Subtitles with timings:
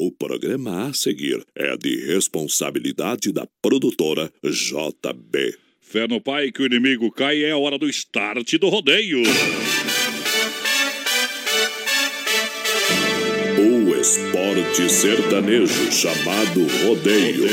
[0.00, 5.58] O programa a seguir é de responsabilidade da produtora JB.
[5.80, 9.22] Fé no pai que o inimigo cai é a hora do start do rodeio.
[13.58, 17.48] O esporte sertanejo chamado rodeio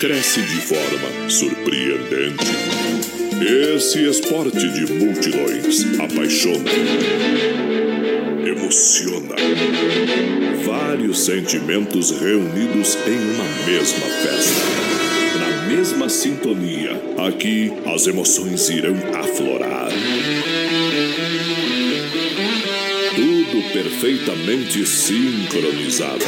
[0.00, 2.94] cresce de forma surpreendente.
[3.74, 6.70] Esse esporte de multidões apaixona,
[8.74, 9.36] emociona.
[10.64, 15.38] Vários sentimentos reunidos em uma mesma festa.
[15.38, 19.90] Na mesma sintonia, aqui as emoções irão aflorar.
[23.14, 26.24] Tudo perfeitamente sincronizado.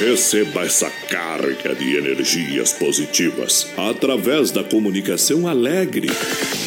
[0.00, 6.08] Receba essa carga de energias positivas através da comunicação alegre,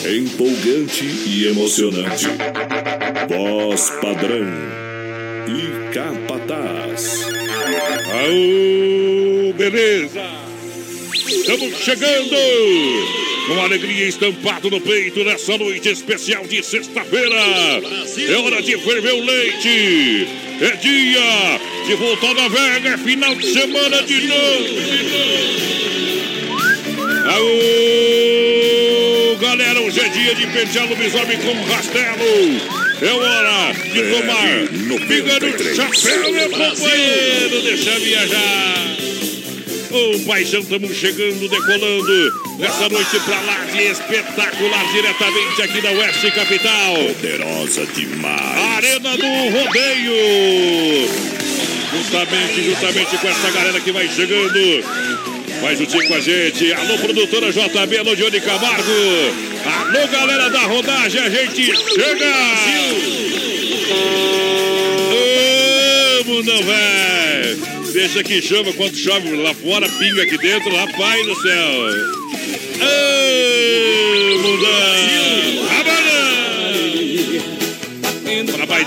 [0.05, 2.26] empolgante e emocionante.
[3.27, 4.48] Voz padrão
[5.48, 7.26] e capataz.
[8.09, 10.22] Aô, beleza!
[11.27, 12.35] Estamos chegando!
[13.48, 17.35] Com alegria estampado no peito nessa noite especial de sexta-feira.
[17.35, 20.27] É hora de ferver o leite.
[20.62, 22.90] É dia de voltar na Vega.
[22.90, 24.65] É final de semana de novo.
[27.30, 32.77] Aô, galera, hoje é dia de pentear lobisomem com rastelo.
[32.99, 37.62] É hora de tomar pinga no chapéu, meu companheiro.
[37.62, 38.98] Deixa viajar.
[39.91, 46.31] Ô paixão, estamos chegando, decolando nessa noite pra lá de espetacular, diretamente aqui da Oeste
[46.31, 46.95] Capital.
[46.95, 48.75] Poderosa demais.
[48.75, 51.07] Arena do Rodeio.
[51.95, 55.37] Justamente, justamente com essa galera que vai chegando.
[55.62, 56.74] Vai juntinho com a gente.
[56.74, 58.91] Alô, produtora JB, alô, Johnny Camargo.
[59.66, 62.34] Alô, galera da rodagem, a gente chega.
[66.25, 67.91] Vamos, não, velho.
[67.94, 71.69] Deixa que chama quando chove lá fora, pinga aqui dentro, rapaz do céu.
[72.81, 75.16] Ô, mundão!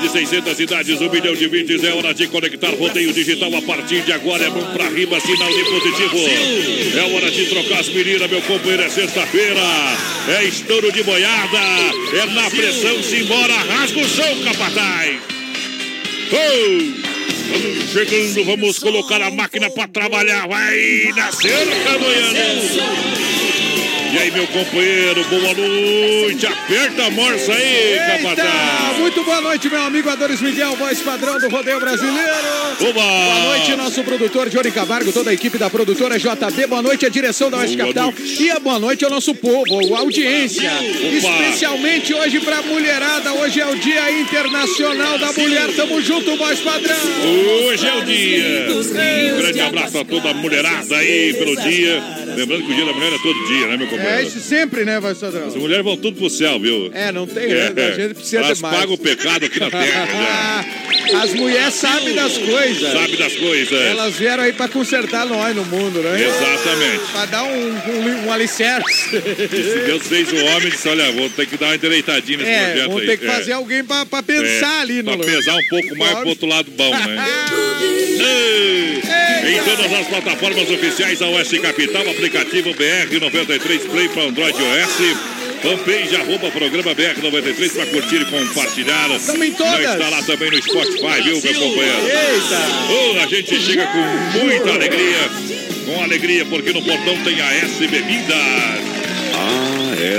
[0.01, 3.55] De 600 cidades, um milhão de vídeos, é hora de conectar rodeio digital.
[3.55, 6.19] A partir de agora é bom pra riba, sinal de positivo.
[6.97, 9.61] É hora de trocar as meninas, meu companheiro, é sexta-feira.
[10.29, 11.59] É estouro de boiada,
[12.13, 15.19] é na pressão, simbora, rasga o chão, capataz.
[16.33, 17.11] Oh!
[17.51, 20.47] Vamos chegando, vamos colocar a máquina pra trabalhar.
[20.47, 23.30] Vai nascer, Canoiano.
[24.13, 26.45] E aí, meu companheiro, boa noite.
[26.45, 28.99] Aperta a morsa aí, capataz.
[28.99, 32.33] Muito boa noite, meu amigo Adonis Miguel, voz padrão do Rodeio Brasileiro.
[32.81, 32.93] Oba.
[32.93, 36.67] Boa noite, nosso produtor Johnny Camargo, toda a equipe da produtora JB.
[36.67, 38.07] Boa noite, a direção da Oeste Capital.
[38.07, 38.43] noite.
[38.43, 40.73] E a boa noite ao nosso povo, a audiência.
[41.13, 43.33] Especialmente hoje pra mulherada.
[43.35, 45.69] Hoje é o Dia Internacional da Mulher.
[45.77, 46.97] Tamo junto, voz padrão.
[47.67, 48.67] Hoje é o dia.
[49.35, 52.03] Um grande abraço a toda a mulherada aí pelo dia.
[52.37, 54.99] Lembrando que o dia da mulher é todo dia, né, meu É isso sempre, né,
[55.01, 55.47] voz padrão?
[55.49, 56.91] As mulheres vão tudo pro céu, viu?
[56.93, 57.73] É, não tem, né?
[57.77, 58.77] A gente precisa Elas de mais.
[58.77, 60.77] pagam o pecado aqui na terra, né?
[61.23, 62.93] As mulheres sabem das coisas.
[62.93, 63.73] Sabe das coisas.
[63.87, 66.23] Elas vieram aí pra consertar nós no mundo, né?
[66.23, 67.01] Exatamente.
[67.13, 69.17] Pra dar um, um, um alicerce.
[69.17, 72.51] E se Deus fez o homem, disse, olha, vou ter que dar uma endireitadinha nesse
[72.51, 73.07] É, projeto vamos aí.
[73.09, 73.29] ter que É.
[73.29, 76.47] fazer alguém pra, pra pensar É, ali no Pra pesar um pouco mais pro outro
[76.47, 77.25] lado bom, né?
[78.21, 85.17] Em todas as plataformas oficiais da Oeste Capital, aplicativo BR93 Play para Android e OS.
[85.63, 89.09] Fanpage, arroba programa BR93 para curtir e compartilhar.
[89.27, 89.83] Tamo em todas.
[89.83, 92.07] Já está lá também no Spotify, viu, meu companheiro?
[92.07, 92.61] Eita!
[92.91, 95.31] Oh, a gente chega com muita alegria.
[95.85, 98.91] Com alegria, porque no portão tem a S Bebidas.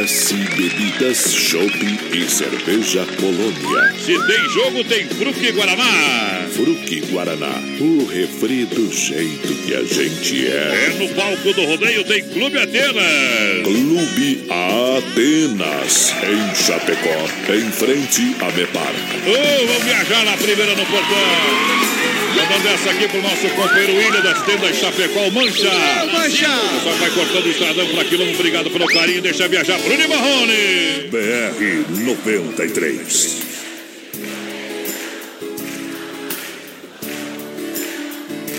[0.01, 3.93] AS Bebidas, Shopping e Cerveja Colônia.
[3.99, 6.47] Se tem jogo, tem Fruque Guaraná.
[6.51, 10.95] Fruque Guaraná, o refri do jeito que a gente É é.
[10.97, 13.63] no palco do rodeio, tem Clube Atenas.
[13.63, 18.93] Clube Atenas, em Chapecó, em frente a Mepar.
[19.27, 22.20] Oh, vamos viajar na primeira no portão.
[22.35, 25.71] Mandando essa aqui pro nosso companheiro William das tendas Chapecó, Mancha.
[26.11, 26.47] Mancha!
[26.83, 28.39] Só vai cortando o estradão para quilômetro.
[28.39, 29.21] Obrigado pelo carinho.
[29.21, 31.09] Deixa viajar Bruno Marrone.
[31.11, 33.37] BR 93.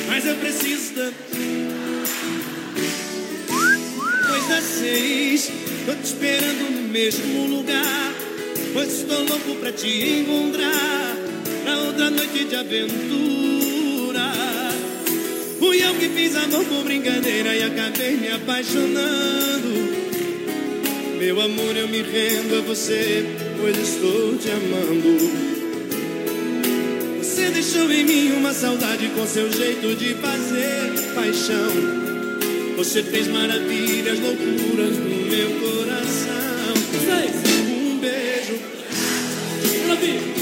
[0.08, 1.16] Mas eu preciso tanto.
[4.20, 5.50] Depois das seis,
[5.86, 8.12] tô te esperando no mesmo lugar.
[8.74, 11.21] Pois estou louco pra te encontrar.
[11.76, 14.32] Outra noite de aventura.
[15.58, 19.92] Fui eu que fiz amor por brincadeira e acabei me apaixonando.
[21.18, 23.24] Meu amor, eu me rendo a você,
[23.60, 25.52] pois estou te amando.
[27.18, 31.72] Você deixou em mim uma saudade com seu jeito de fazer paixão.
[32.76, 36.74] Você fez maravilhas, loucuras no meu coração.
[37.70, 38.58] Um beijo,
[39.86, 40.41] não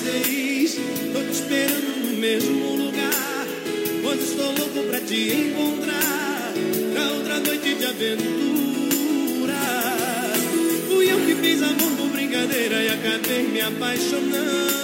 [0.00, 0.76] Seis,
[1.12, 3.46] tô te esperando no mesmo lugar.
[4.00, 6.52] Pois estou louco pra te encontrar.
[6.92, 9.54] Pra outra noite de aventura.
[10.86, 14.78] Fui eu que fiz amor por brincadeira e acabei me apaixonando.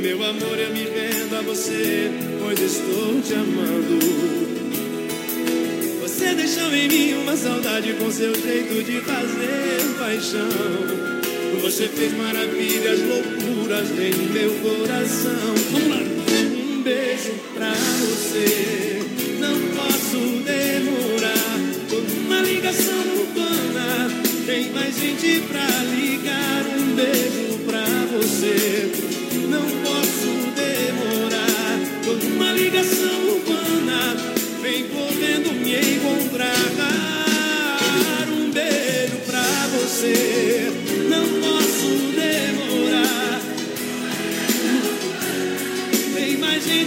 [0.00, 2.10] Meu amor, eu me rendo a você,
[2.40, 3.98] pois estou te amando.
[6.00, 11.11] Você deixou em mim uma saudade com seu jeito de fazer paixão.
[11.62, 15.54] Você fez maravilhas, loucuras em meu coração.
[15.70, 15.96] Vamos lá.
[15.96, 19.00] Um beijo pra você,
[19.38, 21.60] não posso demorar.
[21.88, 24.10] Tô numa ligação urbana,
[24.44, 26.01] tem mais gente pra ligar.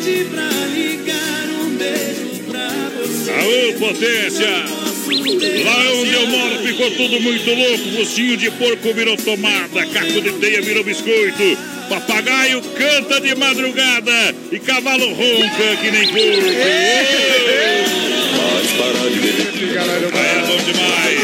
[0.06, 1.48] Gente pra ligar.
[1.62, 3.32] Um beijo pra você.
[3.32, 4.86] Aô, potência!
[5.66, 7.98] Lá onde eu moro ficou tudo muito louco.
[7.98, 11.58] Focinho de porco virou tomada, caco de teia virou biscoito.
[11.90, 16.46] Papagaio canta de madrugada e cavalo ronca que nem porco.
[16.56, 17.86] É
[20.48, 21.15] bom demais.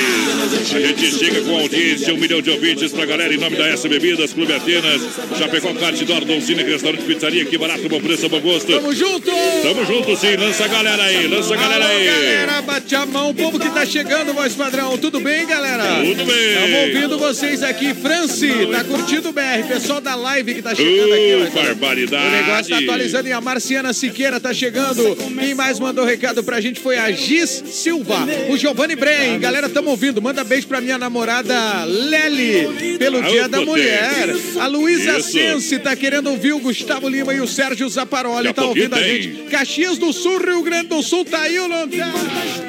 [0.83, 3.88] A gente chega com audiência, um milhão de ouvintes pra galera em nome da S
[3.88, 5.01] Bebidas, Clube Atenas,
[5.38, 8.72] Chapecó Kart, Dordon Cine, Restaurante Pizzaria, que barato, bom preço, bom gosto.
[8.72, 9.31] Tamo junto!
[9.62, 12.06] Tamo junto sim, lança a galera aí, lança a galera Alô, aí.
[12.06, 14.98] galera, bate a mão, o povo que tá chegando, voz padrão.
[14.98, 16.04] Tudo bem, galera?
[16.04, 16.54] Tudo bem.
[16.54, 17.94] Estamos ouvindo vocês aqui.
[17.94, 19.68] Franci, tá curtindo o BR.
[19.68, 21.36] Pessoal da live que tá chegando aqui.
[21.36, 21.62] Ó.
[21.62, 22.28] barbaridade.
[22.28, 25.16] O negócio tá atualizando e a Marciana Siqueira tá chegando.
[25.39, 28.18] Quem mais mandou recado pra gente foi a Gis Silva,
[28.50, 29.39] o Giovanni Bren.
[29.39, 30.22] Galera, tamo ouvindo.
[30.22, 33.59] Manda beijo pra minha namorada Lely, pelo Ah, Dia da.
[33.62, 34.33] Mulher.
[34.57, 35.21] A Luísa.
[35.21, 38.47] Sense tá querendo ouvir o Gustavo Lima e o Sérgio Zaparoli.
[38.47, 39.50] A Tá ouvindo a gente.
[39.51, 42.13] Caxias do Sul, Rio Grande do Sul, tá aí o Lontar.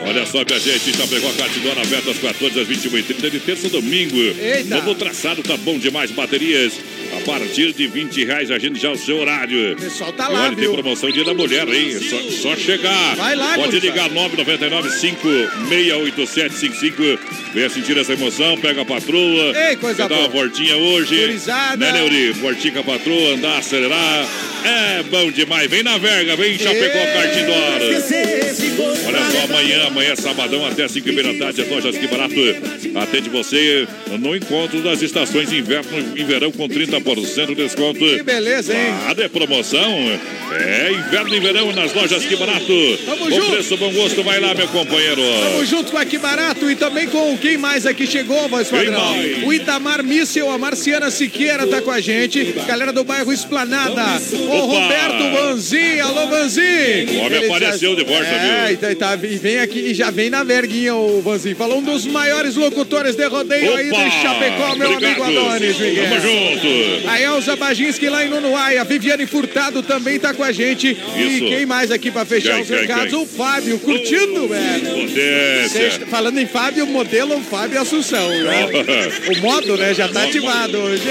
[0.05, 3.39] Olha só que a gente já pegou a cartidora aberta às 14 às 21h30 de
[3.41, 4.17] terça domingo.
[4.19, 4.75] Eita.
[4.75, 6.11] Novo traçado tá bom demais.
[6.11, 6.73] Baterias
[7.23, 8.51] partir de 20 reais.
[8.51, 9.73] Agende já o seu horário.
[9.73, 10.73] O pessoal tá E lá, olha, tem viu?
[10.75, 11.91] promoção Dia da Mulher, hein?
[12.01, 12.17] Só,
[12.51, 13.17] só chegar.
[13.17, 17.19] Vai lá, Pode ligar 999 568755
[17.55, 19.53] Venha sentir essa emoção, pega a patroa.
[19.69, 20.43] Ei, coisa Quer dar uma boa.
[20.45, 21.17] voltinha hoje.
[21.17, 21.77] Gurizada.
[21.77, 22.33] Né, Neuri?
[22.33, 24.27] Voltinha com a patroa, andar, acelerar.
[24.65, 25.69] É bom demais.
[25.71, 27.13] Vem na verga, vem em Chapecó, Ei.
[27.13, 28.43] Cartidora.
[29.07, 32.35] Olha só, amanhã, amanhã é sabadão, até 5 h da tarde, as lojas que barato
[32.95, 33.87] atende você
[34.19, 37.99] no encontro das estações inverno e verão com 30% de desconto.
[37.99, 38.95] Que beleza, hein?
[39.07, 39.91] Nada é promoção.
[40.53, 42.99] É inverno e verão nas lojas que barato.
[43.05, 43.51] Tamo Bom junto.
[43.53, 45.23] preço, bom gosto, vai lá, meu companheiro.
[45.23, 49.15] Tamo junto com aqui barato e também com quem mais aqui chegou, voz padrão.
[49.45, 52.55] O Itamar Míssel, a Marciana Siqueira tá com a gente.
[52.67, 54.21] Galera do bairro Esplanada.
[54.53, 54.81] O Opa!
[54.83, 56.61] Roberto Vanzin, alô Vanzin.
[56.63, 58.75] O homem apareceu de volta, é, viu?
[58.75, 61.55] E, tá, e tá- e vem aqui e já vem na verguinha o Vanzin.
[61.55, 64.05] Falou um dos maiores locutores de rodeio aí Opa!
[64.05, 65.23] de Chapecó, meu Obrigado.
[65.23, 66.05] amigo Adonis Miguel.
[66.05, 67.09] Tamo junto.
[67.09, 70.97] A Elza Baginski lá em Nunuai, a Viviane Furtado também tá com a gente.
[71.17, 71.47] E Isso.
[71.47, 73.11] quem mais aqui pra fechar Quem, os quem, recados?
[73.13, 73.19] quem?
[73.23, 75.09] O Fábio, curtindo, velho.
[75.09, 75.69] Potência.
[75.69, 78.29] Sexta- falando em Fábio, modelo Fábio Assunção.
[78.29, 78.69] né?
[79.37, 81.03] o modo, né, já tá ativado hoje.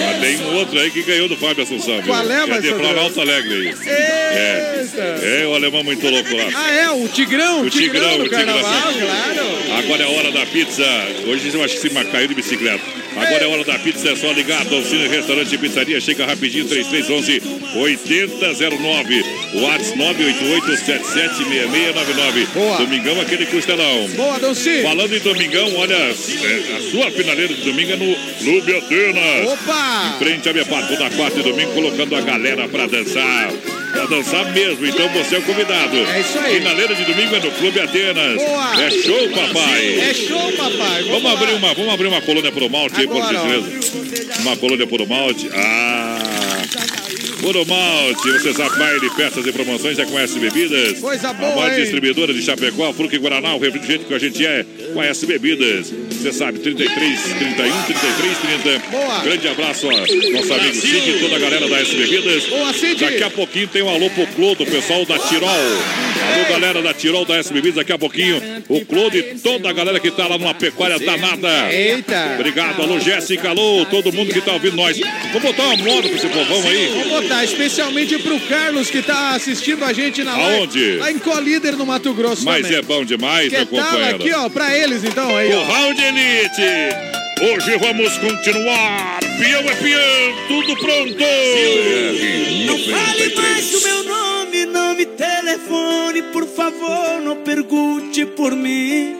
[0.00, 2.00] Mas tem um outro aí que ganhou do Fábio Assunção.
[2.02, 2.80] Qual é, É Marcelo?
[2.80, 3.66] Planalto Alegre aí.
[3.68, 5.02] Eita.
[5.24, 6.44] É, o alemão muito louco lá.
[6.54, 9.78] Ah, é, o Tigrão, O Tigrão, Tigrão o do Tigrão, carnaval, claro.
[9.78, 10.84] Agora é a hora da pizza.
[11.26, 12.82] Hoje eu acho que se caiu de bicicleta.
[13.20, 14.64] Agora é hora da pizza, é só ligar.
[14.64, 16.00] Dolcine Restaurante e Pizzaria.
[16.00, 17.42] Chega rapidinho, 3311
[17.76, 19.24] 8009.
[19.54, 22.46] WhatsApp 988776699.
[22.54, 22.78] Boa.
[22.78, 24.08] Domingão, aquele costelão.
[24.08, 24.82] Boa, Donci.
[24.82, 29.48] Falando em domingão, olha, é, a sua finaleira de domingo é no Clube Atenas.
[29.52, 30.16] Opa!
[30.18, 33.50] Frente a Bepar, toda quarta e domingo, colocando a galera pra dançar.
[33.92, 35.96] Pra dançar mesmo, então você é o convidado.
[35.96, 36.58] É isso aí.
[36.58, 38.36] Finaleira de domingo é no Clube Atenas.
[38.36, 38.82] Boa.
[38.82, 39.98] É show, papai.
[39.98, 41.04] É show, papai.
[41.04, 41.32] Vamos, lá.
[41.32, 44.40] abrir uma, vamos abrir uma colônia por malte aí, por gentileza.
[44.42, 45.50] Uma colônia por malte.
[45.54, 46.37] Ah.
[47.48, 50.98] Puro Malte, você sabe, baile, peças e promoções, já conhece bebidas.
[50.98, 51.80] Coisa A boa, maior hein?
[51.80, 55.90] distribuidora de Chapecó, Fruque Guaraná, o refrigerante que a gente é, conhece bebidas.
[56.10, 58.90] Você sabe, 33, 31, 33, 30.
[58.90, 59.20] Boa.
[59.20, 62.44] Grande abraço, ó, nosso amigo Cid e toda a galera da S Bebidas.
[62.44, 63.02] Boa, Cid.
[63.02, 65.48] Daqui a pouquinho tem um alô pro Clodo, o pessoal da Tirol.
[65.48, 69.72] Alô, galera da Tirol da S Bebidas, daqui a pouquinho o Clodo e toda a
[69.72, 71.72] galera que tá lá numa pecuária danada.
[71.72, 72.34] Eita.
[72.34, 74.98] Obrigado, alô Jéssica, alô, todo mundo que tá ouvindo nós.
[75.32, 76.86] Vamos botar uma moda pra esse povão aí.
[76.88, 80.58] Vou botar especialmente pro Carlos que tá assistindo a gente na live.
[80.60, 80.96] Aonde?
[80.96, 82.78] Lá em Colíder, no Mato Grosso Mas também.
[82.78, 84.16] é bom demais, Que meu tal companheiro.
[84.16, 85.62] aqui, ó, pra eles então aí, O.
[85.64, 87.08] Round Elite.
[87.40, 89.20] Hoje vamos continuar.
[89.38, 91.24] Peão é peão, tudo pronto.
[92.66, 99.14] Não fale mais o meu nome, não me telefone, por favor, não pergunte por mim.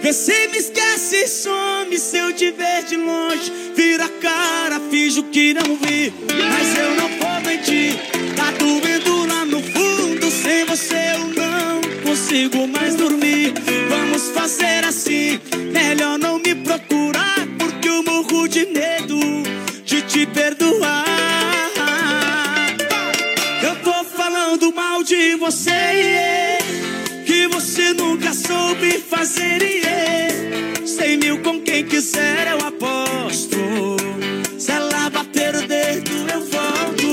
[0.00, 3.52] Vê se me esquece e some se eu te ver de longe.
[3.74, 6.12] Vira a cara, finjo que não vi.
[6.50, 7.94] Mas eu não vou mentir,
[8.36, 10.30] tá doendo lá no fundo.
[10.30, 13.54] Sem você eu não consigo mais dormir.
[13.88, 15.40] Vamos fazer assim,
[15.72, 17.46] melhor não me procurar.
[17.58, 19.18] Porque eu morro de medo
[19.84, 21.04] de te perdoar.
[23.62, 26.47] Eu tô falando mal de você,
[27.88, 29.62] que nunca soube fazer.
[29.62, 30.86] yeah.
[30.86, 33.56] Cem mil com quem quiser eu aposto.
[34.58, 37.08] Se ela bater o dedo eu volto.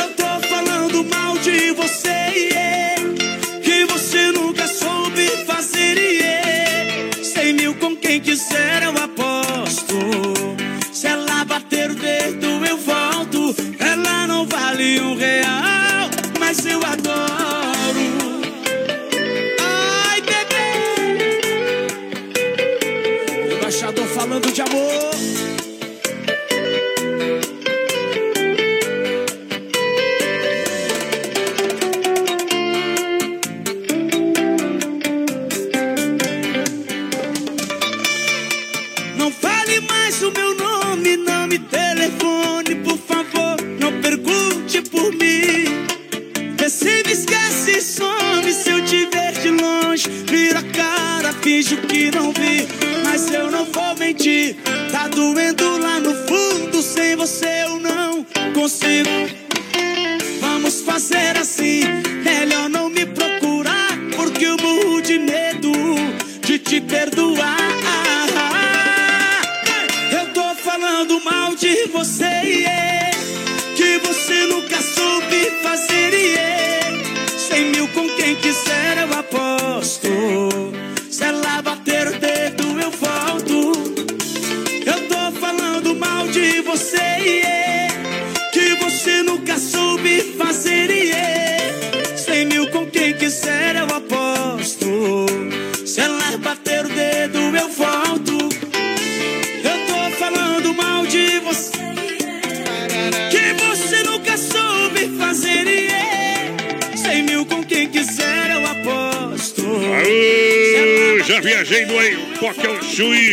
[0.00, 2.18] Eu tô falando mal de você,
[2.52, 3.02] yeah,
[3.62, 5.96] que você nunca soube fazer.
[5.96, 7.22] yeah.
[7.22, 9.96] Cem mil com quem quiser eu aposto.
[10.92, 13.54] Se ela bater o dedo eu volto.
[13.78, 17.17] Ela não vale um real, mas eu adoro.
[24.38, 25.17] Falando de amor.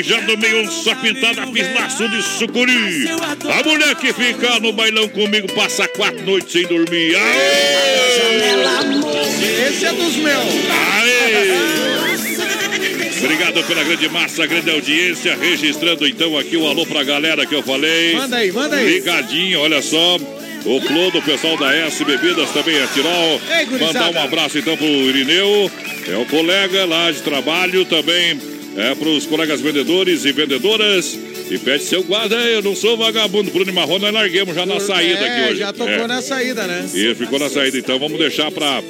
[0.04, 3.08] Já tomei um só pintada, fiz laço de sucuri.
[3.10, 7.16] A mulher que fica no bailão comigo passa quatro noites sem dormir.
[7.16, 8.56] Aê!
[9.70, 10.46] Esse é dos meus.
[10.96, 11.56] Aê!
[13.20, 15.36] Obrigado pela grande massa, grande audiência.
[15.36, 18.14] Registrando então aqui o alô pra galera que eu falei.
[18.14, 18.86] Manda aí, manda aí.
[18.86, 20.18] Ligadinho, olha só.
[20.66, 23.42] O Clodo, o pessoal da S Bebidas também é Tirol.
[23.56, 23.66] Ei.
[23.80, 25.72] Mandar um abraço então pro Irineu,
[26.08, 28.55] é o colega lá de trabalho também.
[28.78, 31.18] É pros colegas vendedores e vendedoras.
[31.50, 33.52] E pede seu guarda, eu não sou vagabundo.
[33.52, 35.60] Bruno e Marrone, nós larguemos já na saída é, aqui hoje.
[35.60, 36.08] já tocou É.
[36.08, 36.90] na saída, né?
[36.94, 38.82] E ficou na saída, então vamos deixar pra,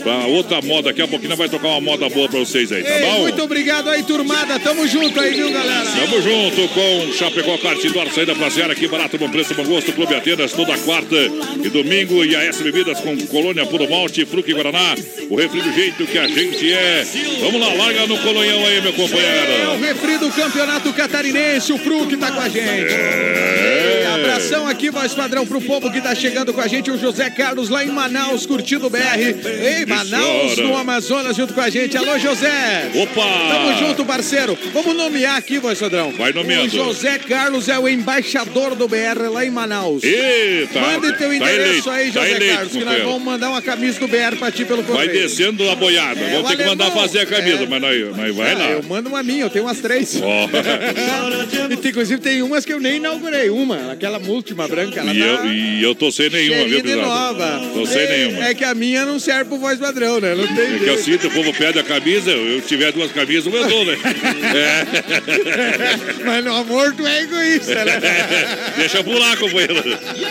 [0.00, 0.90] pra outra moda.
[0.90, 3.20] Daqui a pouquinho vai tocar uma moda boa pra vocês aí, tá Ei, bom?
[3.20, 4.58] muito obrigado aí, turmada.
[4.58, 5.84] Tamo junto aí, viu, galera?
[5.90, 10.14] Tamo junto com Chapecó Cartidor, saída pra Seara, aqui barato, bom preço, bom gosto, Clube
[10.14, 11.14] Atenas, toda quarta
[11.62, 14.94] e domingo, e a S Bebidas com Colônia Puro Malte, Fruque Guaraná,
[15.28, 17.04] o refri do jeito que a gente é.
[17.40, 19.78] Vamos lá, larga no colonhão aí, meu É o companheiro.
[19.80, 22.92] refri do Campeonato Catarinense, o Fru que tá com a gente.
[22.92, 24.06] É.
[24.14, 27.68] Abração aqui, voz padrão, pro povo que tá chegando com a gente, o José Carlos
[27.68, 28.98] lá em Manaus, curtindo o BR.
[29.18, 31.96] Ei, Manaus, no Amazonas, junto com a gente.
[31.96, 32.90] Alô, José.
[32.94, 33.22] Opa!
[33.52, 34.56] Tamo junto, parceiro.
[34.72, 36.12] Vamos nomear aqui, voz padrão.
[36.12, 36.66] Vai nomeando.
[36.66, 40.02] O José Carlos é o embaixador do BR lá em Manaus.
[40.02, 40.80] Eita!
[40.80, 43.62] Mande teu tá endereço eleito, aí, tá José eleito, Carlos, que nós vamos mandar uma
[43.62, 45.12] camisa do BR pra ti pelo Vai correio.
[45.12, 46.20] descendo a boiada.
[46.20, 47.66] É, Vamos ter que mandar fazer a camisa, É.
[47.66, 48.70] mas nós, nós vai Ah, lá.
[48.70, 50.20] Eu mando uma minha, eu tenho umas três.
[50.22, 50.48] Ó.
[51.82, 53.50] E inclusive tem umas que eu nem inaugurei.
[53.50, 57.60] Uma, aquela última branca, ela E tá eu, e eu tô sem nenhuma, viu, nova.
[57.74, 58.44] Tô sem é, nenhuma.
[58.46, 60.34] É que a minha não serve pro voz padrão, né?
[60.34, 63.52] Não tem É que eu sinto, o povo pede a camisa, eu tiver duas camisas,
[63.52, 63.96] eu dou, né?
[66.24, 68.00] Mas no amor tu é egoísta, né?
[68.76, 69.74] Deixa pular, companheiro.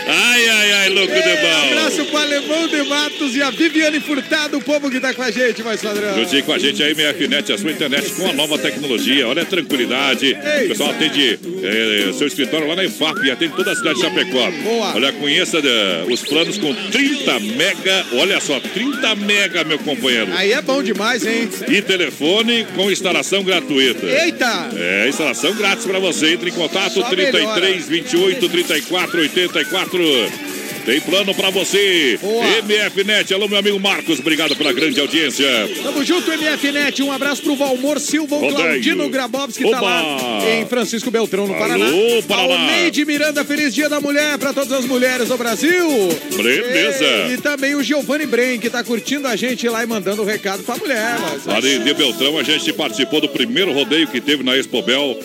[0.06, 4.58] Ai, ai, ai, louco de Um abraço pro Alemão de Matos e a Viviane Furtado,
[4.58, 6.14] o povo que tá com a gente, voz padrão.
[6.14, 9.26] Juntinho com a gente aí, MFNet, a sua internet com a nova tecnologia.
[9.26, 10.36] Olha a tranquilidade.
[10.64, 14.50] O pessoal atende eh, seu escritório lá na IFAP, atende toda a cidade de Chapecó.
[14.62, 14.94] Boa.
[14.94, 18.06] Olha, conheça eh, os planos com 30 mega.
[18.12, 20.32] Olha só, 30 mega, meu companheiro.
[20.34, 21.48] Aí é bom demais, hein?
[21.68, 24.06] E telefone com instalação gratuita.
[24.06, 24.70] Eita!
[24.76, 26.34] É, instalação grátis para você.
[26.34, 30.59] Entre em contato Só 33 28 34 84.
[30.84, 32.18] Tem plano para você.
[32.20, 32.44] Boa.
[32.62, 33.32] MFNet.
[33.34, 34.18] Alô, meu amigo Marcos.
[34.18, 35.46] Obrigado pela grande audiência.
[35.82, 37.02] Tamo junto, MFNet.
[37.02, 38.48] Um abraço pro Valmor Silva, o.
[38.50, 41.86] Claudino Grabowski, que tá lá em Francisco Beltrão, no Alô, Paraná.
[42.28, 42.54] Paraná.
[42.54, 45.88] Ao Neide Miranda, feliz dia da mulher pra todas as mulheres do Brasil.
[46.36, 47.04] Beleza.
[47.28, 50.24] E, e também o Giovanni Bren, que tá curtindo a gente lá e mandando o
[50.24, 51.16] recado pra mulher.
[51.20, 55.18] Mas, Ali de Beltrão, a gente participou do primeiro rodeio que teve na Expobel.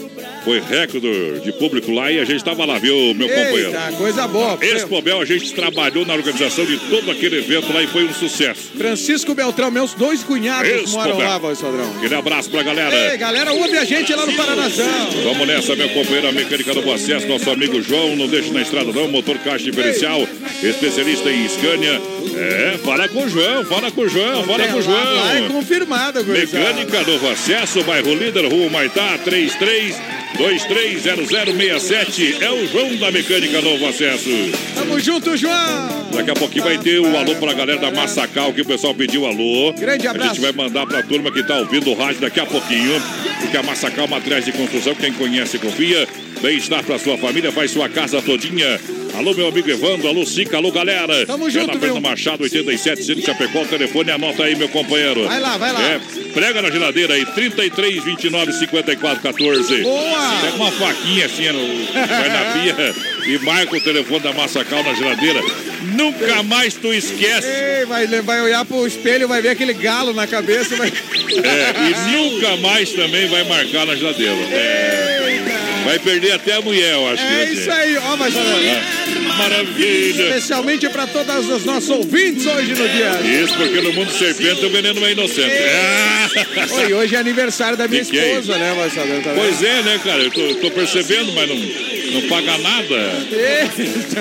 [0.45, 3.69] Foi recorde de público lá e a gente estava lá, viu, meu companheiro?
[3.69, 4.57] Eita, coisa boa.
[4.61, 8.69] Expobel, a gente trabalhou na organização de todo aquele evento lá e foi um sucesso.
[8.77, 11.15] Francisco Beltrão, meus dois cunhados Expobel.
[11.15, 11.91] moram lá, voz padrão.
[11.97, 12.95] Aquele abraço pra galera.
[13.11, 15.09] Ei, galera, ouve a gente lá no Paranazão.
[15.23, 18.91] Vamos nessa, meu companheiro, a mecânica do Acesso, nosso amigo João, não deixa na estrada
[18.93, 20.27] não, motor caixa diferencial,
[20.61, 21.99] especialista em Scania.
[22.37, 25.37] É, fala com o João, fala com o João, fala com o Lá, lá é
[25.39, 25.49] João.
[25.49, 26.23] confirmado.
[26.23, 29.95] Mecânica Novo Acesso, bairro Líder, Rua Maitá, 33
[30.38, 32.42] 230067.
[32.42, 34.30] É o João da Mecânica Novo Acesso.
[34.74, 36.06] Tamo junto, João.
[36.13, 39.25] Daqui a pouquinho vai ter o alô pra galera da Massacal, que o pessoal pediu
[39.25, 39.74] alô.
[39.74, 40.36] Grande A abraço.
[40.36, 43.01] gente vai mandar pra turma que tá ouvindo o rádio daqui a pouquinho.
[43.42, 46.08] Porque a Massacal Materiais de Construção, quem conhece, confia.
[46.42, 48.80] Bem-estar pra sua família, faz sua casa todinha.
[49.17, 51.25] Alô, meu amigo Evandro, alô, Sica, alô, galera.
[51.25, 52.01] Tamo é junto, na Fernando meu.
[52.01, 55.25] Machado, 87, Centro Chapecó, telefone, anota aí, meu companheiro.
[55.28, 55.82] Vai lá, vai lá.
[55.82, 55.99] É,
[56.34, 59.82] prega na geladeira aí, 33, 29, 54, 14.
[59.84, 60.41] Boa.
[60.41, 62.95] Pega uma faquinha assim, no- vai na pia
[63.34, 65.41] e marca o telefone da Massacal na geladeira.
[65.95, 67.47] Nunca mais tu esquece.
[67.47, 70.75] Ei, vai, vai olhar pro espelho, vai ver aquele galo na cabeça.
[70.75, 70.89] Vai...
[70.89, 74.34] É, e nunca mais também vai marcar na geladeira.
[74.51, 75.06] É,
[75.86, 78.32] vai perder até a mulher, eu acho É isso aí, ó, vai
[79.38, 80.24] Maravilha.
[80.24, 83.43] Especialmente pra todos os nossos ouvintes hoje no dia.
[83.43, 85.52] Isso, porque no mundo serpente o veneno é inocente.
[85.52, 86.28] É.
[86.71, 89.21] Oi, hoje é aniversário da minha esposa, né, Marcelo?
[89.21, 89.34] Tá?
[89.36, 90.24] Pois é, né, cara?
[90.24, 91.56] Eu tô, tô percebendo, mas não,
[92.21, 92.95] não paga nada.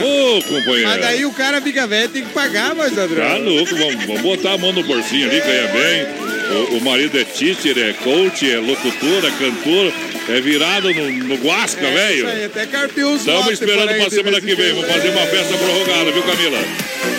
[0.03, 0.89] Ô, companheiro.
[0.89, 3.51] Mas daí o cara fica velho, tem que pagar, mas Tá Adriano.
[3.51, 6.25] louco, vamos, vamos botar a mão no bolsinho ali, ganha bem.
[6.73, 9.93] O, o marido é teacher, é coach, é locutor, é cantor,
[10.29, 12.47] é virado no, no guasca, Isso velho.
[12.47, 14.73] até carpiu os Estamos esperando pra semana que em vem.
[14.75, 16.59] Vamos fazer uma festa prorrogada, viu, Camila?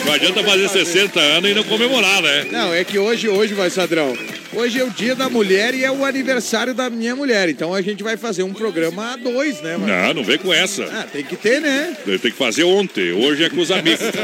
[0.05, 2.45] Não adianta fazer 60 anos e não comemorar, né?
[2.51, 4.15] Não, é que hoje, hoje, vai, Sadrão.
[4.55, 7.49] Hoje é o dia da mulher e é o aniversário da minha mulher.
[7.49, 9.87] Então a gente vai fazer um programa a dois, né, mano?
[9.87, 10.83] Não, não vem com essa.
[10.85, 11.95] Ah, tem que ter, né?
[12.05, 13.11] Tem que fazer ontem.
[13.11, 14.05] Hoje é com os amigos.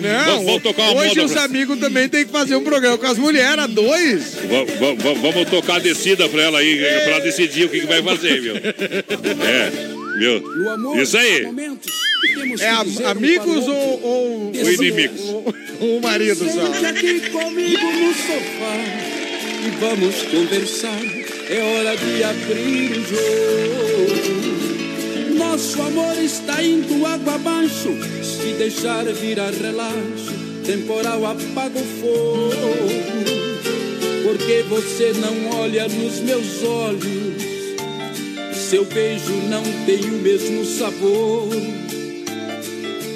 [0.00, 2.62] Não, Vamos- vamos tocar uma hoje moda os pra- amigos também tem que fazer um
[2.62, 4.34] programa com as mulheres, a dois.
[4.36, 7.80] Va- va- va- Vamos tocar a descida pra ela aí, pra ela decidir o que,
[7.80, 8.54] que vai fazer, viu?
[8.56, 9.72] É,
[10.72, 11.42] amor, Isso aí.
[12.60, 15.20] É um amigos outro, ou, ou, Ou inimigos?
[15.28, 16.72] ou- ou o marido só?
[16.74, 19.07] Sente aqui comigo no sofá
[19.64, 21.00] e vamos conversar.
[21.50, 24.38] É hora de abrir o jogo.
[25.36, 27.90] Nosso amor está indo água abaixo.
[28.22, 30.32] Se deixar virar relaxo,
[30.64, 32.52] temporal apaga o fogo.
[34.22, 37.38] Porque você não olha nos meus olhos.
[38.52, 41.48] Seu beijo não tem o mesmo sabor.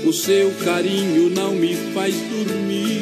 [0.04, 3.01] O seu carinho não me faz dormir,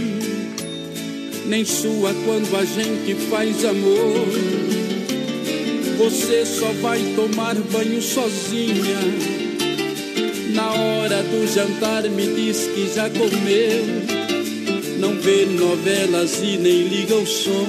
[1.50, 4.28] nem sua quando a gente faz amor.
[5.98, 9.00] Você só vai tomar banho sozinha.
[10.54, 13.84] Na hora do jantar me diz que já comeu.
[15.00, 17.66] Não vê novelas e nem liga o som.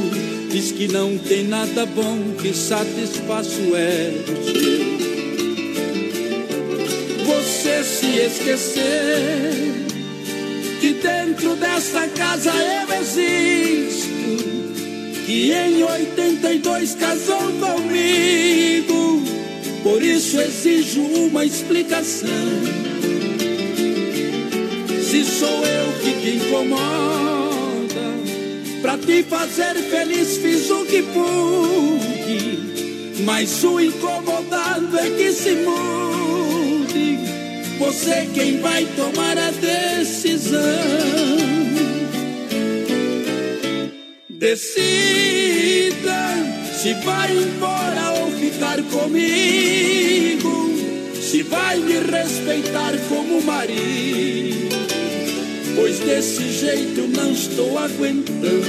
[0.51, 5.01] Diz que não tem nada bom que satisfaça o ego seu.
[7.25, 9.90] você se esquecer
[10.81, 14.09] que dentro desta casa eu existo,
[15.27, 19.21] que em 82 casou comigo,
[19.83, 22.27] por isso exijo uma explicação.
[25.07, 26.81] Se sou eu que te incomoda,
[28.81, 32.63] pra te fazer feliz fiz o que pude,
[33.23, 37.30] mas o incomodado é que se mude.
[37.81, 40.59] Você quem vai tomar a decisão.
[44.29, 45.81] Decida
[46.79, 50.75] se vai embora ou ficar comigo,
[51.19, 54.75] se vai me respeitar como marido,
[55.75, 58.61] pois desse jeito não estou aguentando.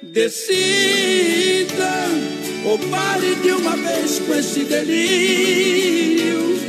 [0.00, 1.50] Decida
[2.70, 6.60] ou pare de uma vez com esse delírio.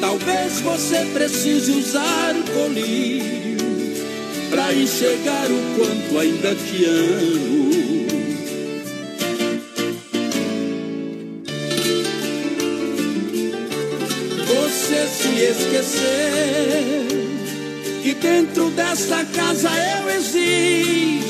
[0.00, 3.58] Talvez você precise usar colírio
[4.48, 7.70] para enxergar o quanto ainda te amo.
[14.46, 17.06] Você se esquecer
[18.02, 19.68] que dentro dessa casa
[20.00, 21.29] eu existo,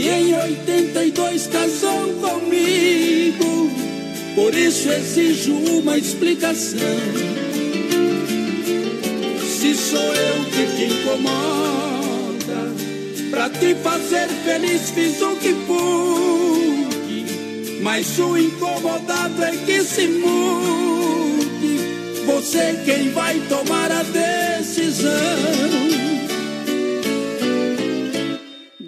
[0.00, 3.70] que em 82 casou comigo,
[4.34, 6.78] por isso exijo uma explicação
[9.38, 12.72] se sou eu que te incomoda,
[13.30, 17.26] pra te fazer feliz fiz o que pude,
[17.80, 21.42] mas o incomodado é que se mude.
[22.26, 25.10] Você quem vai tomar a decisão.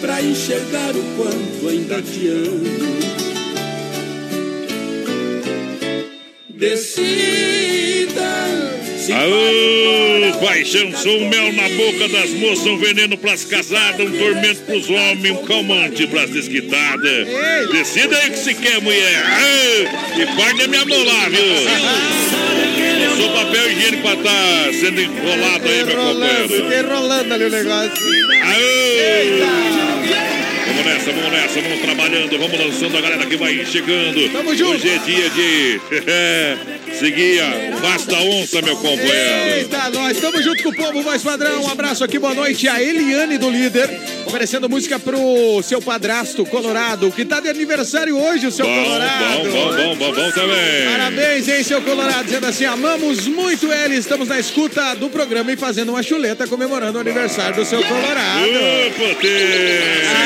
[0.00, 3.00] para enxergar o quanto ainda te amo.
[6.48, 7.80] Decida
[9.12, 14.60] Aô, paixão, sou um mel na boca das moças, um veneno pras casadas, um tormento
[14.60, 17.26] pros homens, um calmante pras desquitadas.
[17.72, 19.24] Decida aí o que se quer, mulher.
[19.24, 21.40] Aô, e parte da minha mão lá, viu?
[23.16, 26.48] Sou papel higiênico pra tá sendo enrolado aí, meu companheiro.
[26.48, 28.06] fiquei rolando ali o negócio.
[28.44, 29.69] Aô!
[30.80, 34.32] Vamos nessa, vamos nessa, vamos trabalhando, vamos lançando a galera que vai chegando.
[34.32, 34.72] Tamo junto.
[34.72, 35.80] Hoje é dia de
[37.00, 39.56] seguir a Basta Onça, meu companheiro.
[39.56, 41.64] Eita, nós estamos junto com o povo mais padrão.
[41.64, 42.68] Um abraço aqui, boa noite.
[42.68, 43.88] A Eliane do Líder,
[44.26, 49.38] oferecendo música pro seu padrasto Colorado, que tá de aniversário hoje, o seu Bom, Colorado.
[49.38, 50.90] bom, bom, bom, bom, bom também.
[50.90, 55.56] Parabéns, hein, seu Colorado, dizendo assim, amamos muito ele, estamos na escuta do programa e
[55.56, 58.44] fazendo uma chuleta comemorando o aniversário do seu Colorado.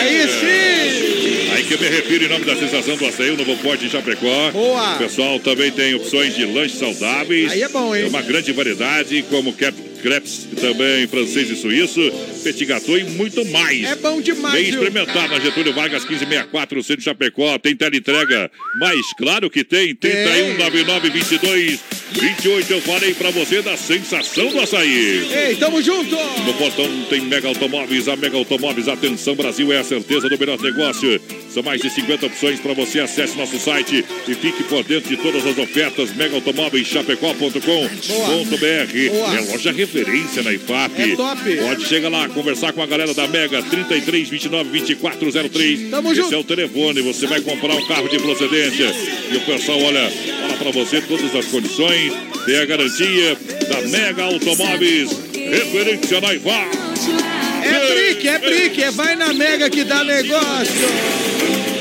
[0.00, 1.23] Aí sim!
[1.66, 4.50] Que me refiro em nome da sensação do açaí, o novo porte em Chapecó.
[4.50, 4.96] Boa.
[4.96, 7.50] O pessoal também tem opções de lanches saudáveis.
[7.50, 8.04] Aí é bom, hein?
[8.04, 9.74] É uma grande variedade, como cap
[10.04, 11.98] crepes, também francês e suíço,
[12.42, 13.84] petit gâteau e muito mais.
[13.84, 17.58] É bom demais, Vem experimentar na Getúlio Vargas 1564, Centro de Chapecó.
[17.58, 19.94] Tem teleentrega, mas claro que tem.
[19.94, 21.80] 31 99 22
[22.12, 22.70] 28.
[22.70, 25.26] Eu falei pra você da sensação do açaí.
[25.32, 26.14] Ei, tamo junto!
[26.44, 28.06] No portão tem Mega Automóveis.
[28.06, 31.18] A Mega Automóveis, atenção Brasil, é a certeza do melhor negócio.
[31.54, 32.98] São mais de 50 opções para você.
[32.98, 36.12] Acesse nosso site e fique por dentro de todas as ofertas.
[36.16, 39.36] megaautomóveischapecó.com.br Boa.
[39.36, 41.12] É loja referência na IFAP.
[41.12, 41.56] É top.
[41.58, 45.90] Pode chegar lá, conversar com a galera da Mega 33 29 24 03.
[45.90, 46.34] Tamo Esse junto.
[46.34, 47.00] é o telefone.
[47.02, 48.92] Você vai comprar um carro de procedência.
[49.30, 52.12] E o pessoal, olha, fala para você todas as condições.
[52.46, 53.38] Tem a garantia
[53.68, 55.08] da Mega Automóveis.
[55.32, 57.43] Referência na IFAP.
[57.64, 60.74] É brique, é brique, é vai na Mega que dá negócio.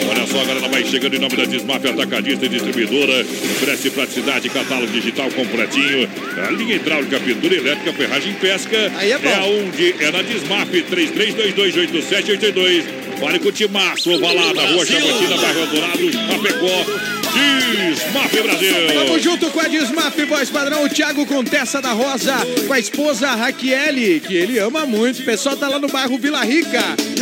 [0.09, 3.21] Olha só, a galera vai chegando em nome da Desmaf Atacadista e Distribuidora.
[3.21, 6.07] Oferece praticidade, catálogo digital completinho.
[6.45, 8.91] A linha hidráulica, pintura elétrica, ferragem pesca.
[8.95, 9.29] Aí é bom.
[9.29, 9.95] É aonde?
[9.99, 12.83] É na Desmaf 33228782.
[13.23, 17.23] Fale com o Timaço, na rua Chamantina, bairro Dourado, Chapecó.
[17.73, 18.87] Desmaf Brasil.
[18.93, 22.33] Tamo junto com a Desmaf, voz padrão, o Thiago Contessa da Rosa,
[22.67, 25.21] com a esposa Raquiele, que ele ama muito.
[25.21, 26.81] O pessoal tá lá no bairro Vila Rica.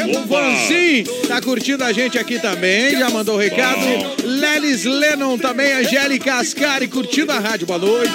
[0.10, 3.82] O Vanzin tá curtindo a gente aqui também, já mandou o recado.
[4.24, 7.68] Lelis Lennon também, Angélica Ascari, curtindo a rádio.
[7.68, 8.12] Boa noite.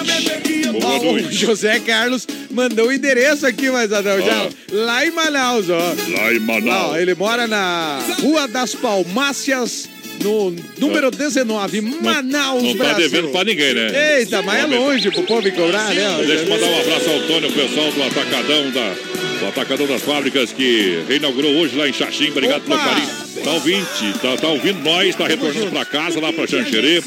[0.80, 1.28] Boa Ó, noite.
[1.28, 5.78] O José Carlos mandou o endereço aqui, mas Adão, já, lá em Manaus, ó.
[5.78, 6.96] Lá em Ó, Manaus.
[6.96, 7.75] ele mora na
[8.22, 9.88] Rua das Palmácias,
[10.22, 13.10] no número 19, Manaus, Não tá Brasil.
[13.10, 14.18] devendo pra ninguém, né?
[14.18, 16.24] Eita, mas é longe pro povo ir cobrar, né?
[16.26, 18.94] Deixa eu mandar um abraço ao Antônio, o pessoal do Atacadão da.
[19.44, 22.30] O Atacadão das Fábricas que reinaugurou hoje lá em Xaxim.
[22.30, 22.84] Obrigado pelo Opa!
[22.88, 23.08] carinho.
[23.44, 27.02] Tá ouvindo, tá, tá ouvindo nós, tá retornando pra casa, lá pra Xanxerê.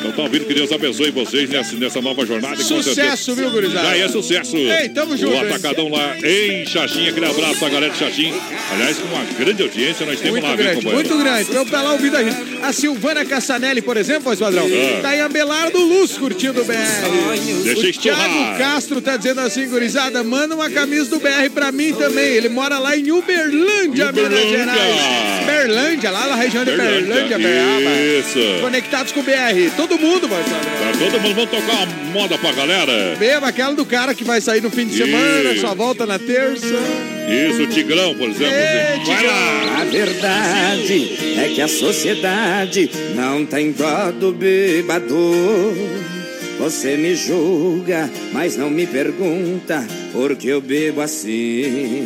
[0.00, 2.56] Então tá ouvindo, que Deus abençoe vocês nessa, nessa nova jornada.
[2.56, 3.86] Sucesso, viu, gurizada?
[3.86, 4.56] Já é sucesso.
[4.56, 5.50] Ei, tamo junto, O hein?
[5.52, 7.06] Atacadão lá em Xaxim.
[7.08, 8.32] Aquele abraço à galera de Xaxim.
[8.72, 11.08] Aliás, com uma grande audiência, nós temos Muito lá, viu, grande, companheiro?
[11.08, 11.50] muito grande.
[11.50, 12.36] Então tá lá ouvindo a gente.
[12.62, 15.02] A Silvana Cassanelli, por exemplo, voz padrão, Ah.
[15.02, 16.74] tá em Abelardo Luz curtindo o BR.
[17.64, 18.58] Deixa O Thiago.
[18.58, 22.24] Castro tá dizendo assim, gurizada, manda uma camisa do BR pra mim também.
[22.36, 24.58] Ele mora lá em Uberlândia, Minas Uberlândia.
[24.58, 25.46] Gerais.
[25.46, 27.90] Berlândia, lá na região de Berlândia, Beraba.
[28.18, 28.60] Isso.
[28.62, 29.70] Conectados com o BR.
[29.76, 30.92] Todo mundo, voz padrão.
[30.92, 33.16] Tá todo mundo, vamos tocar uma moda pra galera.
[33.18, 35.60] Mesmo aquela do cara que vai sair no fim de semana, Isso.
[35.62, 36.66] só volta na terça.
[37.28, 38.52] Isso, Tigrão, por exemplo.
[38.52, 39.04] Ei, assim.
[39.04, 39.80] Vai lá.
[39.80, 45.16] A verdade é que a sociedade não tem dó do bêbado.
[46.58, 52.04] Você me julga, mas não me pergunta por que eu bebo assim.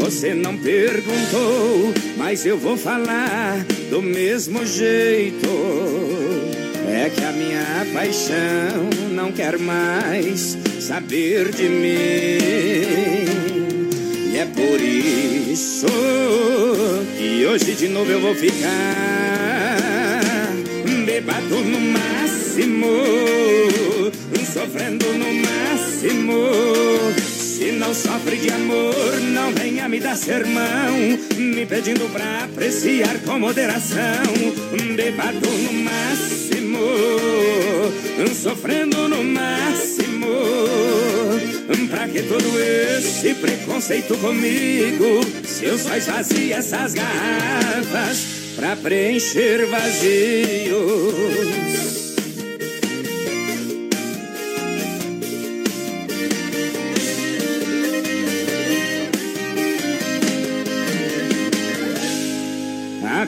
[0.00, 5.46] Você não perguntou, mas eu vou falar do mesmo jeito.
[6.98, 13.28] É que a minha paixão não quer mais saber de mim.
[14.32, 15.86] E é por isso
[17.18, 19.76] que hoje de novo eu vou ficar
[21.04, 22.88] bebado no máximo,
[24.54, 26.48] sofrendo no máximo.
[27.56, 30.92] Se não sofre de amor, não venha me dar sermão,
[31.38, 33.96] me pedindo pra apreciar com moderação.
[34.94, 36.78] Bebado no máximo,
[38.34, 40.26] sofrendo no máximo.
[41.88, 45.24] Pra que todo esse preconceito comigo?
[45.42, 48.18] Se eu só esvazio essas garrafas
[48.54, 51.85] pra preencher vazios.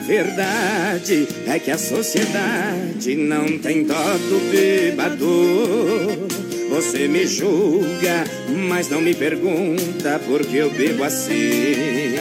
[0.09, 6.27] Verdade é que a sociedade não tem dó do bêbado.
[6.71, 8.23] Você me julga,
[8.67, 12.15] mas não me pergunta por que eu bebo assim.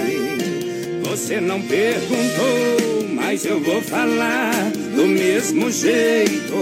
[1.02, 6.54] Você não perguntou, mas eu vou falar do mesmo jeito.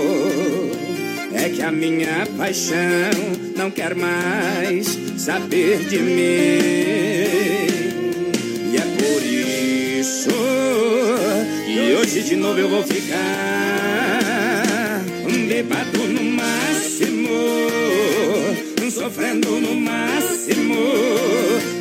[1.35, 3.11] É que a minha paixão
[3.57, 7.36] não quer mais saber de mim.
[12.07, 14.23] Hoje de novo eu vou ficar
[15.49, 17.29] bebado no máximo,
[18.92, 20.77] sofrendo no máximo.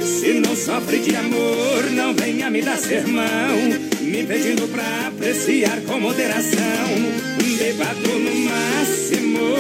[0.04, 3.56] Se não sofre de amor, não venha me dar sermão,
[4.02, 6.60] me pedindo pra apreciar com moderação.
[7.60, 9.56] Bebado no máximo,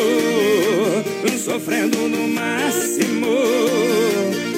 [1.38, 3.28] sofrendo no máximo.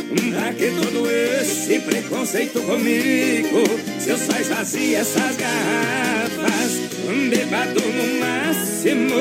[0.08, 3.64] Pra que todo esse preconceito comigo?
[4.00, 6.72] Se eu só essas garrafas,
[7.30, 9.16] bebado no máximo,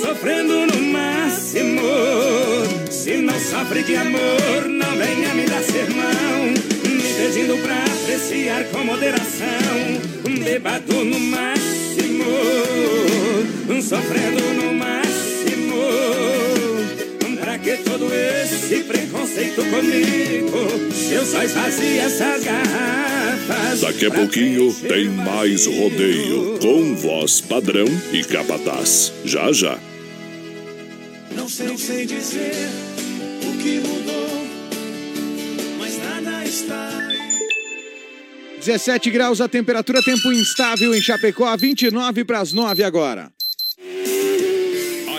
[0.00, 1.82] sofrendo no máximo.
[2.90, 8.84] Se não sofre de amor, não venha me dar sermão, me pedindo pra apreciar com
[8.84, 10.00] moderação.
[10.42, 12.24] Bebado no máximo,
[13.82, 14.97] sofrendo no máximo.
[17.68, 20.90] Que todo esse preconceito comigo?
[20.90, 23.80] Se eu só esvazio essas garrafas.
[23.82, 29.12] Daqui a pouquinho tem mais rodeio com voz padrão e capataz.
[29.22, 29.78] Já já.
[31.36, 32.54] Não sei, não sei dizer
[33.46, 34.46] o que mudou,
[35.78, 37.18] mas nada está aí.
[38.60, 43.30] 17 graus a temperatura, tempo instável em Chapecó, 29 para as 9 agora.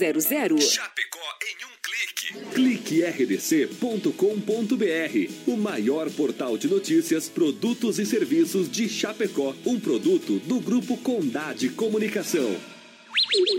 [0.00, 0.60] 3328-3100.
[0.60, 2.32] Chapecó em um clique.
[2.54, 10.96] cliquerdc.com.br, o maior portal de notícias, produtos e serviços de Chapecó, um produto do grupo
[10.96, 12.56] Condade Comunicação.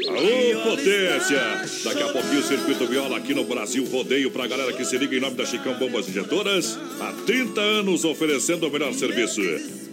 [0.08, 1.40] Alô, potência!
[1.84, 5.16] Daqui a pouquinho o Circuito Viola aqui no Brasil Rodeio pra galera que se liga
[5.16, 6.80] em nome da Chicão Bombas Injetoras.
[7.00, 9.42] Há 30 anos oferecendo o melhor serviço.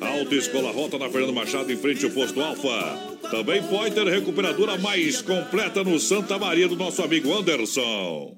[0.00, 3.07] Alta Escola Rota na Fernando Machado em frente ao posto Alfa.
[3.30, 8.37] Também Pointer Recuperadora mais completa no Santa Maria do nosso amigo Anderson.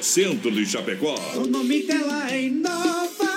[0.00, 1.14] centro de Chapecó.
[1.36, 3.29] O nome dela é Inova.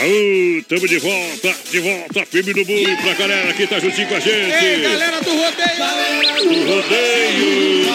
[0.00, 4.14] Aô, tamo de volta, de volta, firme no boi pra galera que tá juntinho com
[4.14, 4.64] a gente.
[4.64, 6.64] Ei, galera do rodeio!
[6.64, 7.86] Do rodeio,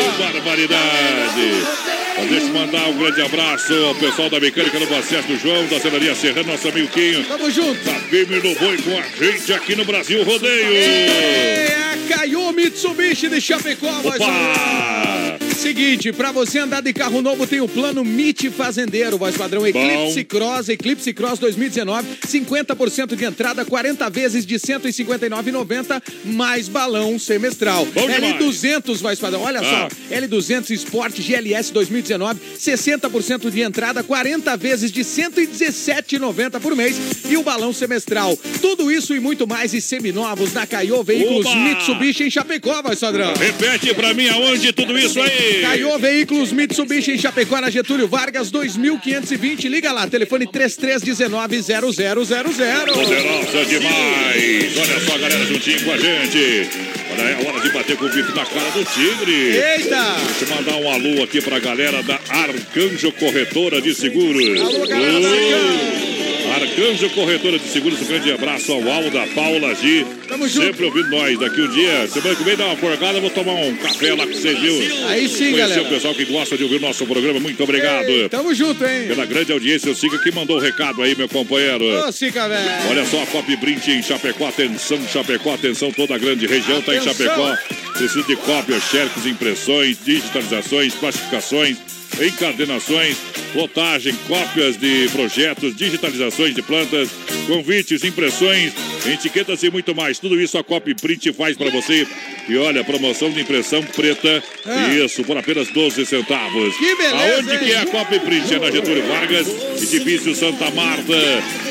[0.00, 1.84] Ô, barbaridade.
[2.12, 5.66] Então, deixa eu mandar um grande abraço ao pessoal da mecânica no Acesso do João,
[5.66, 7.24] da Celaria Serrano, nosso amigo Quinho.
[7.24, 7.82] Tamo junto!
[7.82, 10.76] Tá firme no boi com a gente aqui no Brasil Rodeio.
[10.76, 14.52] É a Caio Mitsubishi de Chapecó, voz padrão.
[14.52, 15.43] Opa!
[15.56, 20.22] Seguinte, pra você andar de carro novo, tem o plano MIT Fazendeiro, voz padrão Eclipse
[20.24, 27.86] Cross, Eclipse Cross 2019, 50% de entrada, 40 vezes de 159,90, mais balão semestral.
[27.86, 28.34] Bom demais.
[28.36, 29.88] L200, voz padrão, olha Ah.
[30.10, 36.96] só, L200 Sport GLS 2019, 60% de entrada, 40 vezes de 117,90 por mês
[37.28, 38.36] e o balão semestral.
[38.60, 41.56] Tudo isso e muito mais e seminovos na Caio Veículos Oba!
[41.56, 43.32] Mitsubishi em Chapecó, voz padrão.
[43.34, 45.43] Repete pra mim aonde tudo isso aí.
[45.62, 49.68] Caiô Veículos Mitsubishi em Chapecó, na Getúlio Vargas, 2520.
[49.68, 52.92] Liga lá, telefone 3319-0000.
[52.92, 54.76] Poderosa demais!
[54.76, 56.68] Olha só, galera, juntinho com a gente.
[57.12, 59.56] Olha, é hora de bater com o bico na cara do Tigre.
[59.56, 60.16] Eita!
[60.26, 64.60] Deixa eu mandar um alô aqui pra galera da Arcanjo Corretora de Seguros.
[64.60, 70.06] Alô, galera da Ô, Arcanjo Corretora de Seguros, um grande abraço ao Alda, Paula G.
[70.28, 70.66] Tamo junto.
[70.66, 71.38] Sempre ouvindo nós.
[71.38, 74.32] Daqui um dia, semana que vem, dá uma forgada, vou tomar um café lá com
[74.32, 74.74] vocês, viu?
[75.08, 75.82] Aí sim, Conhecer galera.
[75.82, 77.40] o pessoal que gosta de ouvir o nosso programa.
[77.40, 78.06] Muito obrigado.
[78.08, 79.08] Ei, tamo junto, hein?
[79.08, 81.84] Pela grande audiência, o Siga que mandou o recado aí, meu companheiro.
[82.06, 82.70] Ô, Sica, velho.
[82.90, 86.94] Olha só, a Cop Brint em Chapecó, atenção Chapecó, atenção toda a grande região está
[86.94, 87.14] em Atenção.
[87.14, 87.56] Chapecó.
[87.98, 91.76] Precisa de cópias, xerox, impressões, digitalizações, plastificações,
[92.20, 93.16] encadenações,
[93.54, 97.08] lotagem, cópias de projetos, digitalizações de plantas,
[97.46, 98.72] convites, impressões,
[99.06, 100.18] etiquetas e muito mais.
[100.18, 102.06] Tudo isso a Cop Print faz para você.
[102.48, 104.88] E olha, promoção de impressão preta, Ah.
[104.94, 106.76] isso, por apenas 12 centavos.
[106.76, 107.72] Que beleza, Aonde que hein?
[107.72, 108.54] é a Cop Print?
[108.54, 109.46] É na Getúlio Vargas,
[109.82, 111.14] edifício Santa Marta,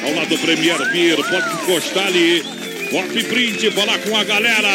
[0.04, 1.18] ao lado do Premier Beer.
[1.18, 2.44] Pode encostar ali.
[2.94, 4.68] Cop Print, falar com a galera.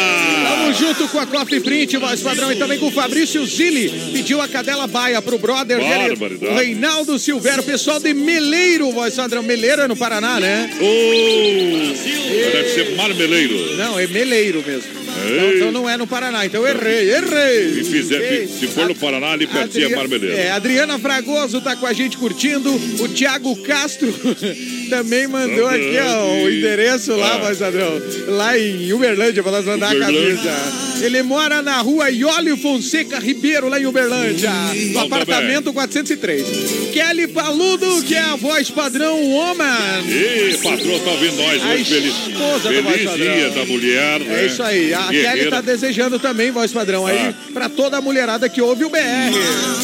[0.49, 3.89] Tamo junto com a Coffee Print, voz padrão, e também com o Fabrício Zilli.
[4.11, 9.41] Pediu a cadela baia pro brother dele, o Reinaldo Silvério, pessoal de Meleiro, voz padrão.
[9.41, 10.69] Meleiro é no Paraná, né?
[10.81, 13.77] Ô, deve ser marmeleiro.
[13.77, 14.99] Não, é Meleiro mesmo.
[15.21, 16.45] Então, então não é no Paraná.
[16.45, 17.73] Então errei, errei.
[17.73, 20.37] Se, fizer, se for no Paraná, ali pertinho é Adri- Marmeleiro.
[20.37, 22.69] É, Adriana Fragoso tá com a gente curtindo.
[22.99, 24.13] O Thiago Castro
[24.89, 27.39] também mandou aqui ó, o endereço lá, Ah.
[27.43, 30.51] mas Adrão, lá em Uberlândia, pra nós mandar a Uberlândia.
[30.51, 30.89] camisa.
[31.01, 36.45] Ele mora na rua Iólio Fonseca Ribeiro, lá em Uberlândia, no Bom apartamento 403.
[36.91, 40.03] Kelly Paludo, que é a voz padrão Woman.
[40.09, 41.85] Ih, patroa, tá ouvindo nós A hoje.
[41.85, 43.33] Feliz, voz feliz padrão.
[43.35, 44.21] dia da mulher.
[44.21, 44.45] É né?
[44.45, 44.93] isso aí.
[44.93, 45.51] A Kelly Guerreira.
[45.51, 47.33] tá desejando também, voz padrão, aí, Ah.
[47.53, 48.99] pra toda a mulherada que ouve o BR.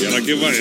[0.02, 0.54] E ela que vai.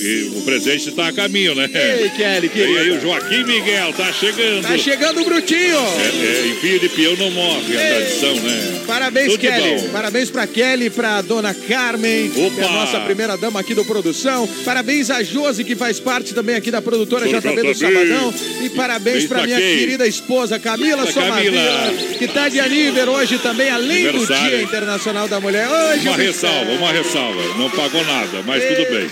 [0.00, 1.68] E o presente tá a caminho, né?
[1.72, 4.62] Ei, Kelly, E aí, o Joaquim Miguel tá chegando.
[4.62, 5.76] Tá chegando o Brutinho.
[5.76, 7.94] É, é, e filho de peão não morre, a Ei.
[7.94, 8.80] tradição, né?
[8.86, 9.88] Parabéns, Tudo Kelly.
[9.92, 12.54] Parabéns pra Kelly, pra dona Carmen, Opa.
[12.54, 14.46] que é a nossa primeira dama aqui do Produção.
[14.64, 17.74] Parabéns a Josi, que faz parte também aqui da produtora JB do JB.
[17.74, 18.34] Sabadão.
[18.62, 19.78] E parabéns pra minha quem?
[19.78, 21.94] querida esposa Camila Camila.
[22.18, 24.26] que tá de aniversário hoje também, além do.
[24.26, 25.68] Dia Internacional da Mulher.
[25.68, 27.42] Hoje Uma ressalva, uma ressalva.
[27.58, 29.10] Não pagou nada, mas tudo bem.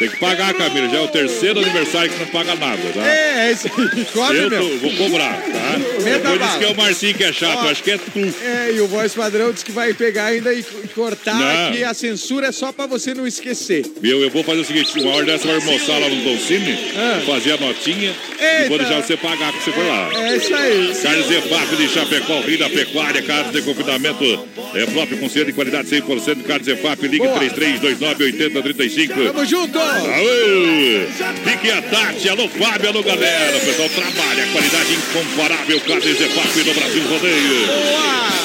[0.00, 0.88] Tem que pagar, Camila.
[0.88, 3.06] Já é o terceiro aniversário que não paga nada, tá?
[3.06, 3.68] É, é isso.
[4.12, 5.76] Cobre, Eu tô- vou cobrar, tá?
[6.02, 7.68] Depois disse que é o Marcinho que é chato, Ó.
[7.68, 8.34] acho que é tu.
[8.42, 11.72] É, e o voz padrão disse que vai pegar ainda e cortar Não.
[11.72, 13.84] que a censura é só pra você não esquecer.
[14.00, 16.78] Meu, eu vou fazer o seguinte: uma hora dessa vai almoçar lá no Don Cine,
[16.96, 17.20] Ah.
[17.26, 18.64] fazer a notinha Eita.
[18.64, 20.10] e vou deixar você pagar quando você for lá.
[20.30, 20.94] É isso aí.
[21.02, 25.88] Carnes Zefap de Chapecó, Rio da Pecuária, carne de confinamento é próprio com de qualidade
[25.88, 26.42] 100%.
[26.46, 27.38] Carnes Zefap, ligue Boa.
[27.38, 29.14] 33298035.
[29.26, 29.78] Tamo junto!
[29.90, 31.50] Alô!
[31.50, 33.56] Fique a Tati, alô Fábio, alô galera.
[33.56, 35.80] O pessoal trabalha, qualidade incomparável.
[35.80, 37.68] Carnes Zefap no Brasil Rodeio.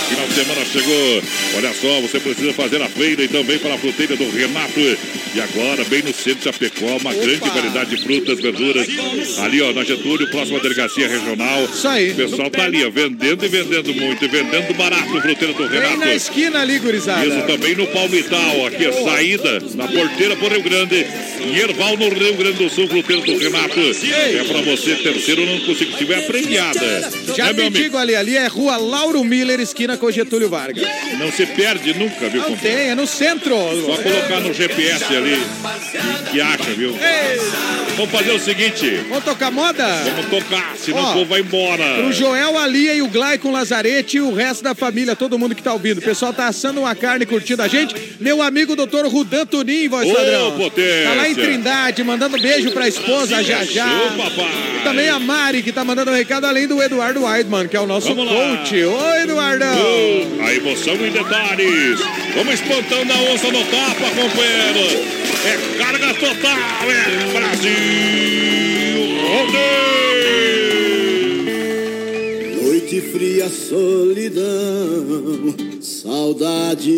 [0.10, 1.24] Final de semana chegou.
[1.58, 4.80] Olha só, você precisa fazer a feira e também para a fruteira do Renato.
[4.80, 8.88] E agora, bem no centro de Chapecó, uma grande variedade de frutas, verduras.
[9.40, 11.64] Ali, ó, na Getúlio, próxima delegacia regional.
[11.66, 12.12] Isso aí.
[12.12, 14.24] O pessoal tá ali, ó, vendendo e vendendo muito.
[14.24, 16.10] E vendendo barato, fruteira do Bem na Renato.
[16.12, 17.26] esquina ali, gurizada.
[17.26, 21.06] Isso também no Palmital, aqui a saída, na porteira pro Rio Grande.
[21.40, 23.80] E Erval no Rio Grande do Sul, fruteiro do Renato.
[23.80, 27.12] É pra você, terceiro, não consigo, tiver premiada.
[27.36, 27.78] Já né, meu te amigo?
[27.84, 30.88] digo ali, ali é rua Lauro Miller, esquina com Getúlio Vargas.
[31.20, 33.56] Não se perde nunca, viu, Não tem, é no centro.
[33.86, 35.38] Só colocar no GPS ali
[36.32, 36.90] que acha, viu?
[36.92, 39.86] Ei, Vamos fazer o seguinte, vamos tocar moda?
[39.88, 42.06] vamos tocar, senão Ó, o povo vai embora.
[42.06, 45.56] O Joel, a Lia e o Glaicon Lazarete e o resto da família, todo mundo
[45.56, 46.00] que tá ouvindo.
[46.00, 47.96] O pessoal tá assando uma carne curtindo a gente.
[48.20, 50.58] Meu amigo doutor Rudan Tunim, voz Ô, padrão.
[50.58, 51.04] potência.
[51.10, 53.86] Tá lá em Trindade, mandando beijo pra esposa já já.
[53.86, 54.52] Ô, papai.
[54.80, 57.80] E também a Mari, que tá mandando um recado, além do Eduardo Weidman, que é
[57.80, 58.58] o nosso Vamos lá.
[58.58, 58.76] coach.
[58.84, 59.78] Oi, Eduardão.
[59.78, 62.00] Oh, a emoção em detalhes.
[62.36, 65.16] Vamos espantando a onça no tapa, companheiro.
[65.46, 67.76] É carga total, é Brasil.
[71.36, 72.64] Rodeio.
[72.64, 74.44] Noite fria, solidão,
[75.82, 76.92] saudade.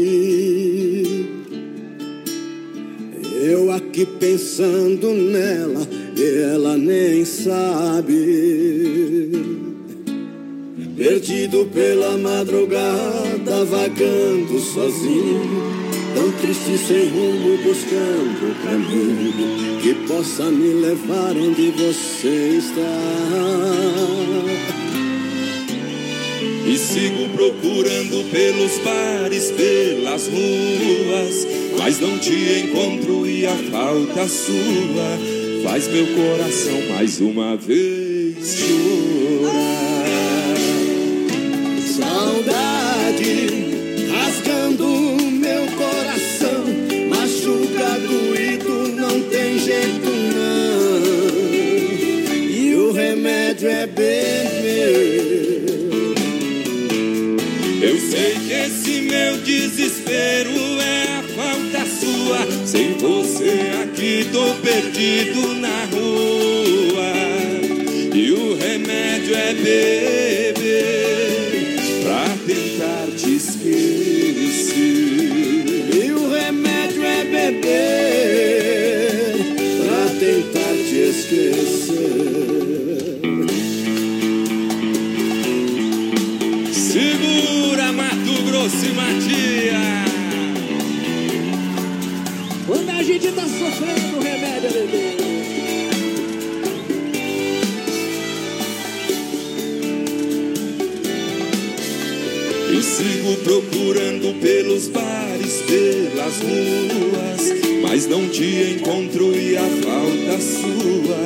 [3.49, 5.87] Eu aqui pensando nela,
[6.17, 8.11] e ela nem sabe.
[10.97, 15.63] Perdido pela madrugada, vagando sozinho,
[16.13, 22.81] tão triste sem rumo, buscando o caminho que possa me levar onde você está.
[26.67, 31.47] E sigo procurando pelos bares, pelas ruas,
[31.78, 39.57] mas não te encontro e a falta sua faz meu coração mais uma vez chorar.
[41.97, 43.47] Saudade
[44.11, 44.88] rasgando
[45.32, 46.65] meu coração,
[47.09, 51.01] machuca doído, não tem jeito não.
[52.49, 54.97] E o remédio é beber.
[57.82, 60.66] Eu sei que esse meu desespero
[62.68, 67.13] Sem você aqui tô perdido na rua.
[68.13, 70.26] E o remédio é beber
[104.47, 111.17] pelos bares, pelas ruas, mas não te encontro e a falta sua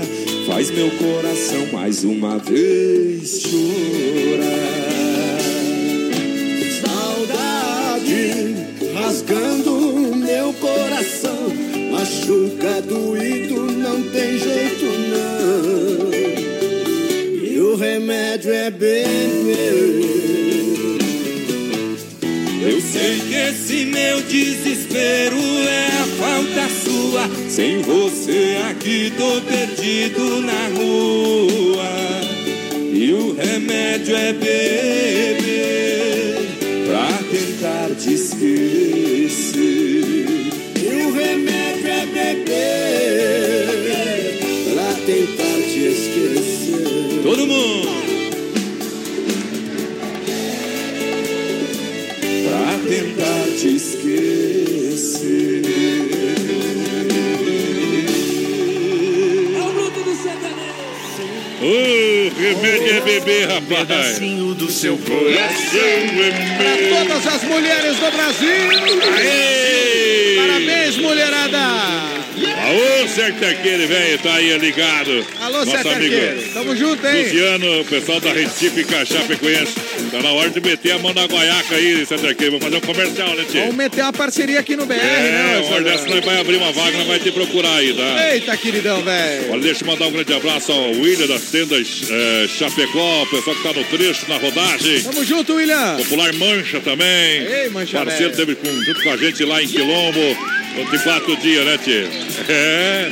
[0.47, 3.61] faz meu coração mais uma vez chorar.
[6.81, 8.55] Saudade
[8.95, 11.53] rasgando meu coração,
[11.91, 16.11] machuca doído, não tem jeito não.
[17.43, 20.00] E o remédio é beber.
[23.91, 25.37] Meu desespero
[25.67, 27.29] é a falta sua.
[27.49, 31.91] Sem você aqui tô perdido na rua.
[32.93, 35.41] E o remédio é beber
[36.87, 38.17] pra tentar te
[62.43, 63.87] é beber, rapaz.
[63.87, 66.57] Pedacinho do seu Coração é.
[66.57, 69.13] Para todas as mulheres do Brasil.
[69.15, 70.37] Aê!
[70.37, 71.57] Parabéns, mulherada.
[71.57, 75.25] Aô, Sertaqueiro, velho, tá aí ligado.
[75.41, 76.31] Alô, Sertaqueiro.
[76.31, 77.23] amigo Tamo junto, hein?
[77.23, 79.75] Luciano, o pessoal da Retífica Chapecoense.
[80.11, 82.59] Tá na hora de meter a mão na guaiaca aí, Sertaqueiro.
[82.59, 83.61] Vamos fazer um comercial, né, tio?
[83.61, 84.97] Vamos meter uma parceria aqui no BR, É,
[85.31, 85.61] né?
[85.65, 88.33] uma hora dessa nós vai abrir uma vaga, nós vai te procurar aí, tá?
[88.33, 89.51] Eita, queridão, velho.
[89.53, 93.55] Olha, deixa eu mandar um grande abraço ao William das tendas eh, Chapecó, o pessoal
[93.55, 95.01] que tá no trecho, na rodagem.
[95.01, 95.95] Tamo junto, William.
[95.97, 97.07] Popular Mancha também.
[97.43, 98.45] Ei, Mancha Parceiro velho.
[98.47, 100.19] teve com, junto com a gente lá em Quilombo.
[100.91, 102.09] 24 dias, né, Tio?
[102.49, 103.11] É.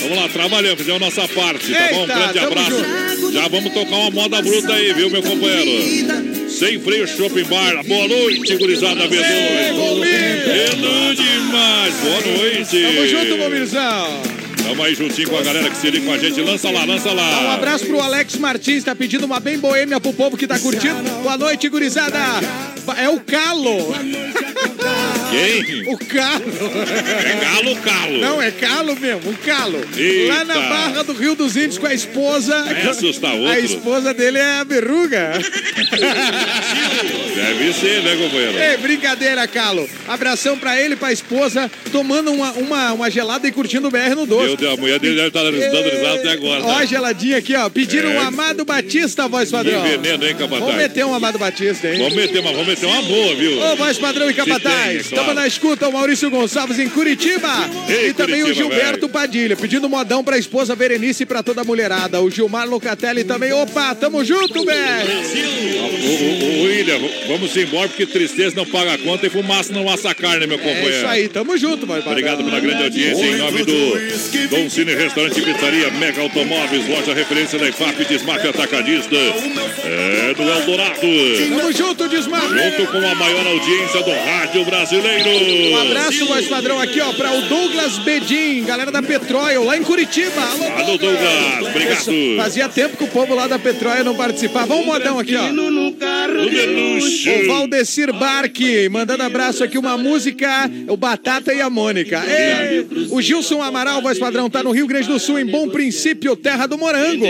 [0.00, 1.98] Vamos lá, trabalhando, fizemos a nossa parte, tá bom?
[1.98, 2.70] Um Eita, grande abraço.
[2.70, 3.32] junto.
[3.32, 6.37] Já vamos tocar uma moda bruta aí, viu, meu companheiro?
[6.58, 7.84] Sem freio Shopping Bar.
[7.84, 9.74] Boa noite, gurizada Ei, B2.
[9.76, 10.74] Bomir.
[10.74, 11.94] Lindo demais.
[11.94, 12.82] Boa noite.
[12.82, 14.22] Tamo junto, Bomirzão.
[14.64, 16.40] Tamo aí juntinho com a galera que se liga com a gente.
[16.40, 17.42] Lança lá, lança lá.
[17.42, 21.00] Um abraço pro Alex Martins, tá pedindo uma bem boêmia pro povo que tá curtindo.
[21.22, 22.18] Boa noite, gurizada.
[23.00, 23.94] É o Calo.
[25.30, 25.92] Quem?
[25.92, 26.44] O Calo.
[27.24, 28.18] É galo, calo.
[28.18, 29.80] Não, é Calo mesmo, o Calo.
[29.96, 30.34] Eita.
[30.34, 32.62] Lá na Barra do Rio dos Índios com a esposa.
[32.64, 33.48] Vai assustar outro.
[33.48, 35.32] A esposa dele é a verruga.
[37.48, 38.58] Deve ser, né, companheiro?
[38.58, 39.88] Ei, brincadeira, Calo.
[40.06, 44.26] Abração pra ele, pra esposa, tomando uma, uma, uma gelada e curtindo o BR no
[44.26, 44.46] doce.
[44.48, 46.64] Meu Deus, a mulher dele deve estar dando risada até agora.
[46.64, 46.84] Ó, a Tá?
[46.84, 47.68] geladinha aqui, ó.
[47.68, 48.14] Pediram É.
[48.18, 49.82] um Amado Batista, voz Que padrão.
[49.82, 50.76] veneno, hein, Vamos capataz?
[50.76, 51.98] meter um Amado Batista, hein?
[51.98, 53.60] Vamos meter, mas vamos meter uma boa, viu?
[53.62, 54.88] Ô, voz padrão e capataz.
[54.88, 55.40] é Estamos claro.
[55.40, 57.48] na escuta, o Maurício Gonçalves em Curitiba.
[57.88, 59.08] Ei, e também o Curitiba, Gilberto velho.
[59.08, 62.20] Padilha, pedindo modão pra esposa Berenice e pra toda a mulherada.
[62.20, 63.52] O Gilmar Locatelli também.
[63.52, 65.08] Opa, tamo junto, velho.
[65.08, 69.72] O, o, o William, v- vamos embora porque tristeza não paga a conta e fumaça
[69.72, 70.88] não assa carne, meu companheiro.
[70.88, 72.10] É isso aí, tamo junto, padrão.
[72.10, 77.14] Obrigado pela grande audiência em nome do Dom Cine Restaurante e Pizzaria Mega Automóveis, loja
[77.14, 79.16] referência da IFAP Desmaf Atacadista.
[79.16, 81.00] É do Eldorado.
[81.00, 82.42] Tamo junto, Desmar.
[82.42, 85.28] Junto com a maior audiência do rádio brasileiro.
[85.72, 89.82] Um abraço, voz padrão, aqui, ó, pra o Douglas Bedin, galera da Petróleo, lá em
[89.82, 90.42] Curitiba.
[90.42, 92.36] Alô, Alô, Douglas, obrigado.
[92.36, 94.66] Fazia tempo que o povo lá da Petróleo não participava.
[94.66, 95.46] Vamos modão aqui, ó.
[95.46, 95.52] É
[96.66, 97.17] luxo.
[97.26, 102.22] O Valdecir Barque, mandando abraço aqui, uma música, o Batata e a Mônica.
[102.26, 106.36] Ei, o Gilson Amaral, voz padrão, tá no Rio Grande do Sul, em Bom Princípio,
[106.36, 107.26] terra do morango.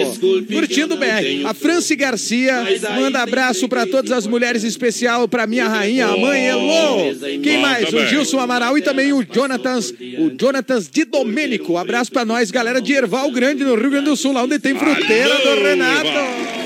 [0.53, 1.47] Curtindo o BR.
[1.47, 2.65] A Franci Garcia,
[2.97, 7.15] manda abraço pra todas as mulheres, especial pra minha rainha, a mãe Elô.
[7.43, 7.93] Quem mais?
[7.93, 8.07] O.
[8.07, 11.77] Gilson Amaral e também o Jonatas, o Jonatas de Domênico.
[11.77, 14.75] Abraço pra nós, galera de Erval Grande, no Rio Grande do Sul, lá onde tem
[14.75, 16.09] fruteira do Renato.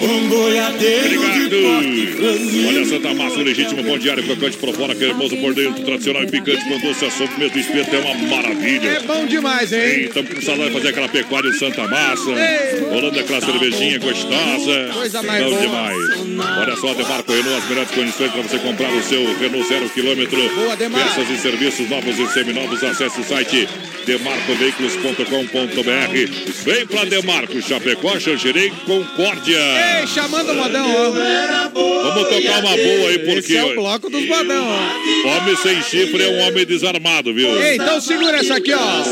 [0.03, 2.69] Um boiadeiro de porte franzino.
[2.69, 6.27] Olha, Santa Massa, o legítimo pão diário, crocante por fora, cremoso por dentro, tradicional e
[6.27, 8.89] picante com doce, assunto mesmo espeto, é uma maravilha.
[8.89, 10.05] É bom demais, hein?
[10.05, 12.31] Estamos com saudade de fazer aquela pecuária de Santa Massa.
[12.91, 14.91] Rolando aquela cervejinha gostosa.
[14.93, 15.97] Coisa mais Bom demais.
[16.59, 20.39] Olha só, Demarco Renault, as melhores condições para você comprar o seu Renault zero quilômetro.
[20.79, 22.83] Peças e serviços novos e seminovos.
[22.83, 23.69] Acesse o site
[24.07, 26.63] demarcoveículos.com.br.
[26.65, 29.59] Vem pra Demarco, Chapecó, Xanxerê, Concórdia.
[30.01, 31.11] Ei, chamando o modão, ó.
[32.03, 35.29] Vamos tocar uma boa aí, porque Esse é o bloco dos modão, ó.
[35.37, 37.49] homem sem chifre é um homem desarmado, viu?
[37.61, 39.03] Ei, então segura essa aqui, ó.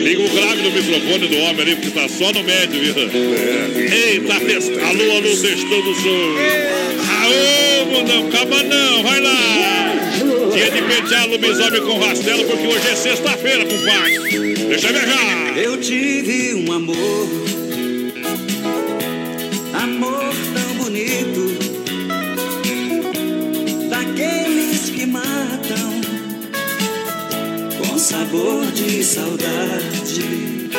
[0.00, 2.94] Liga o grave no microfone do homem ali, porque tá só no médio, viu?
[2.96, 4.70] Eita, fest...
[4.70, 6.34] alô, alô, sextou do som.
[7.22, 9.34] Aô, mundão, calma não, vai lá.
[10.52, 14.54] Dia de pentear lobisomem com rastelo, porque hoje é sexta-feira, compadre.
[14.68, 15.58] Deixa eu viajar.
[15.58, 17.63] Eu tive um amor
[28.14, 30.70] sabor de saudade.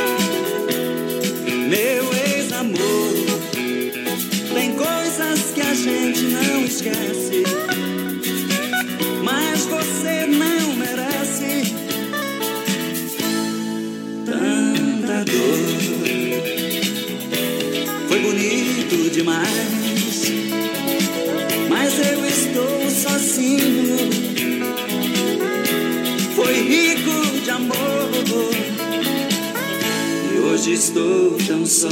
[1.67, 3.13] Meu ex-amor
[4.53, 7.43] tem coisas que a gente não esquece,
[9.21, 11.73] mas você não merece
[14.25, 16.05] tanta dor.
[18.07, 20.31] Foi bonito demais,
[21.69, 22.84] mas eu estou
[30.55, 31.89] hoje estou tão só.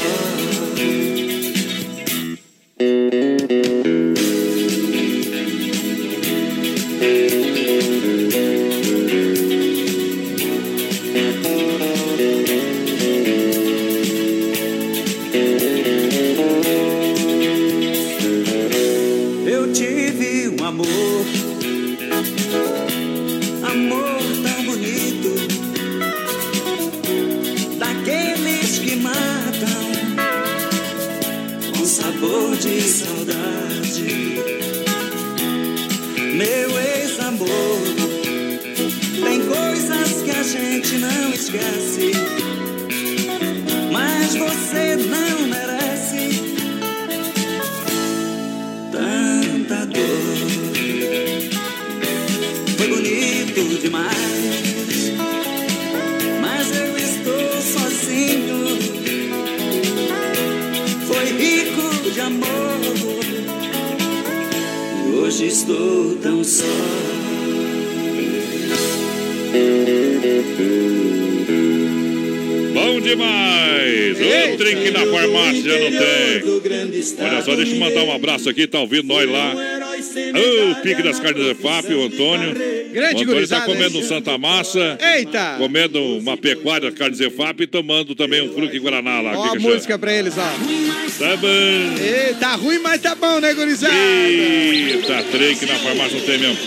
[78.43, 79.53] Abraço aqui, tá ouvindo nós lá.
[79.53, 82.53] Ô, o pique das carnes da FAP, o Antônio.
[82.53, 84.97] Grande o Antônio tá gurizada, comendo um Santa Massa.
[85.15, 85.55] Eita!
[85.57, 89.37] Comendo uma pecuária carne Zefap e tomando também um fruque Guaraná lá.
[89.37, 90.41] Ó Que a música pra eles, ó.
[90.41, 91.47] Tá bom.
[91.47, 93.93] Ei, tá ruim, mas tá bom, né, gurizada?
[93.95, 96.57] Eita, trem que na farmácia não tem mesmo.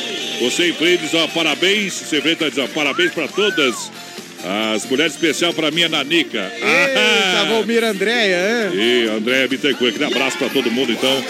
[0.40, 1.92] Você Freitas, ó, parabéns.
[1.94, 3.90] Você Freitas, ó, parabéns pra todas.
[4.74, 6.52] As mulheres especial pra minha Nanica.
[6.54, 8.78] Eita, Valmir Andréia, hein?
[8.78, 11.24] E André Bittencourt, aquele abraço pra todo mundo, então.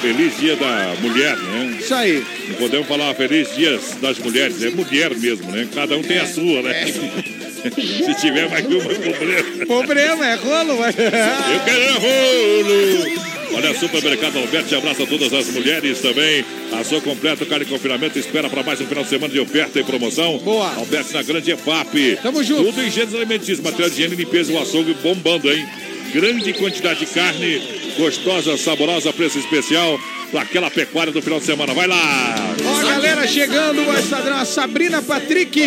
[0.00, 1.76] Feliz dia da mulher, né?
[1.80, 2.24] Isso aí.
[2.48, 5.66] Não podemos falar feliz dia das mulheres, é mulher mesmo, né?
[5.74, 6.84] Cada um tem a sua, né?
[7.58, 9.66] Se tiver mais uma, é problema.
[9.66, 10.94] Problema, é rolo, mas...
[10.98, 13.28] Eu quero é rolo!
[13.54, 16.44] Olha, Supermercado Alberti abraça todas as mulheres também.
[16.72, 19.80] A sua completa carne de confinamento espera para mais um final de semana de oferta
[19.80, 20.38] e promoção.
[20.38, 20.74] Boa.
[20.74, 22.18] Alberti na Grande EFAP.
[22.22, 22.64] Tamo junto.
[22.64, 25.66] Tudo em gêneros alimentícios, material de higiene, limpeza, o açougue bombando, hein?
[26.12, 27.60] Grande quantidade de carne,
[27.98, 29.98] gostosa, saborosa, preço especial
[30.30, 31.74] para aquela pecuária do final de semana.
[31.74, 32.34] Vai lá!
[32.64, 35.60] Ó, galera, chegando, o a Sabrina Patrick.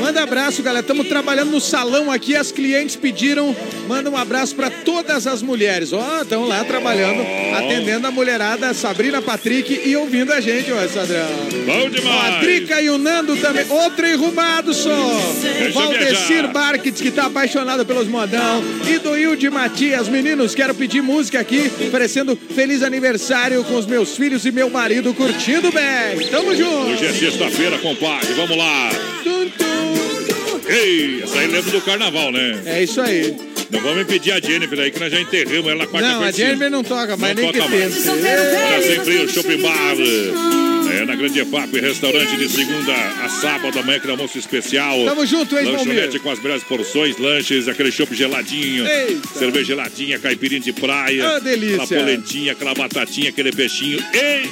[0.00, 0.82] Manda abraço, galera.
[0.82, 2.36] Estamos trabalhando no salão aqui.
[2.36, 3.54] As clientes pediram.
[3.88, 5.92] Manda um abraço para todas as mulheres.
[5.92, 7.22] Ó, estão lá trabalhando,
[7.56, 11.26] atendendo a mulherada, Sabrina Patrick e ouvindo a gente, ó, Estadrão.
[11.64, 12.40] Bom Ó, a demais!
[12.40, 13.64] Drica e o Nando também.
[13.68, 14.90] Outro enrumado só.
[14.90, 16.48] O Valdecir.
[16.52, 18.62] Barkitz, que tá apaixonado pelos modão.
[18.88, 20.08] E do Hilde Matias.
[20.08, 25.14] Meninos, quero pedir música aqui, oferecendo feliz aniversário com os meus filhos e meu marido
[25.14, 26.26] curtindo bem.
[26.30, 26.90] Tamo junto.
[26.90, 28.34] Hoje é sexta-feira, compadre.
[28.34, 28.90] Vamos lá!
[29.22, 30.60] Tum, tum.
[30.68, 32.60] Ei, essa aí lembra do carnaval, né?
[32.66, 33.34] É isso aí.
[33.70, 36.12] Não vamos impedir a Jennifer aí, que nós já enterramos ela na quarta-feira.
[36.14, 36.30] Não, a.
[36.30, 37.94] Jennifer não toca, mas Não nem que toca mais.
[37.94, 38.08] tente.
[38.08, 40.75] Olha, sem frio, shopping bar.
[40.96, 42.92] É, na Grande EFAP, restaurante de segunda
[43.22, 45.04] a sábado, amanhã, aquele almoço especial.
[45.04, 48.86] Tamo junto, hein, Lanchonete com as melhores porções, lanches, aquele chopp geladinho.
[48.86, 49.38] Eita.
[49.38, 51.36] Cerveja geladinha, caipirinha de praia.
[51.36, 51.82] Ah, delícia.
[51.82, 53.98] Aquela polentinha, aquela batatinha, aquele peixinho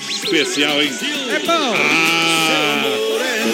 [0.09, 0.91] especial, hein?
[1.31, 1.75] É bom.
[1.77, 3.04] Ah!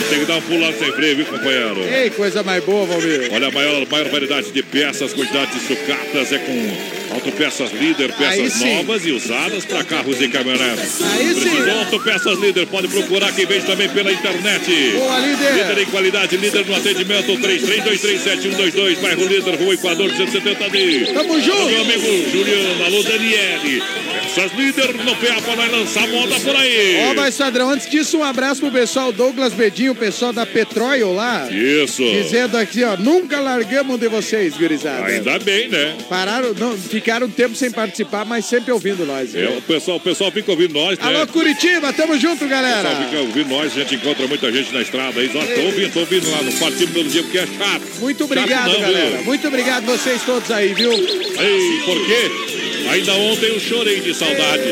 [0.09, 1.82] Ter que dar um pulo lá sem freio, viu, companheiro?
[1.82, 3.28] Ei, coisa mais boa, Valmir.
[3.32, 8.53] Olha, a maior, maior variedade de peças, quantidade de sucatas é com autopeças líder, peças
[8.53, 8.76] sim.
[8.76, 11.03] novas e usadas para carros e caminhonetes.
[11.03, 11.40] Aí sim.
[11.40, 14.92] Precisou autopeças líder, pode procurar quem vende também pela internet.
[14.94, 15.55] Boa, líder.
[15.55, 21.12] Líder em qualidade, líder no atendimento, 33237122, bairro Líder, Rua Equador, 270D.
[21.12, 21.66] Tamo junto.
[21.66, 23.82] meu amigo Juliano, alô, Daniele.
[24.31, 27.09] Essas líder no PA para nós lançar moda por aí.
[27.11, 31.12] Ó, mas Sadrão, antes disso, um abraço pro pessoal Douglas Bedinho, o pessoal da Petróleo
[31.12, 31.49] lá.
[31.51, 32.03] Isso.
[32.05, 35.07] Dizendo aqui, ó, nunca largamos de vocês, gurizada.
[35.07, 35.97] Ainda bem, né?
[36.09, 39.35] Pararam, não, ficaram um tempo sem participar, mas sempre ouvindo nós.
[39.35, 41.05] É, o, pessoal, o pessoal fica ouvindo nós, né?
[41.07, 42.89] Alô, Curitiba, tamo junto, O galera.
[42.89, 45.28] pessoal fica ouvindo nós, a gente encontra muita gente na estrada aí.
[45.35, 47.83] Ó, tô ouvindo, tô ouvindo lá no Partido todo dia, porque é chato.
[47.99, 49.16] Muito obrigado, Chato não, galera.
[49.16, 49.24] viu?
[49.24, 50.93] Muito obrigado vocês todos aí, viu?
[50.93, 52.70] Ei, por quê?
[52.91, 54.64] Ainda ontem eu chorei de saudade.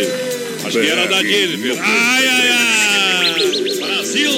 [0.64, 1.78] Acho que era da Jennifer.
[1.80, 3.34] Ai, ai, ai!
[3.78, 4.30] Brasil!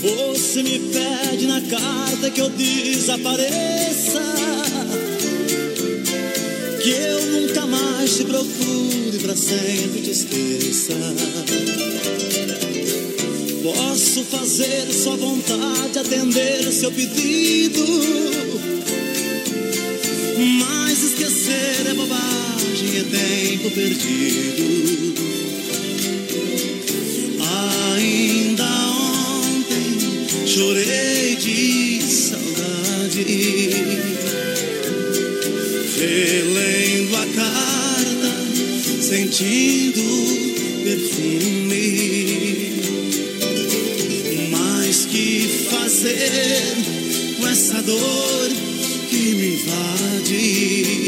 [0.00, 4.22] Você me pede na carta que eu desapareça.
[6.84, 10.92] Que eu nunca mais te procure pra sempre te esqueça.
[13.62, 17.86] Posso fazer sua vontade, atender seu pedido.
[20.58, 25.14] Mas esquecer é bobagem, é tempo perdido.
[27.96, 28.68] Ainda
[29.40, 33.24] ontem chorei de saudade.
[36.06, 38.30] Relendo a carta,
[39.00, 40.02] sentindo
[40.84, 41.84] perfume.
[44.50, 46.76] Mas que fazer
[47.40, 48.50] com essa dor
[49.08, 51.03] que me invade?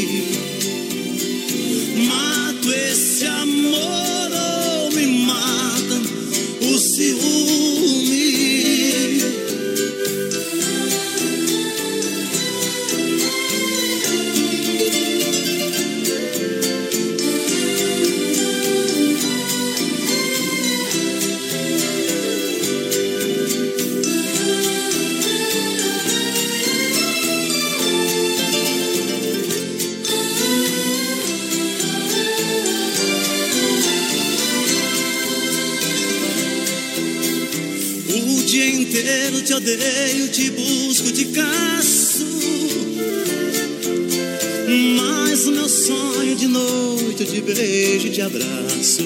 [48.27, 49.03] Abraço.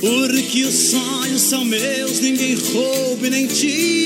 [0.00, 3.97] Porque os sonhos são meus, ninguém rouba e nem tira.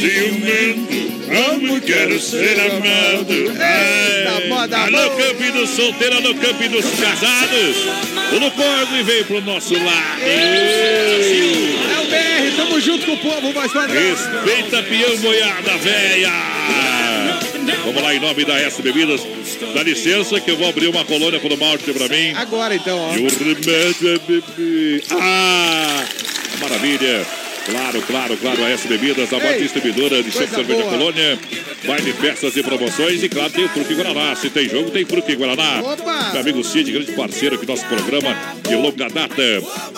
[0.00, 3.34] Ciumento, como quero ser amado.
[3.34, 5.10] Eita, moda Alô, boa.
[5.10, 7.76] Camping dos solteiros, alô, Camping dos casados.
[8.32, 10.22] O Lucorgo vem pro nosso lado.
[10.22, 14.00] É o BR, tamo junto com o povo, mais padrão.
[14.00, 16.32] Respeita peão boiada véia.
[17.84, 19.20] Vamos lá, em nome da S Bebidas.
[19.74, 22.32] Dá licença que eu vou abrir uma colônia pro malte pra mim.
[22.36, 23.14] Agora então, ó.
[23.14, 25.04] E o remédio é beber.
[25.10, 26.04] Ah,
[26.58, 27.39] maravilha.
[27.66, 28.64] Claro, claro, claro.
[28.64, 30.90] A S Bebidas, a maior distribuidora de chopp cerveja boa.
[30.92, 31.38] colônia.
[31.86, 33.22] Baile, festas e promoções.
[33.22, 34.34] E claro, tem o Fruque Guaraná.
[34.34, 35.80] Se tem jogo, tem Fruque Guaraná.
[35.82, 36.30] Opa!
[36.32, 38.36] Meu amigo Cid, grande parceiro aqui do nosso programa
[38.68, 39.42] de longa data.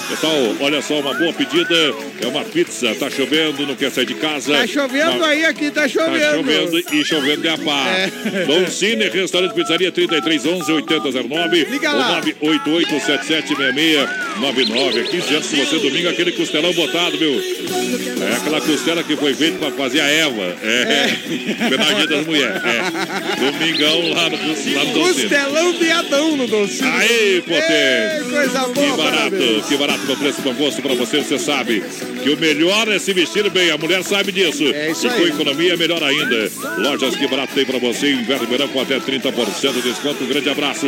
[0.09, 1.95] Pessoal, olha só, uma boa pedida.
[2.21, 2.95] É uma pizza.
[2.95, 4.53] Tá chovendo, não quer sair de casa.
[4.53, 6.21] Tá chovendo Uma- aí, aqui tá chovendo.
[6.21, 7.87] Tá chovendo e chovendo de a pá.
[7.89, 8.11] É.
[8.47, 12.21] Dom Cine, restaurante pizzaria 3311 8009 Liga lá.
[12.41, 15.01] ou 988 776699.
[15.01, 17.43] Há 15 anos com você, domingo, aquele costelão botado, meu.
[17.67, 20.57] É aquela costela que foi feita pra fazer a Eva.
[20.63, 21.07] É.
[21.69, 22.63] Pedaginha das mulheres.
[22.65, 23.51] É.
[23.51, 24.93] Domingão lá no, lá no Cine.
[24.93, 26.83] Costelão viadão no doce.
[26.85, 28.31] Aê, potente!
[28.31, 29.67] Coisa boa, Que barato, parabéns.
[29.67, 31.83] que barato, bom preço, bom gosto pra você, você sabe.
[32.23, 34.65] Que o melhor é se vestir bem, a mulher sabe disso.
[34.73, 35.29] É isso e com aí.
[35.29, 36.51] economia, melhor ainda.
[36.79, 40.25] Lojas Que Barato tem pra você, inverno e verão com até 30% de desconto.
[40.25, 40.87] Um grande abraço.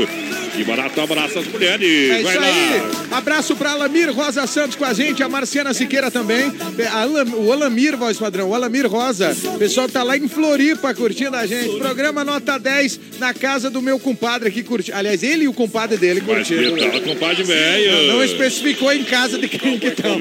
[0.54, 2.10] Que barato abraça as mulheres.
[2.10, 2.46] É Vai isso lá.
[2.46, 2.82] aí.
[3.10, 6.52] Abraço pra Alamir Rosa Santos com a gente, a Marciana Siqueira também.
[6.92, 9.36] A Alam- o Alamir, voz padrão, o Alamir Rosa.
[9.54, 11.76] O pessoal tá lá em Floripa curtindo a gente.
[11.78, 14.96] Programa nota 10 na casa do meu compadre aqui curtindo.
[14.96, 16.90] Aliás, ele e o compadre dele Mas que curtindo.
[16.90, 18.12] tal, compadre velho?
[18.12, 20.18] Não especificou em casa de quem que estão.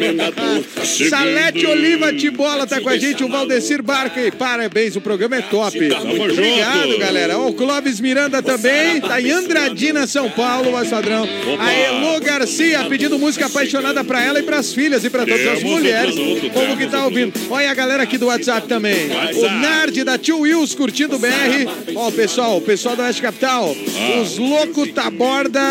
[0.83, 1.09] Chegando.
[1.09, 4.19] Salete Oliva Tibola tá com a gente, o Valdecir Barca.
[4.21, 5.77] E parabéns, o programa é top.
[5.89, 6.31] Tamo junto.
[6.33, 7.37] Obrigado, galera.
[7.37, 11.23] Ó, O Clóvis Miranda também, tá em Andradina, São Paulo, voz padrão.
[11.23, 11.63] Opa.
[11.63, 15.63] A Elo Garcia pedindo música apaixonada pra ela e pras filhas e pra todas as
[15.63, 16.15] mulheres.
[16.15, 17.33] produto, O povo que tá ouvindo.
[17.49, 19.09] Olha a galera aqui do WhatsApp também.
[19.35, 21.67] O Nerd da Tio Wills curtindo o BR.
[21.95, 23.75] Ó, o pessoal, o pessoal da Oeste Capital.
[23.75, 24.21] Ah.
[24.21, 25.61] Os Louco Taborda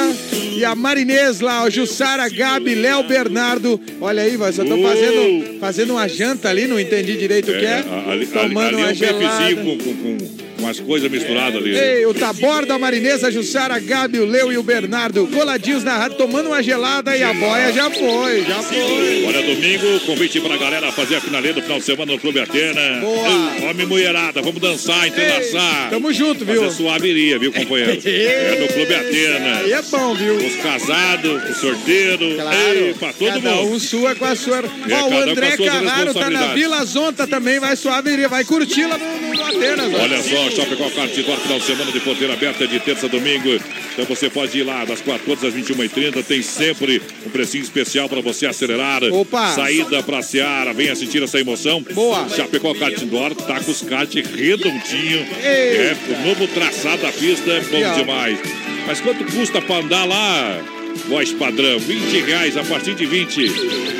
[0.56, 3.80] e a Marinês lá, o Jussara, Gabi, Léo Bernardo.
[4.00, 7.84] Olha aí, vocês estão fazendo, fazendo uma janta ali, não entendi direito o que é.
[8.06, 9.18] ali, ali, Tomando ali é uma um gelada.
[9.18, 11.76] bifezinho com, com, com, umas coisas misturadas ali.
[11.76, 15.82] Ei, o Taborda, a Marinesa, a Jussara, a Gabi, o Leu e o Bernardo, coladinhos
[15.82, 19.24] na rádio, tomando uma gelada e a boia já foi, já foi.
[19.26, 23.00] Olha, domingo, convite pra galera fazer a finaleira do final de semana no Clube Atena.
[23.00, 23.70] Boa.
[23.70, 25.90] Homem mulherada, vamos dançar, entrelaçar.
[25.90, 26.62] Tamo junto, viu?
[26.62, 28.00] Fazer suaviria, viu, companheiro?
[28.04, 29.58] é no Clube Atena.
[29.58, 30.36] Aí é bom, viu?
[30.36, 32.34] Os casados, os sorteiros.
[32.34, 32.78] Claro.
[32.78, 33.74] Ei, pra todo cada mundo.
[33.74, 34.58] um sua com a sua.
[34.58, 36.52] É, Ó, o um André as Carraro tá na.
[36.54, 39.94] Vila Zonta também, vai suave, vai curtir lá no, no Atenas.
[39.94, 40.02] ó.
[40.02, 43.58] Olha só, Chapecó Cartidor, final de semana de porteira aberta de terça a domingo.
[43.92, 46.22] Então você pode ir lá das 14 às 21h30.
[46.24, 49.02] Tem sempre um precinho especial para você acelerar.
[49.04, 49.54] Opa!
[49.54, 50.72] Saída pra Seara.
[50.72, 51.82] Venha sentir essa emoção.
[51.92, 52.28] Boa!
[52.28, 55.18] Chapecó Cartidor tá com os kart redondinho.
[55.18, 55.42] Eita!
[55.42, 58.38] É, o novo traçado da pista é bom demais.
[58.86, 60.60] Mas quanto custa pra andar lá?
[61.08, 63.50] Voz padrão, 20 reais a partir de 20.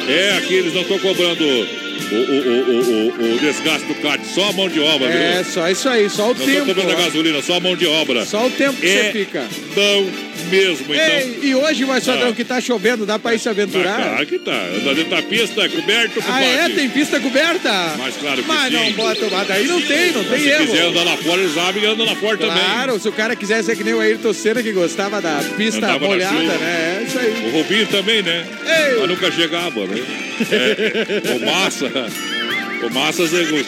[0.09, 1.45] É, aqui eles não estão cobrando
[2.11, 5.21] o, o, o, o, desgaste do kart, só a mão de obra, viu?
[5.21, 6.71] É, só isso aí, só o Não tempo.
[6.81, 6.97] a ó.
[6.97, 8.25] gasolina, só a mão de obra.
[8.25, 9.45] Só o tempo que É você fica.
[9.75, 10.11] Bom
[10.51, 11.07] mesmo, então.
[11.07, 12.33] Ei, e hoje, mais padrão, Ah.
[12.33, 13.97] que tá chovendo, dá pra ir se Ah, aventurar?
[14.03, 14.67] claro que tá.
[14.95, 16.47] Dentro da pista, coberto, Ah, compadre.
[16.49, 16.69] é?
[16.71, 17.71] Tem pista coberta?
[17.99, 18.75] Mas claro que Mas sim.
[18.75, 20.67] não bota, mas daí não tem, não tem Se erro.
[20.67, 23.63] quiser andar lá fora, eles sabem que anda lá fora Claro, se o cara quiser
[23.63, 26.99] ser que nem o Ayrton Senna, que gostava da pista Andava molhada, né?
[27.01, 27.31] É isso aí.
[27.33, 27.49] também.
[27.49, 28.47] O Rubinho também, né?
[28.67, 28.99] Ei.
[29.01, 30.03] Mas nunca chegava, né?
[30.51, 31.91] É, o Massa...
[32.83, 33.65] O Massa, ele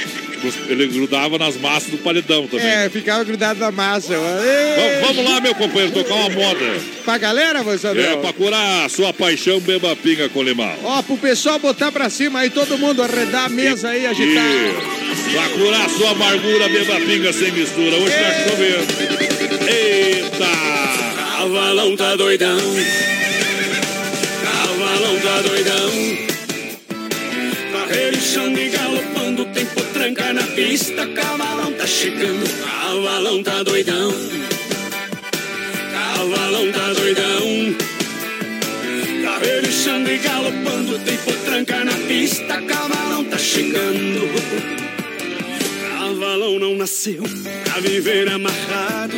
[0.69, 2.67] ele grudava nas massas do paredão também.
[2.67, 4.15] É, ficava grudado na massa.
[4.15, 6.81] Vamos, vamos lá, meu companheiro, tocar uma moda.
[7.05, 10.75] Pra galera, você É, pra curar a sua paixão, beba pinga com limão.
[10.83, 14.45] Ó, pro pessoal botar pra cima aí, todo mundo arredar a mesa aí, agitar.
[14.45, 17.97] E pra curar sua amargura, beba pinga sem mistura.
[17.97, 19.69] Hoje tá chovendo.
[19.71, 20.45] Eita!
[21.39, 22.59] Cavalão tá doidão.
[24.43, 26.24] Cavalão tá doidão.
[28.35, 31.07] Chão e galopando, tem potranca na pista.
[31.07, 32.45] Cavalão tá chegando.
[32.65, 34.13] Cavalão tá doidão.
[35.93, 37.77] Cavalão tá doidão.
[39.23, 42.61] Carreiro, chão e galopando, tem potranca na pista.
[42.63, 44.29] Cavalão tá chegando.
[45.97, 47.23] Cavalão não nasceu
[47.63, 49.15] pra viver amarrado.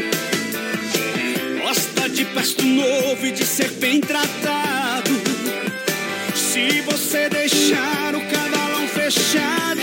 [1.62, 5.10] Gosta de pasto novo e de ser bem tratado.
[6.34, 8.55] Se você deixar o cavalão
[8.96, 9.82] fechado,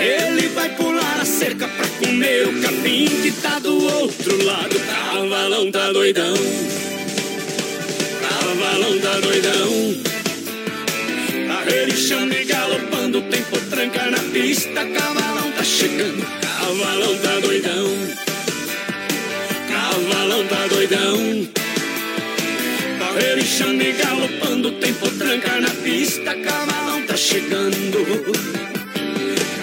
[0.00, 4.80] ele vai pular a cerca pra comer o capim que tá do outro lado.
[4.80, 6.34] Cavalão tá doidão.
[8.28, 10.02] Cavalão tá doidão.
[11.58, 14.84] Arrelinchando e galopando, tem potranca na pista.
[14.84, 16.26] Cavalão tá chegando.
[16.40, 17.86] Cavalão tá doidão.
[19.68, 21.62] Cavalão tá doidão.
[22.98, 26.34] Carreirando e galopando, tem potranca na pista.
[27.12, 27.98] Tá chegando.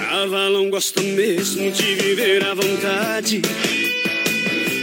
[0.08, 3.42] Cavalão gosta mesmo de viver à vontade.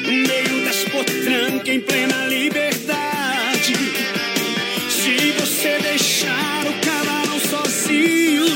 [0.04, 3.74] No meio das potrancas, em plena liberdade.
[4.90, 8.46] Se você deixar o cavalão sozinho,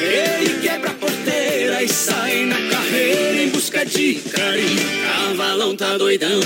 [0.00, 4.88] ele quebra a porteira e sai na carreira em busca de carinho.
[5.04, 6.40] Cavalão tá doidão.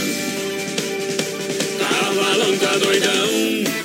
[1.78, 3.84] Cavalão tá doidão.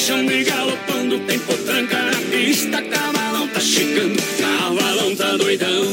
[0.00, 2.82] Carreiro, chão e galopando, tem potranca na pista.
[2.82, 4.22] Cavalão tá chegando.
[4.38, 5.84] Cavalão tá doidão.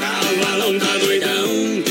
[0.00, 1.82] Cavalão tá doidão.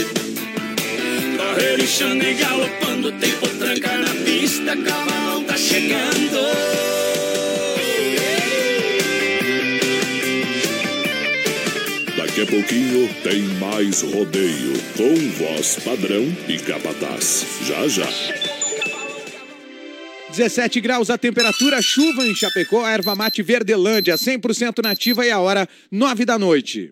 [1.37, 4.75] Carreiro, chão e galopando, tem potranca na pista.
[4.75, 6.39] Cavalão tá chegando.
[12.17, 15.15] Daqui a pouquinho tem mais rodeio com
[15.45, 17.45] voz padrão e capataz.
[17.65, 18.62] Já já.
[20.33, 25.69] 17 graus a temperatura, chuva em Chapecó, erva mate Verdelândia, 100% nativa e a hora
[25.91, 26.91] 9 da noite.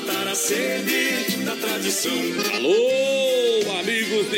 [0.00, 2.12] Matar a sede da tradição.
[2.54, 3.09] Alô,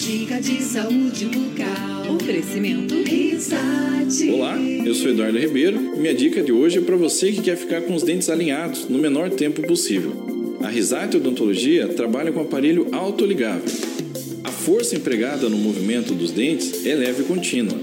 [0.00, 2.14] Dica de saúde bucal.
[2.14, 4.30] Oferecimento Risate.
[4.30, 7.54] Olá, eu sou Eduardo Ribeiro e minha dica de hoje é para você que quer
[7.54, 10.56] ficar com os dentes alinhados no menor tempo possível.
[10.62, 13.70] A Risate Odontologia trabalha com aparelho autoligável.
[14.42, 17.78] A força empregada no movimento dos dentes é leve e contínua.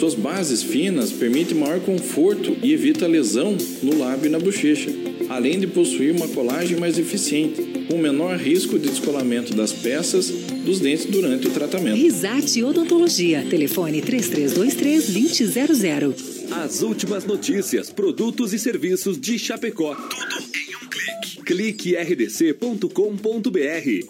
[0.00, 4.88] Suas bases finas permitem maior conforto e evita lesão no lábio e na bochecha,
[5.28, 10.30] além de possuir uma colagem mais eficiente, com menor risco de descolamento das peças
[10.64, 11.98] dos dentes durante o tratamento.
[11.98, 13.44] Risate Odontologia.
[13.50, 16.14] Telefone 3323-2000.
[16.50, 19.94] As últimas notícias, produtos e serviços de Chapecó.
[19.94, 21.42] Tudo em um clique.
[21.44, 22.88] Clique rdc.com.br.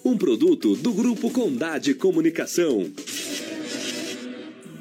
[0.04, 2.88] Um produto do Grupo Condade Comunicação.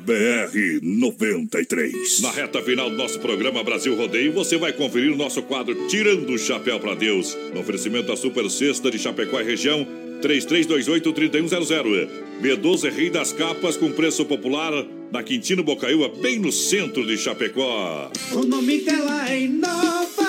[0.09, 2.21] BR 93.
[2.21, 6.33] Na reta final do nosso programa Brasil Rodeio, você vai conferir o nosso quadro Tirando
[6.33, 7.37] o Chapéu para Deus.
[7.53, 9.85] No oferecimento da Super Sexta de Chapecó e região,
[10.23, 12.09] 3328-3100.
[12.41, 17.15] B12 é Rei das Capas com preço popular na Quintino Bocaiúva, bem no centro de
[17.15, 18.11] Chapecó.
[18.31, 20.28] O nome dela é Inova.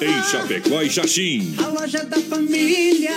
[0.00, 1.54] Em Chapecó e Xaxim.
[1.58, 3.12] A loja da família.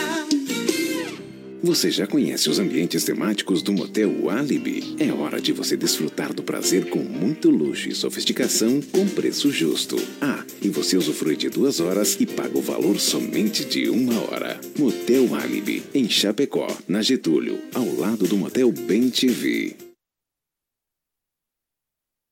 [1.64, 4.96] Você já conhece os ambientes temáticos do Motel Alibi?
[5.00, 9.98] É hora de você desfrutar do prazer com muito luxo e sofisticação com preço justo.
[10.22, 14.60] Ah, e você usufrui de duas horas e paga o valor somente de uma hora.
[14.78, 19.76] Motel Alibi, em Chapecó, na Getúlio, ao lado do Motel Bem TV.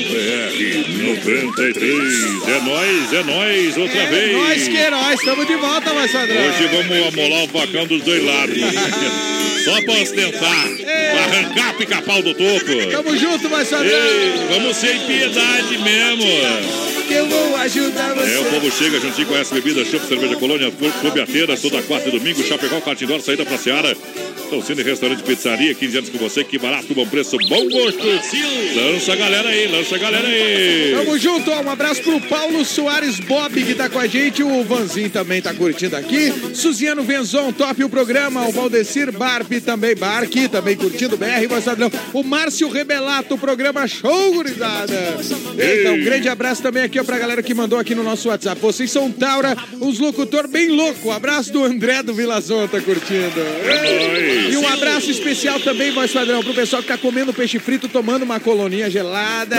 [0.09, 0.57] BR
[1.15, 2.47] 93.
[2.47, 4.34] É nós, é nós, outra É vez.
[4.34, 6.36] nós que heróis, estamos de volta, Marçadrão.
[6.38, 8.57] Hoje vamos amolar o facão dos dois lados.
[9.63, 10.67] Só pra ostentar.
[10.78, 12.91] Pra arrancar pica-pau do topo.
[12.91, 13.89] Tamo junto, Marçadrão.
[14.49, 16.23] Vamos sem piedade mesmo.
[17.07, 18.34] Que eu vou ajudar você.
[18.34, 20.69] É, o povo chega juntinho com essa bebida, chopp, cerveja colônia,
[20.99, 23.95] clube a feira, toda quarta e domingo, Chapecó, Catindor, saída pra Seara.
[24.50, 28.00] Em restaurante pizzaria, 15 anos com você, que barato, bom preço, bom gosto.
[28.76, 30.93] Lança a galera aí, lança a galera aí.
[30.95, 34.64] Tamo junto, ó, um abraço pro Paulo Soares Bob que tá com a gente, o
[34.64, 40.48] Vanzinho também tá curtindo aqui, Suziano Venzon, top o programa, o Valdecir Barbi também, Barque,
[40.48, 45.18] também curtindo BR, Marçadrão, o Márcio Rebelato, o programa show, gurizada.
[45.58, 48.62] Eita, um grande abraço também aqui ó, pra galera que mandou aqui no nosso WhatsApp,
[48.62, 53.41] vocês são Taura, uns locutor bem louco, abraço do André do Vilazon, tá curtindo.
[54.50, 58.24] E um abraço especial também, voz padrão, pro pessoal que tá comendo peixe frito, tomando
[58.24, 59.58] uma coloninha gelada.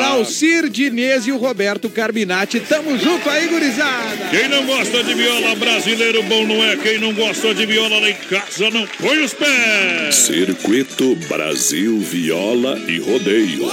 [0.00, 2.60] Laucir Diniz e o Roberto Carbinati.
[2.60, 4.28] Tamo junto aí, gurizada.
[4.30, 6.76] Quem não gosta de viola, brasileiro bom não é.
[6.76, 10.14] Quem não gosta de viola lá em casa, não põe os pés.
[10.14, 13.68] Circuito Brasil Viola e Rodeio.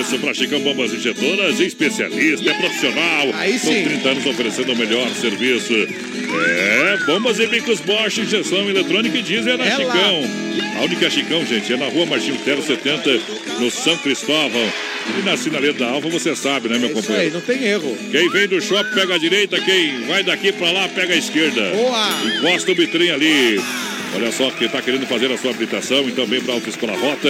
[0.00, 3.28] Isso, pra Chicão Bombas Injetoras, especialista, é profissional.
[3.34, 3.82] Aí sim.
[3.82, 5.72] Com 30 anos oferecendo o melhor serviço.
[5.72, 9.94] É, bombas e bicos Bosch, injeção eletrônica e diesel é na É lá.
[9.94, 10.24] Chicão.
[10.78, 13.20] A única Chicão, gente, é na rua Martinho Tero 70,
[13.58, 14.72] no São Cristóvão.
[15.18, 17.34] E na sinaleira da Alfa, você sabe, né, meu Isso aí, companheiro?
[17.34, 17.96] não tem erro.
[18.10, 21.70] Quem vem do shopping pega a direita, quem vai daqui pra lá pega a esquerda.
[21.70, 22.08] Boa!
[22.36, 23.58] Encosta o bitrem ali.
[24.14, 27.28] Olha só, quem está querendo fazer a sua habilitação e também para a Autoescola Rota,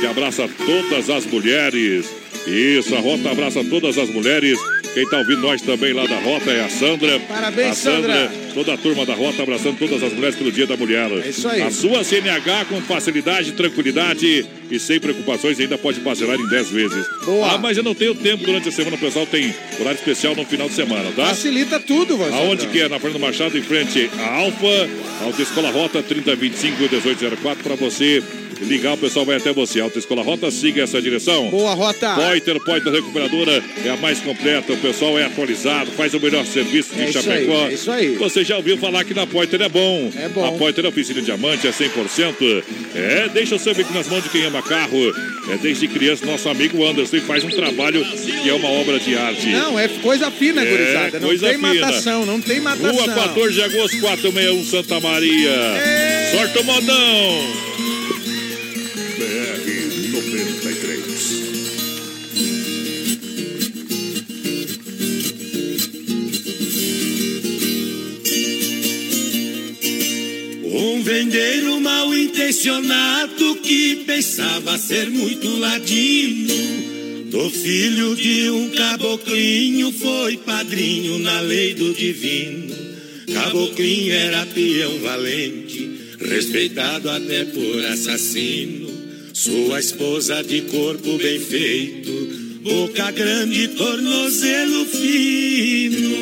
[0.00, 2.06] que abraça todas as mulheres.
[2.46, 4.58] Isso, a Rota abraça todas as mulheres.
[4.94, 7.20] Quem está ouvindo nós também lá da Rota é a Sandra.
[7.28, 8.14] Parabéns, a Sandra.
[8.14, 8.47] Sandra.
[8.58, 11.08] Toda a turma da Rota abraçando todas as mulheres pelo Dia da Mulher.
[11.24, 11.62] É isso aí.
[11.62, 17.06] A sua CNH com facilidade, tranquilidade e sem preocupações ainda pode parcelar em 10 vezes.
[17.24, 17.52] Boa.
[17.52, 20.44] Ah, mas eu não tenho tempo durante a semana, o pessoal tem horário especial no
[20.44, 21.26] final de semana, tá?
[21.26, 22.88] Facilita tudo, voz Aonde que é?
[22.88, 24.90] Na Fernando Machado, em frente à Alfa,
[25.22, 28.20] Autoescola Rota 3025 1804 para você
[28.62, 29.80] ligar, o pessoal vai até você.
[29.80, 31.48] Autoescola Rota, siga essa direção.
[31.50, 32.14] Boa rota.
[32.14, 36.94] Poiter, Poiter Recuperadora é a mais completa, o pessoal é atualizado, faz o melhor serviço
[36.94, 37.64] de É Chapecó.
[37.64, 38.16] aí, é isso aí.
[38.16, 40.10] Você já ouviu falar que na Poiter é bom.
[40.16, 40.44] É bom.
[40.44, 42.62] A Poiter é oficina diamante, é 100%.
[42.94, 44.98] É, deixa o seu veículo nas mãos de quem ama carro.
[45.50, 48.04] É desde criança, nosso amigo Anderson faz um trabalho
[48.42, 49.46] que é uma obra de arte.
[49.48, 51.20] Não, é coisa fina, É, gurizada.
[51.20, 51.74] Não coisa tem fina.
[51.74, 52.92] matação, não tem matação.
[52.92, 55.50] Rua 14 de agosto, 461, Santa Maria.
[56.32, 57.87] Sorte o modão!
[71.08, 76.52] Vendeiro mal intencionado que pensava ser muito ladino.
[77.30, 82.76] Do filho de um caboclinho foi padrinho na lei do divino.
[83.32, 85.90] Caboclinho era peão valente,
[86.20, 88.90] respeitado até por assassino.
[89.32, 96.18] Sua esposa de corpo bem feito, boca grande, tornozelo fino.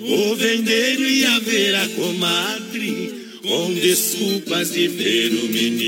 [0.00, 5.84] O vendeiro ia ver a comadre com desculpas de ver o menino.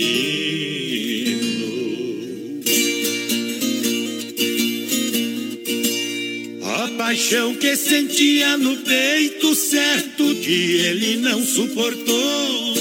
[6.64, 12.74] A paixão que sentia no peito, certo dia ele não suportou.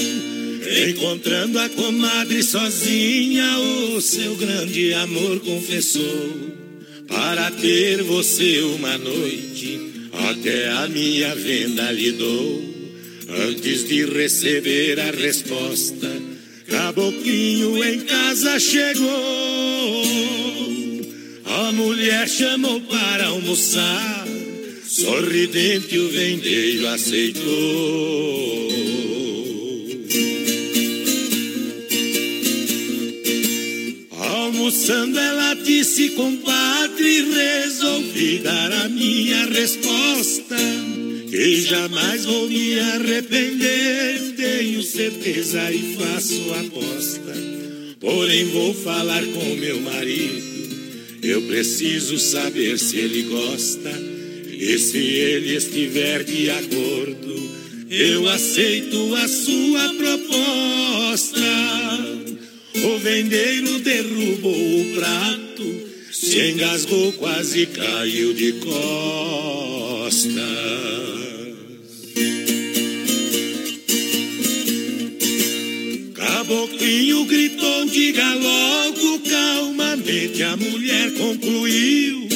[0.88, 3.58] Encontrando a comadre sozinha,
[3.94, 6.54] o seu grande amor confessou.
[7.08, 9.80] Para ter você uma noite,
[10.28, 12.65] até a minha venda lhe dou.
[13.28, 16.08] Antes de receber a resposta,
[16.68, 19.06] Caboclinho em casa chegou.
[21.44, 24.26] A mulher chamou para almoçar,
[24.86, 27.46] sorridente o vendeiro aceitou.
[34.12, 40.56] Almoçando ela disse, compadre, resolvi dar a minha resposta.
[41.30, 47.34] Que jamais vou me arrepender, tenho certeza e faço aposta.
[48.00, 53.90] Porém vou falar com meu marido, eu preciso saber se ele gosta.
[54.58, 57.50] E se ele estiver de acordo,
[57.90, 61.40] eu aceito a sua proposta.
[62.84, 65.85] O vendeiro derrubou o prato,
[66.18, 70.34] se engasgou, quase caiu de costas.
[76.14, 82.26] Caboclinho gritou, diga logo calmamente, a mulher concluiu.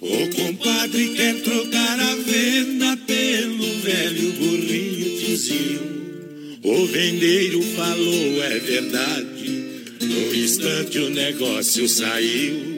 [0.00, 6.58] O compadre quer trocar a venda pelo velho burrinho tizio.
[6.64, 9.68] O vendeiro falou, é verdade.
[10.00, 12.77] No instante o negócio saiu.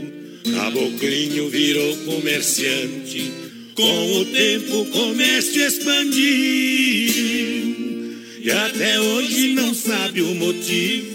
[0.54, 3.32] Caboclinho virou comerciante.
[3.74, 6.20] Com o tempo o comércio expandiu.
[8.42, 11.10] E até hoje não sabe o motivo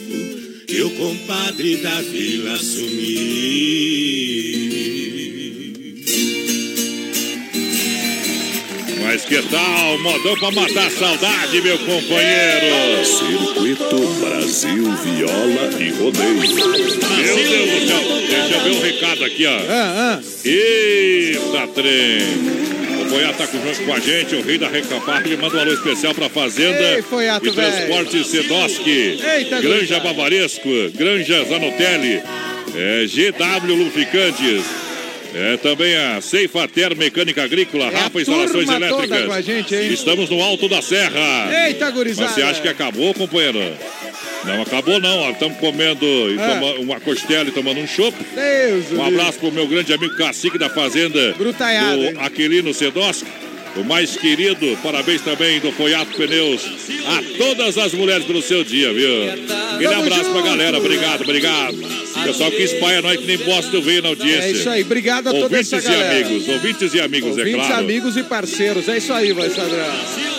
[0.67, 4.34] que o compadre da vila assumiu.
[9.15, 9.97] Mas que tal?
[9.99, 13.05] Modão pra matar a saudade, meu companheiro.
[13.05, 16.33] Circuito Brasil Viola e Rodeio.
[16.35, 18.01] Meu Deus do céu.
[18.27, 19.57] Deixa eu ver um recado aqui, ó.
[19.69, 23.05] Ah, Eita, trem.
[23.05, 25.71] O Foiato tá com, junto com a gente, o rei da Recampagem, manda um alô
[25.71, 30.01] especial pra Fazenda Ei, Foiato, e Transporte Sedoski, Eita, Granja.
[30.01, 32.21] Bavaresco, Granja Zanotelli,
[32.75, 34.65] é, GW Lubricantes,
[35.33, 39.45] é, também a Ceifater Mecânica Agrícola, É Rafa Instalações Elétricas.
[39.45, 39.75] gente?
[39.93, 41.67] Estamos no Alto da Serra.
[41.67, 42.27] Eita, gurizada.
[42.27, 43.59] Mas você acha que acabou, companheiro?
[44.45, 45.31] Não acabou não.
[45.31, 46.05] Estamos comendo
[46.39, 46.75] Ah.
[46.79, 48.15] uma costela e tomando um chopp.
[48.35, 51.33] Deus, Um abraço pro meu grande amigo Cacique da Fazenda.
[51.37, 52.11] Brutaiado?
[52.13, 53.25] Do Aquilino Sedoski.
[53.75, 56.61] O mais querido, parabéns também do Foiato Pneus.
[57.07, 59.09] A todas as mulheres pelo seu dia, viu?
[59.73, 60.43] Aquele Tamo abraço pra junto.
[60.45, 61.77] galera, obrigado, obrigado.
[62.23, 64.45] Pessoal que espalha nós que nem bosta veio na audiência.
[64.47, 66.25] É isso aí, obrigado a toda Ouvintes essa e galera.
[66.25, 67.83] amigos, ouvintes e amigos, é Ouvintes, claro.
[67.83, 68.87] amigos e parceiros.
[68.87, 69.85] É isso aí, vai Sadrão.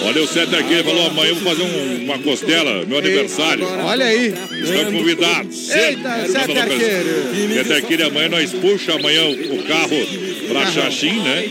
[0.02, 3.66] Olha, o Sete aqui falou amanhã eu vou fazer um- uma costela, meu aniversário.
[3.84, 4.32] Olha aí.
[4.62, 5.70] Estão convidados.
[5.70, 7.54] Eita, Sete Arqueiro.
[7.54, 10.06] Sete Arqueiro, amanhã nós puxa amanhã o o carro
[10.48, 11.50] pra Xaxim, né?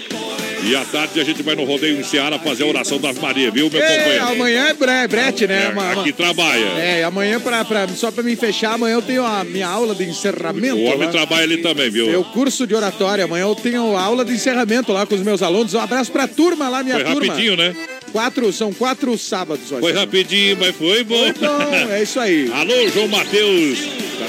[0.68, 3.52] E à tarde a gente vai no rodeio em Seara fazer a oração das Maria,
[3.52, 4.26] viu, meu Ei, companheiro?
[4.26, 5.66] amanhã é bre- brete, né?
[5.66, 6.66] É, Uma- uma- aqui trabalha.
[6.80, 10.04] É, amanhã, pra, pra- só pra me fechar, amanhã eu tenho a minha aula de
[10.06, 10.76] encerramento.
[10.76, 11.12] O homem lá.
[11.12, 12.08] trabalha ali também, viu?
[12.08, 13.26] Meu curso de oratória.
[13.26, 15.74] Amanhã eu tenho aula de encerramento lá com os meus alunos.
[15.76, 17.28] Um abraço pra turma lá, minha Foi turma.
[17.28, 17.76] rapidinho, né?
[18.12, 19.82] Quatro, são quatro sábados, olha.
[19.82, 21.16] Foi rapidinho, mas foi bom.
[21.18, 22.50] Foi bom, é isso aí.
[22.56, 23.78] Alô, João Matheus.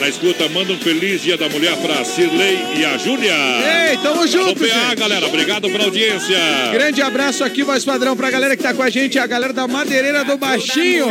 [0.00, 3.32] Na escuta, manda um feliz dia da mulher pra Cirlei e a Júlia.
[3.90, 4.96] Ei, tamo junto, Alô, PA, gente.
[5.00, 5.26] galera.
[5.26, 6.36] Obrigado pela audiência.
[6.72, 9.66] Grande abraço aqui, voz padrão, pra galera que tá com a gente, a galera da
[9.66, 11.06] Madeireira do Baixinho.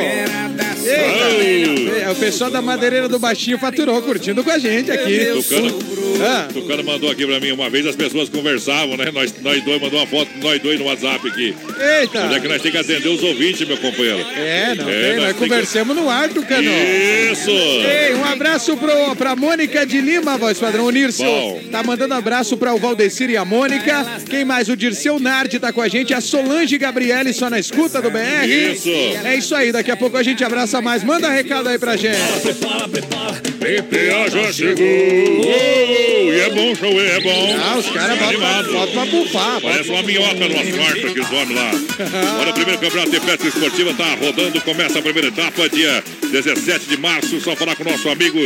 [0.85, 5.25] Eita, é, o pessoal da Madeireira do Baixinho faturou, curtindo com a gente aqui.
[5.33, 5.79] Tucano,
[6.21, 6.47] Ah.
[6.53, 9.11] Tucano mandou aqui pra mim uma vez, as pessoas conversavam, né?
[9.11, 11.55] Nós, nós dois, mandou uma foto, nós dois no WhatsApp aqui.
[11.99, 12.21] Eita.
[12.25, 14.19] Mas é que nós temos que atender os ouvintes, meu companheiro.
[14.37, 16.69] É, não É, tem, nós nós tem que- conversamos no ar, Tucano.
[17.31, 17.49] Isso!
[17.51, 20.85] Ei, um abraço pro, pra Mônica de Lima, voz padrão.
[20.87, 21.61] O Bom.
[21.71, 24.05] tá mandando abraço pra o Valdecir e a Mônica.
[24.29, 24.69] Quem mais?
[24.69, 26.13] O Dirceu Nardi tá com a gente.
[26.13, 28.45] A Solange Gabriele só na escuta do BR.
[28.73, 28.89] Isso.
[29.23, 31.03] É isso aí, daqui a pouco a gente abraça mais.
[31.03, 32.19] Manda recado aí pra gente.
[33.59, 34.85] PPA já chegou!
[34.85, 37.55] Oh, e é bom show, é bom.
[37.59, 38.71] Ah, os caras botam Animado.
[38.71, 39.61] botam pra bufar.
[39.61, 41.71] Parece uma minhoca no asfalto, aqueles homens lá.
[42.41, 46.85] Olha, o primeiro campeonato de pesca esportiva tá rodando, começa a primeira etapa, dia 17
[46.85, 47.39] de março.
[47.41, 48.39] Só falar com o nosso amigo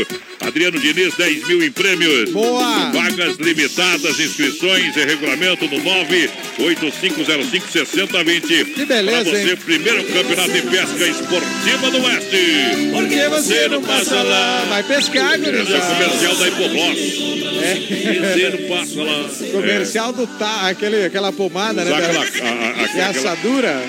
[0.50, 2.32] Adriano Diniz, 10 mil em prêmios.
[2.32, 2.90] Boa!
[2.92, 8.74] Vagas limitadas, inscrições e regulamento no 985056020.
[8.74, 9.58] Que beleza, Pra você, hein?
[9.64, 12.90] primeiro campeonato de pesca esportiva do Oeste.
[12.92, 14.66] Por que você não passa lá?
[14.70, 15.94] Vai pescar, Esse é gurizada.
[15.96, 17.00] comercial da Hipogloss.
[17.00, 19.30] Você não passa lá.
[19.52, 21.92] Comercial do tá, aquele, aquela pomada, né?
[21.92, 23.84] Sabe da- aquela- a- a- aquela- assadura.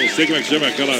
[0.00, 0.94] Não sei como é que chama aquela.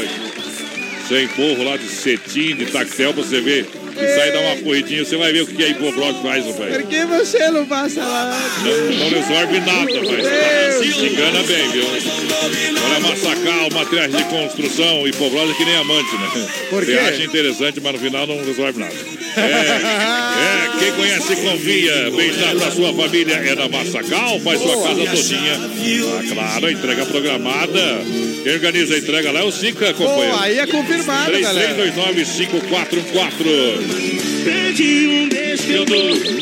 [1.09, 3.67] Sem porro lá de cetim, de tactel, pra você ver.
[3.97, 6.87] E sai dar uma corridinha, você vai ver o que a Hipoblock faz, Por rapaz.
[6.89, 8.41] que você não passa lá?
[8.65, 10.75] Não, não resolve nada, rapaz.
[10.99, 11.85] Se engana bem, viu?
[11.87, 16.49] Olha, Massacal, materiais de construção, Hipoblock é que nem amante, né?
[16.71, 16.99] Por Você quê?
[16.99, 18.95] acha interessante, mas no final não resolve nada.
[19.37, 22.11] É, é quem conhece confia.
[22.11, 25.61] Bem-estar sua família é na Massacal, faz sua casa todinha.
[26.19, 27.81] Ah, claro, entrega programada.
[28.45, 30.37] Quem organiza a entrega lá é o Sica, Pô, companheiro.
[30.39, 31.75] aí é confirmado, galera.
[31.75, 34.25] 33295414.
[35.67, 35.95] Eu tô-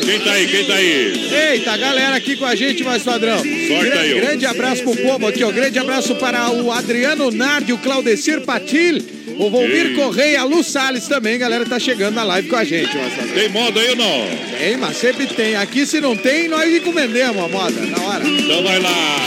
[0.05, 0.47] Quem tá aí?
[0.47, 1.29] Quem tá aí?
[1.53, 3.37] Eita, a galera aqui com a gente, mais padrão.
[3.37, 4.17] Sorte aí, ó.
[4.17, 5.51] Grande abraço pro povo aqui, ó.
[5.51, 8.97] Grande abraço para o Adriano Nardi, o Claudecir Patil,
[9.39, 9.93] o Volmir Ei.
[9.93, 13.27] Correia, a Lu Salles também, galera, tá chegando na live com a gente, padrão.
[13.33, 14.27] Tem moda aí ou não?
[14.59, 15.55] Tem, mas sempre tem.
[15.55, 18.27] Aqui se não tem, nós encomendemos a moda, na hora.
[18.27, 19.19] Então vai lá.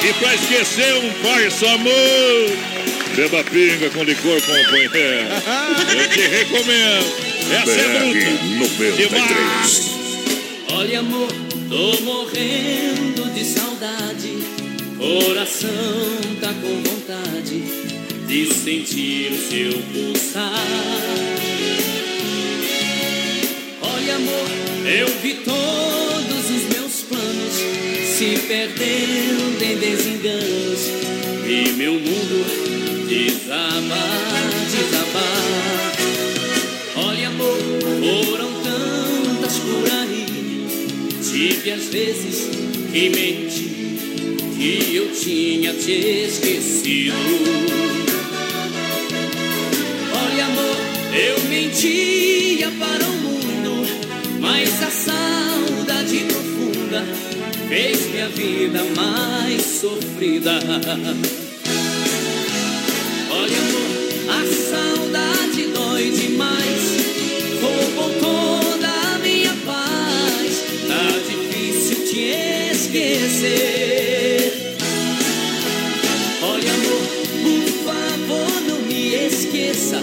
[0.00, 1.92] E pra esquecer um farso amor,
[3.16, 4.92] beba pinga com licor, companheiro.
[5.98, 7.28] Eu te recomendo.
[7.50, 8.96] Essa é bruta.
[8.96, 9.90] Demais.
[10.72, 11.28] Olha, amor,
[11.68, 14.38] tô morrendo de saudade.
[14.96, 15.68] Coração
[16.40, 17.62] tá com vontade
[18.28, 20.52] de sentir o seu pulsar.
[23.82, 24.48] Olha, amor,
[24.86, 26.07] eu vi planos
[28.18, 30.80] se perdendo em desenganos.
[31.46, 35.92] E meu mundo desabar, desabar.
[36.96, 37.56] Olha, amor,
[38.26, 40.26] foram tantas por aí.
[41.22, 42.48] Tive às vezes
[42.92, 43.68] que mentir
[44.56, 47.14] que eu tinha te esquecido.
[50.12, 50.76] Olha, amor,
[51.14, 53.86] eu mentia para o mundo,
[54.40, 57.27] mas a saudade profunda
[57.68, 60.58] fez minha vida mais sofrida.
[63.30, 63.90] Olha, amor,
[64.30, 66.82] a saudade dói demais,
[67.60, 70.64] roubou toda a minha paz.
[70.88, 72.20] Tá difícil te
[72.72, 74.52] esquecer.
[76.42, 77.06] Olha, amor,
[77.42, 80.00] por favor, não me esqueça.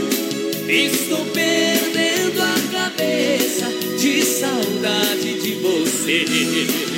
[0.68, 3.68] Estou perdendo a cabeça
[3.98, 6.95] de saudade de você.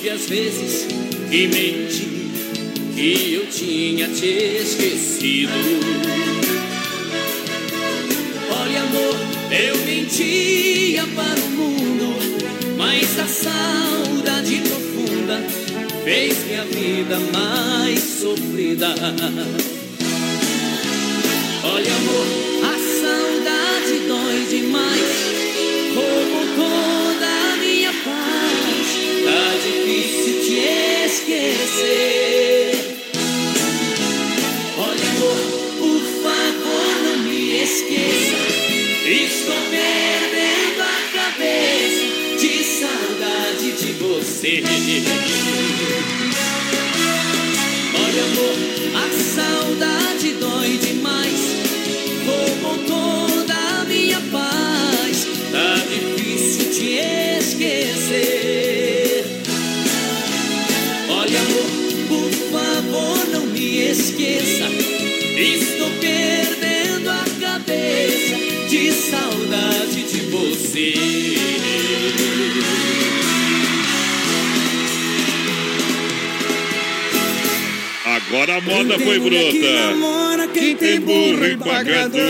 [0.00, 0.86] Tive às vezes
[1.30, 2.08] que mentir
[2.94, 5.52] que eu tinha te esquecido.
[8.50, 9.14] Olha, amor,
[9.52, 12.14] eu mentia para o mundo,
[12.78, 15.44] mas a saudade profunda
[16.02, 18.94] fez minha vida mais sofrida.
[21.62, 22.26] Olha, amor,
[22.64, 25.10] a saudade dói demais.
[25.94, 26.39] Roubou
[31.70, 32.19] esquecer.
[78.04, 80.50] Agora a moda foi bruta.
[80.54, 82.20] Quem tem burro empacador.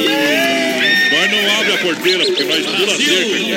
[1.10, 3.52] Nós não abre a porteira, porque nós pula cerca aqui.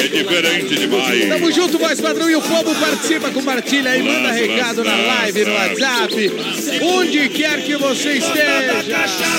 [0.00, 1.28] É diferente demais.
[1.28, 5.52] Tamo junto, voz padrão, e o povo participa, compartilha aí, manda recado na live, no.
[5.52, 6.32] WhatsApp,
[6.82, 8.84] onde quer que você esteja.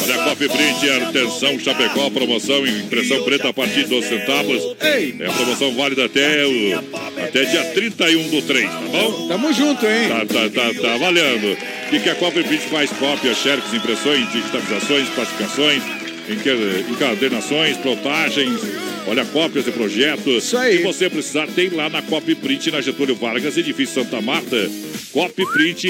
[0.04, 4.76] Olha, Copy Print, atenção, Chapecó, promoção impressão preta a partir de 12 centavos.
[4.82, 5.16] Ei.
[5.20, 6.78] É a promoção válida até, o,
[7.24, 9.28] até dia 31 do 3, tá bom?
[9.28, 10.10] Tamo junto, hein?
[10.10, 11.54] Tá, tá, tá, tá valendo.
[11.54, 12.90] O que, que a Copy Print faz?
[12.92, 15.84] Cópias, xerox, impressões, digitalizações, classificações,
[16.30, 18.60] encadernações, plotagens.
[19.08, 20.44] Olha, cópias de projetos.
[20.44, 20.78] Isso aí.
[20.78, 24.70] Se você precisar, tem lá na Copy Print, na Getúlio Vargas, edifício Santa Marta.
[25.12, 25.88] Copy Print,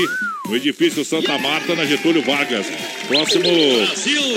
[0.50, 2.66] no edifício Santa Marta, na Getúlio Vargas.
[3.08, 3.44] Próximo,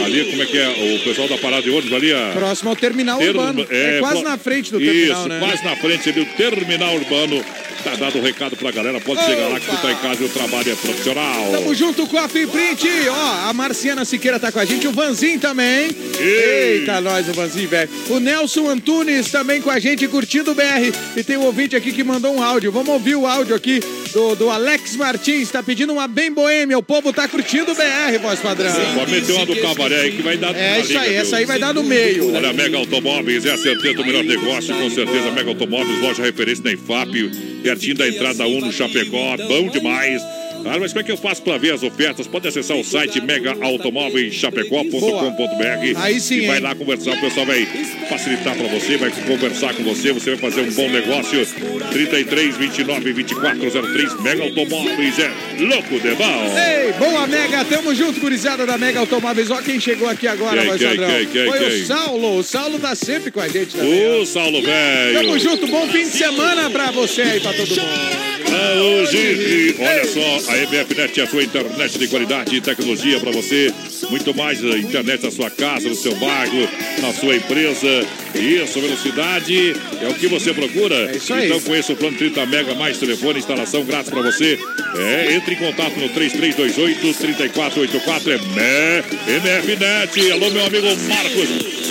[0.05, 0.69] ali, como é que é?
[0.97, 2.33] O pessoal da parada de ônibus ali, a...
[2.35, 3.67] Próximo ao terminal urbano.
[3.71, 5.39] É, quase pro- na frente do terminal, Isso, né?
[5.39, 7.45] quase na frente ali, o terminal urbano.
[7.83, 9.01] Tá dado o recado pra galera.
[9.01, 11.51] Pode chegar lá que tu tá em casa e o trabalho é profissional.
[11.51, 12.89] Tamo junto com a Print.
[13.11, 15.91] Ó, a Marciana Siqueira tá com a gente, o Vanzinho também.
[16.21, 17.91] Eita, nós, o Vanzinho, velho.
[18.09, 20.93] O Nelson Antunes também com a gente, curtindo o BR.
[21.17, 22.71] E tem um ouvinte aqui que mandou um áudio.
[22.71, 23.81] Vamos ouvir o áudio aqui
[24.13, 25.51] do, do Alex Martins.
[25.51, 26.79] Tá pedindo uma bem boêmia.
[26.79, 28.73] O povo tá curtindo o BR, voz padrão.
[28.95, 30.55] Pode meter uma do cabaré aí que vai dar.
[30.55, 31.39] É isso aí, liga, essa viu?
[31.39, 32.35] aí vai dar no meio.
[32.35, 35.31] Olha, Mega Automóveis é a certeza do melhor negócio, com certeza.
[35.31, 40.23] Mega Automóveis, loja referência na IFAP, pertinho da entrada 1 no Chapecó, bom demais.
[40.65, 42.27] Ah, mas como é que eu faço para ver as ofertas?
[42.27, 47.13] Pode acessar o site megaautomóveischapecó.com.br Aí sim, e vai lá conversar.
[47.13, 47.67] O pessoal vai
[48.09, 51.45] facilitar para você, vai conversar com você, você vai fazer um bom negócio.
[51.93, 55.31] 33 29 24 03 Mega Automóveis é
[55.61, 56.55] louco de bom.
[56.57, 59.51] Ei, boa Mega, tamo junto, gurizada da Mega Automóveis.
[59.51, 61.09] Ó quem chegou aqui agora, Quem, voz padrão.
[61.09, 61.69] quem, quem, Foi quem?
[61.83, 62.39] o Saulo.
[62.39, 64.21] O Saulo tá sempre com a gente também.
[64.21, 65.21] Ô, Saulo velho.
[65.21, 68.33] Tamo junto, bom fim de semana pra você aí, pra todo mundo.
[68.55, 73.33] Ah, hoje, olha só, a EBFnet é a sua internet de qualidade e tecnologia para
[73.33, 73.73] você.
[74.11, 76.69] Muito mais a internet na sua casa, no seu bairro,
[77.01, 78.07] na sua empresa.
[78.35, 81.11] Isso, velocidade é o que você procura.
[81.13, 81.47] É isso aí.
[81.47, 84.59] Então conheça o plano 30 mega mais telefone, instalação grátis para você.
[84.97, 90.33] É, entre em contato no 3328 3484 é MFnet.
[90.33, 91.49] Alô, meu amigo Marcos,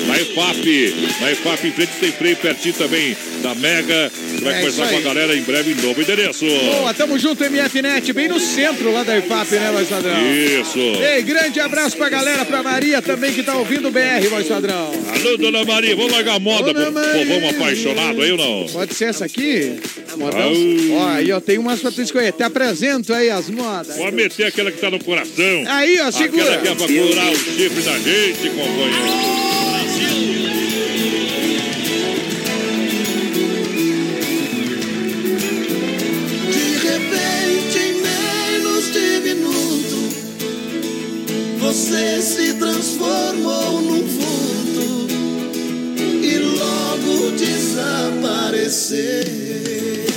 [0.08, 0.96] na EFAP.
[1.22, 4.12] Na EFAP, em frente tem freio pertinho também da Mega.
[4.12, 6.46] Você vai É conversar com a galera em breve em novo endereço.
[6.46, 10.32] Boa, tamo junto, MFnet, bem no centro lá da IFAP, né, voz padrão?
[10.34, 10.80] Isso.
[10.80, 14.92] Ei, grande abraço pra galera, pra Maria também que tá ouvindo o BR, voz padrão.
[15.14, 18.66] Alô, dona Maria, vamos largar a moda pro povão apaixonado aí ou não?
[18.74, 19.80] Pode ser essa aqui?
[20.18, 20.52] Modão.
[20.94, 22.34] Ó, aí, ó, tem umas pra tu escolher.
[22.34, 23.96] Te apresento aí as modas.
[23.96, 25.64] Pode meter aquela que tá no coração.
[25.68, 26.56] Aí, ó, segura.
[26.56, 29.51] Aquela que é pra curar o chifre da gente, companheiro.
[41.72, 45.08] Você se transformou num vulto
[46.22, 50.11] e logo desapareceu.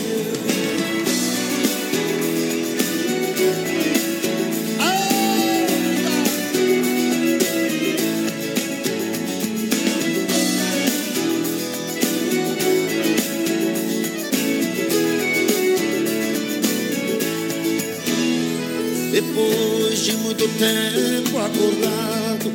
[19.14, 22.52] Depois de muito tempo acordado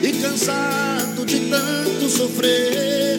[0.00, 3.18] e cansado de tanto sofrer,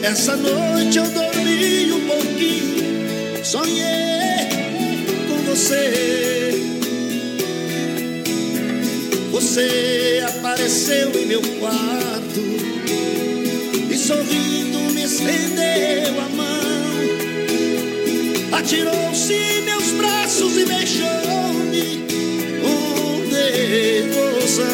[0.00, 4.46] essa noite eu dormi um pouquinho, sonhei
[5.26, 6.54] com você.
[9.32, 12.40] Você apareceu em meu quarto
[13.90, 16.75] e sorrindo me estendeu a mão.
[18.58, 22.06] Atirou-se meus braços e beijou-me
[22.62, 24.64] com devoção.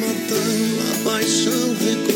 [0.00, 2.15] Matando a paixão recolhida,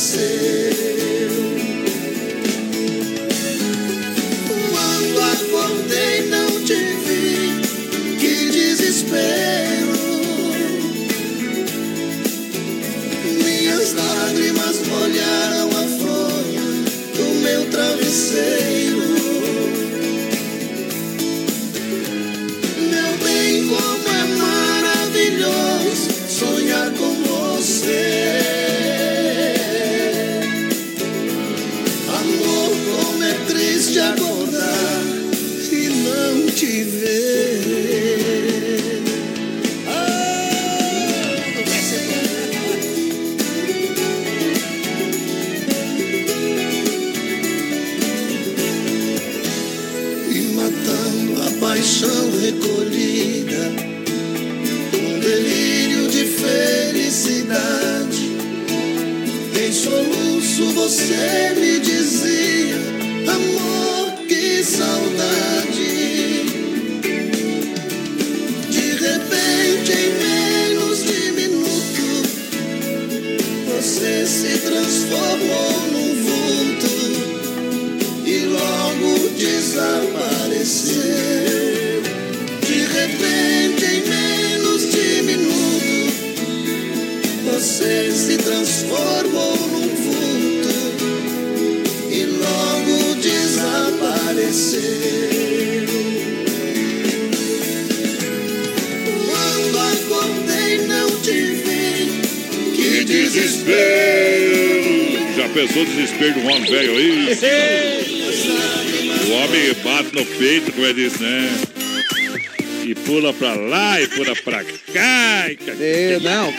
[0.00, 0.69] desapareceu.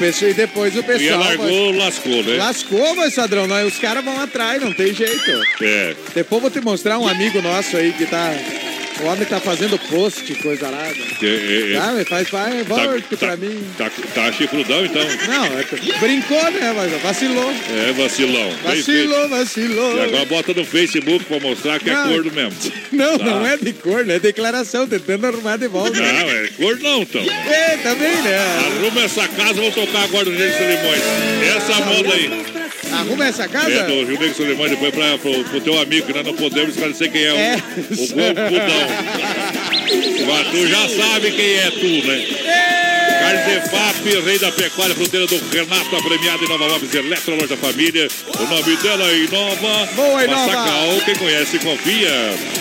[0.01, 1.19] Pessoal, e depois o E pessoal.
[1.19, 2.37] largou, lascou, né?
[2.37, 5.31] Lascou, mas Sadrão, nós, os caras vão atrás, não tem jeito.
[5.61, 5.95] É.
[6.13, 8.31] Depois vou te mostrar um amigo nosso aí que tá.
[9.01, 10.95] O homem tá fazendo post, coisa arada.
[11.21, 11.77] É, é, é.
[11.77, 13.63] Ah, mas faz, faz, volte pra mim.
[13.77, 15.01] Tá, tá chifrudão, então?
[15.27, 16.73] Não, é, brincou, né?
[16.75, 17.51] Mas vacilou.
[17.51, 18.51] É, vacilão.
[18.63, 19.97] Vacilou, vacilou.
[19.97, 22.09] E agora bota no Facebook pra mostrar que é Não.
[22.09, 22.71] corno mesmo.
[22.91, 23.25] Não, Tá.
[23.25, 25.97] não é de corno, é declaração, tentando arrumar de volta.
[25.97, 27.21] Não, é corno não, então.
[27.21, 28.37] É, também, né?
[28.67, 31.01] Arruma essa casa, vou tocar agora no Negro Solimões.
[31.55, 32.50] Essa moda aí.
[33.01, 33.71] Arruma essa casa?
[33.71, 36.69] É do Rio Negro Solimões, depois pra, pro, pro teu amigo, que nós não podemos
[36.71, 37.55] esclarecer quem é, o, É.
[37.55, 38.87] o Golfudão.
[40.27, 42.25] Mas tu já sabe quem é tu, né?
[42.25, 42.90] Carnes
[43.35, 48.07] EFAP, rei da pecuária, fronteira do Renato, a premiada em Nova Móveis Eletro, loja família.
[48.27, 49.85] O nome dela é Inova.
[49.95, 50.45] Boa, Inova.
[50.47, 52.11] Massacal, quem conhece, confia.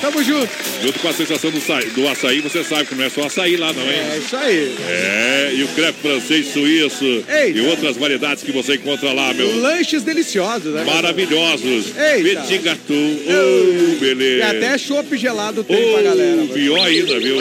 [0.01, 0.49] Tamo junto.
[0.83, 3.57] Junto com a sensação do, sa- do açaí, você sabe que não é só açaí
[3.57, 3.99] lá, não, hein?
[4.13, 4.75] É isso aí.
[4.89, 7.59] É, e o crepe francês suíço Eita.
[7.59, 9.61] e outras variedades que você encontra lá, meu.
[9.61, 10.85] Lanches deliciosos, né?
[10.85, 11.87] Maravilhosos.
[11.97, 12.41] Eita.
[12.43, 12.97] Petit gâteau.
[12.97, 14.47] Oh, E beleza.
[14.51, 16.43] até chopp gelado tem pra galera.
[16.45, 17.37] Oh, pior ainda, viu?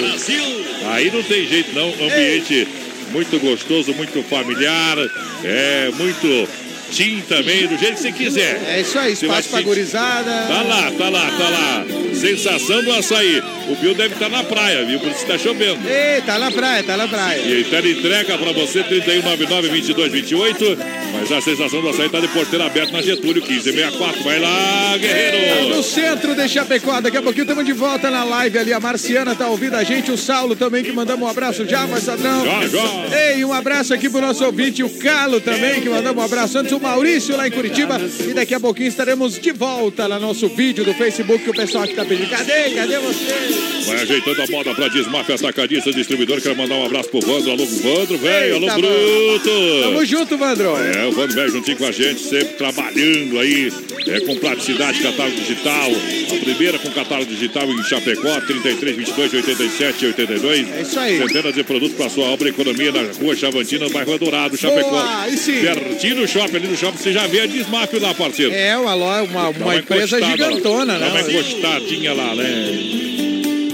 [0.91, 1.89] Aí não tem jeito, não.
[1.89, 2.67] Ambiente
[3.11, 4.97] muito gostoso, muito familiar.
[5.43, 6.47] É, muito
[6.91, 8.61] Tim também, do jeito que você quiser.
[8.67, 10.31] É isso aí, espaço pra gurizada.
[10.47, 11.85] Tá lá, tá lá, tá lá.
[12.13, 13.41] Sensação do açaí.
[13.69, 14.99] O Bill deve estar na praia, viu?
[14.99, 15.79] Por isso tá chovendo.
[15.87, 17.39] Ei, tá na praia, tá na praia.
[17.41, 20.77] E tele entrega pra você, 3199-2228.
[21.13, 24.23] Mas a sensação do açaí tá de porteira aberta na Getúlio, 1564.
[24.23, 25.75] Vai lá, Tá guerreiro!
[25.75, 28.73] No centro de Chapecó, daqui a pouquinho estamos de volta na live ali.
[28.73, 32.43] A Marciana tá ouvindo a gente, o Saulo também, que mandamos um abraço já, Marçadão.
[32.45, 33.17] Já, já.
[33.31, 36.57] Ei, um abraço aqui pro nosso ouvinte, o Calo também, que mandamos um abraço.
[36.57, 37.99] Antes Maurício lá em Curitiba.
[38.27, 41.53] E daqui a pouquinho estaremos de volta lá no nosso vídeo do Facebook, que o
[41.53, 42.29] pessoal aqui tá pedindo.
[42.29, 42.71] Cadê?
[42.71, 43.69] Cadê você?
[43.85, 46.41] Vai ajeitando a moda pra Desmaf Atacadista Distribuidor.
[46.41, 47.51] Quero mandar um abraço pro Vandro.
[47.51, 48.55] Alô, Vandro, velho.
[48.55, 49.49] Alô, Bruto.
[49.83, 50.77] Tamo junto, Vandro.
[50.77, 53.71] É, o Vando Velho juntinho com a gente, sempre trabalhando aí,
[54.07, 55.89] é, com praticidade, catálogo digital.
[56.31, 60.71] A primeira com catálogo digital em Chapecó, 33, 22, 87 82.
[60.71, 61.17] É isso aí.
[61.17, 64.89] Centenas de produtos para sua obra e economia na rua Chavantina, no bairro Dourado, Chapecó.
[64.89, 65.61] Boa, aí sim.
[65.61, 68.53] Pertinho do shopping, ali no shopping, você já vê a Desmaf lá, parceiro.
[68.53, 71.31] É uma, lo- uma, uma empresa gigantona, Dá uma né?
[71.33, 72.79] encostadinha lá, né?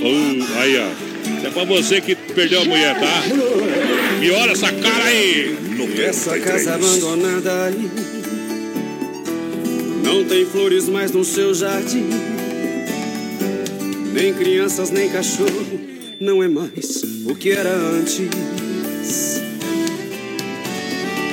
[0.02, 1.06] Oh, aí, ó.
[1.38, 3.24] Isso é pra você que perdeu a mulher, tá?
[4.22, 5.56] E olha essa cara aí.
[6.08, 7.90] Essa casa abandonada aí
[10.04, 12.06] Não tem flores mais no seu jardim
[14.14, 15.80] Nem crianças, nem cachorro
[16.20, 18.22] Não é mais o que era antes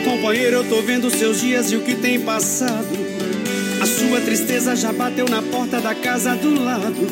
[0.05, 2.89] Companheiro, eu tô vendo seus dias e o que tem passado
[3.81, 7.07] A sua tristeza já bateu na porta da casa do lado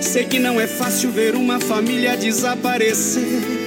[0.00, 3.62] Sei que não é fácil ver uma família desaparecer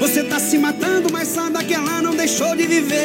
[0.00, 2.98] Você tá se matando, mas sabe que ela não deixou de viver.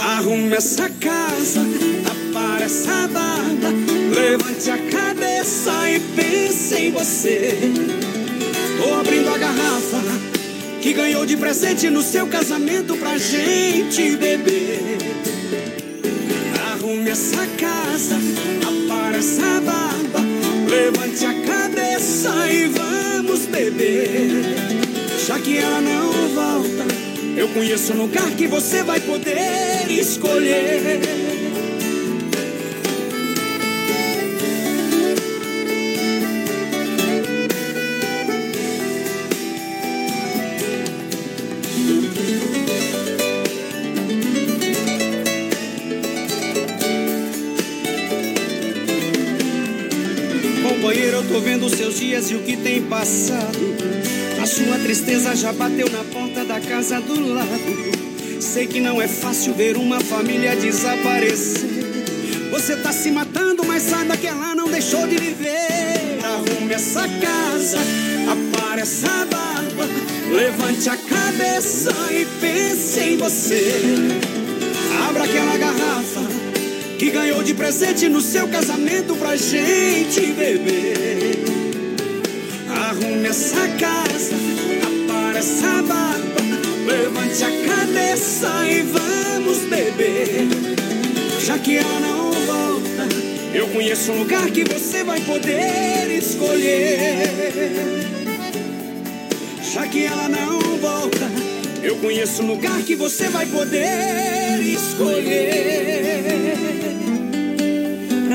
[0.00, 1.60] Arrume essa casa,
[2.06, 3.68] apare essa barba,
[4.14, 7.58] levante a cabeça e pense em você.
[8.78, 10.33] Tô abrindo a garrafa
[10.84, 14.98] que ganhou de presente no seu casamento pra gente beber.
[16.72, 18.16] Arrume essa casa,
[18.60, 20.20] apare essa barba,
[20.68, 24.44] levante a cabeça e vamos beber.
[25.26, 26.84] Já que ela não volta,
[27.34, 31.23] eu conheço um lugar que você vai poder escolher.
[51.94, 53.58] Dias e o que tem passado.
[54.42, 58.40] A sua tristeza já bateu na porta da casa do lado.
[58.40, 61.70] Sei que não é fácil ver uma família desaparecer.
[62.50, 66.18] Você tá se matando, mas saiba que ela não deixou de viver.
[66.22, 67.78] Arrume essa casa,
[68.28, 69.86] apare essa barba,
[70.30, 73.82] levante a cabeça e pense em você.
[75.08, 76.22] Abra aquela garrafa
[76.98, 81.43] que ganhou de presente no seu casamento pra gente beber.
[83.24, 84.36] Arrume essa casa,
[84.82, 86.42] apare essa barba,
[86.86, 90.48] levante a cabeça e vamos beber.
[91.40, 93.08] Já que ela não volta,
[93.54, 97.22] eu conheço um lugar que você vai poder escolher.
[99.72, 101.30] Já que ela não volta,
[101.82, 105.94] eu conheço um lugar que você vai poder escolher.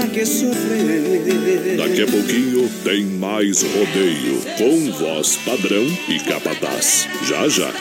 [0.07, 1.77] Que sofrer?
[1.77, 7.07] Daqui a pouquinho tem mais rodeio com voz padrão e capataz.
[7.27, 7.71] Já já.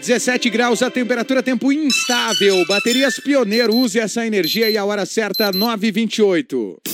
[0.00, 2.64] 17 graus a temperatura, tempo instável.
[2.66, 6.93] Baterias Pioneiro, use essa energia e a hora certa 9h28.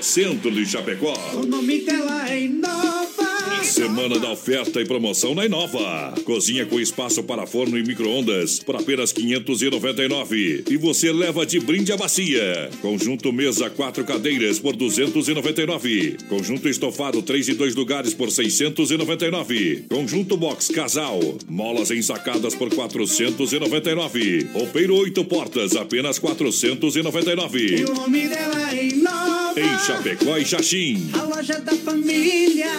[0.00, 1.12] Centro de Chapecó.
[1.34, 3.25] O nome dela é Inova.
[3.62, 6.14] Semana da oferta e promoção na Inova.
[6.24, 10.64] Cozinha com espaço para forno e micro-ondas por apenas 599.
[10.70, 12.70] E você leva de brinde a bacia.
[12.80, 16.16] Conjunto mesa quatro cadeiras por 299.
[16.28, 19.86] Conjunto estofado 3 e 2 lugares por 699.
[19.90, 21.20] Conjunto box casal.
[21.48, 24.48] Molas ensacadas por 499.
[24.52, 27.80] Roupeiro oito portas apenas 499.
[27.80, 29.60] E o nome dela é Inova.
[29.60, 31.10] Em Chapecó e Xaxim.
[31.14, 32.70] A loja da família.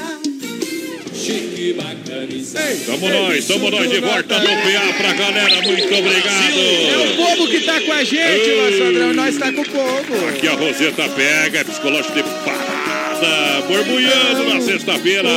[1.18, 2.44] Chique, bacana e
[2.86, 5.62] Tamo nós, tamo nós de volta no PA pra galera.
[5.64, 6.60] Muito obrigado.
[6.60, 8.78] É o povo que tá com a gente, Ei.
[8.78, 9.14] Sandrão.
[9.14, 10.28] Nós tá com o povo.
[10.30, 12.67] Aqui a Roseta pega, é psicológico de parada.
[13.68, 15.30] Borbulhando na sexta-feira.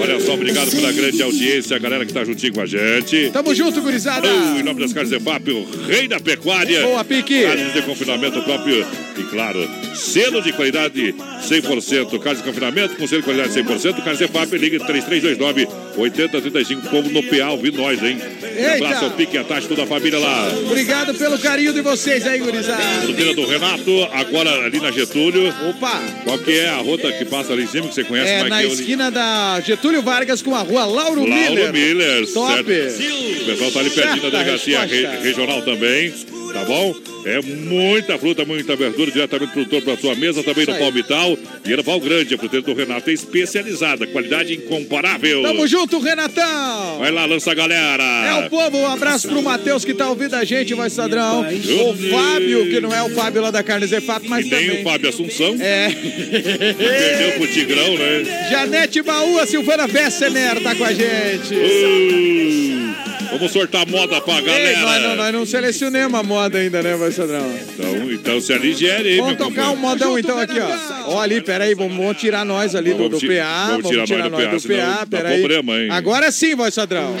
[0.00, 3.30] Olha só, obrigado pela grande audiência, a galera que tá juntinho com a gente.
[3.32, 4.28] Tamo junto, gurizada.
[4.28, 6.82] Oh, em nome das carnes EFAP, o rei da pecuária.
[6.82, 7.42] Boa, Pique.
[7.42, 8.86] Carnes de confinamento próprio
[9.18, 11.14] e, claro, selo de qualidade
[11.48, 12.18] 100%.
[12.18, 14.02] Carnes de confinamento com selo de qualidade 100%.
[14.02, 16.88] Carnes EFAP, liga 3329 8035.
[16.88, 18.18] Povo no PA, ouvindo nós, hein?
[18.60, 20.52] Um abraço ao Pique a Tati, toda a família lá.
[20.66, 22.82] Obrigado pelo carinho de vocês aí, gurizada.
[23.02, 25.48] Fruteira do Renato, agora ali na Getúlio.
[25.68, 26.00] Opa!
[26.24, 28.30] Qual que é a rota que passa ali em cima que você conhece?
[28.30, 31.72] É na esquina da Getúlio Vargas com a rua Lauro, Lauro Miller.
[31.72, 32.26] Miller.
[32.32, 32.64] Top.
[32.64, 33.42] certo.
[33.42, 36.12] O pessoal tá ali pertinho da delegacia re- regional também.
[36.52, 36.94] Tá bom?
[37.24, 40.78] É muita fruta, muita verdura, diretamente do produtor para sua mesa, também no Isso aí.
[40.78, 41.38] Palmital.
[41.66, 45.42] E Erval Grande, a fruteira do Renato é especializada, qualidade incomparável.
[45.42, 46.98] Tamo junto, Renatão.
[46.98, 48.02] Vai lá, lança a galera.
[48.02, 51.40] É o povo, um abraço pro Matheus que tá ouvindo a gente, vai Sadrão.
[51.42, 54.80] O Fábio, que não é o Fábio lá da Carnes Efap, mas E nem também.
[54.80, 55.56] o Fábio Assunção.
[55.60, 55.90] É.
[55.90, 58.48] Perdeu pro Tigrão, né?
[58.50, 61.54] Janete Baú, a Silvana Bessemer tá com a gente.
[61.54, 64.80] Uh, vamos sortar moda pra Ei, galera.
[64.80, 67.46] nós, não, nós não selecionamos a moda ainda, né, vai Sadrão?
[67.74, 71.10] Então, então se aligere aí, Vamos meu tocar um modão então aqui, ó.
[71.12, 73.78] Ó ali, peraí, vamos, vamos tirar nós ali do, do PA.
[73.82, 75.38] vamos tirar nós do PA, do PA, dá peraí.
[75.40, 75.88] problema, hein?
[75.90, 77.16] Agora sim, voz Sadrão.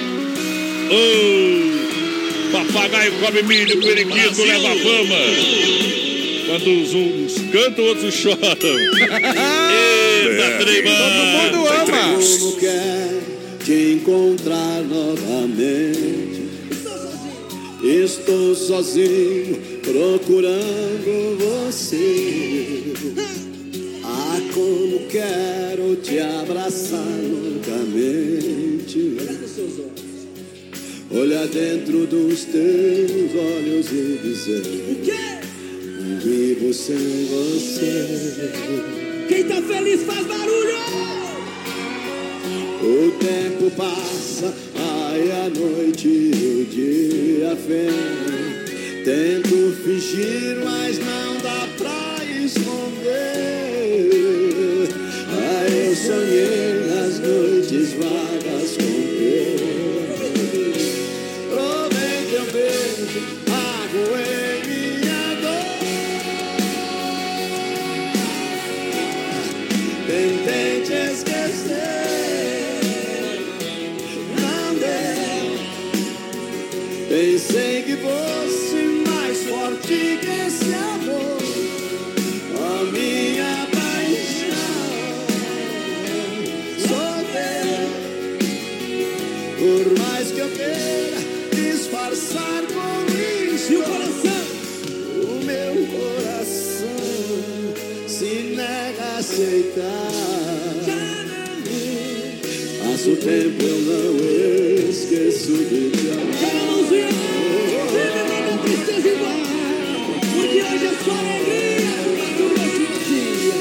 [2.52, 5.16] Papagaio come milho, periquito leva fama.
[6.46, 8.40] Quando uns, cantam, outros choram.
[9.70, 10.96] Eita, tremão.
[10.96, 13.29] Todo mundo ama.
[13.70, 16.42] Te encontrar novamente?
[17.84, 22.92] Estou sozinho procurando você.
[24.02, 29.18] Ah, como quero te abraçar loucamente.
[31.12, 34.62] Olhar dentro dos teus olhos e dizer:
[36.24, 38.50] Vivo sem você.
[39.28, 41.19] Quem tá feliz faz barulho!
[42.82, 49.04] O tempo passa, ai a noite o dia vem.
[49.04, 53.10] Tento fingir, mas não dá pra esconder.
[55.28, 58.59] Ai, eu sonhei nas noites vagas
[103.20, 104.16] tempo, eu não
[104.88, 106.20] esqueço de te amar.
[108.62, 109.40] tristeza igual,
[110.32, 113.58] porque hoje é só alegria nosso dia.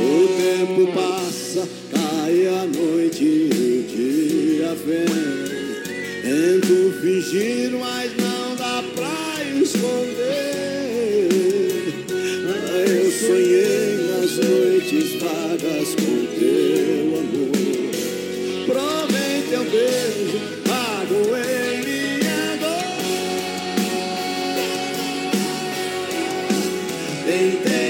[0.00, 1.62] O tempo passa,
[1.92, 5.38] cai a noite e o dia vem.
[6.22, 10.48] Tento fingir, mas não dá pra esconder.
[12.46, 13.87] Ah, Eu sonhei
[14.48, 17.52] noites vagas com teu amor.
[18.66, 22.86] Provei teu beijo, magoei minha dor.
[27.26, 27.87] Tentei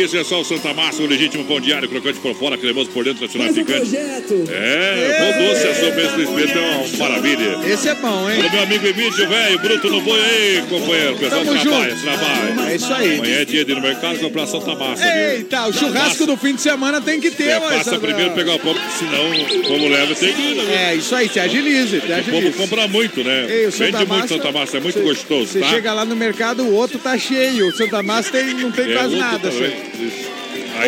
[0.00, 3.04] isso é só o Santa Massa, o legítimo pão diário, crocante por fora, cremoso por
[3.04, 3.80] dentro, tradicional picante.
[3.90, 4.44] projeto.
[4.50, 7.58] É, pão doce, a sobremesa do espeto é uma maravilha.
[7.72, 8.40] Esse é bom, hein?
[8.40, 11.14] Alô, meu amigo Emílio, velho, bruto no boi aí, companheiro.
[11.14, 12.02] O pessoal Tamo trabalha, junto.
[12.02, 12.70] trabalha.
[12.70, 13.14] É isso aí.
[13.18, 15.12] Amanhã é dia de ir no mercado comprar Santa Massa, viu?
[15.30, 18.58] Eita, o churrasco do fim de semana tem que ter, É, passa primeiro pegar o
[18.58, 20.90] pão, porque senão, como leva, tem que ir, né?
[20.92, 22.52] É, isso aí, se agilize, se O povo agilize.
[22.58, 23.46] compra muito, né?
[23.48, 25.68] Ei, o Santa Vende muito Massa- Santa Massa, é muito Cê- gostoso, Você tá?
[25.68, 27.68] chega lá no mercado, o outro tá cheio.
[27.68, 29.72] O Santa Massa tem, não tem É, quase nada, também.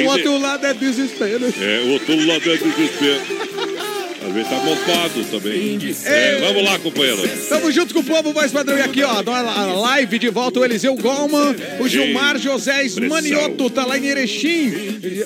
[0.05, 1.47] O outro lado é desespero.
[1.61, 3.46] É, o outro lado é desespero.
[4.27, 5.79] Às vezes tá montado também.
[6.05, 7.23] É, vamos lá, companheiro.
[7.49, 8.77] Tamo junto com o povo, voz padrão.
[8.77, 13.85] E aqui, ó, a live de volta, o Eliseu Golman, o Gilmar José Esmanioto, tá
[13.87, 14.73] lá em Erechim.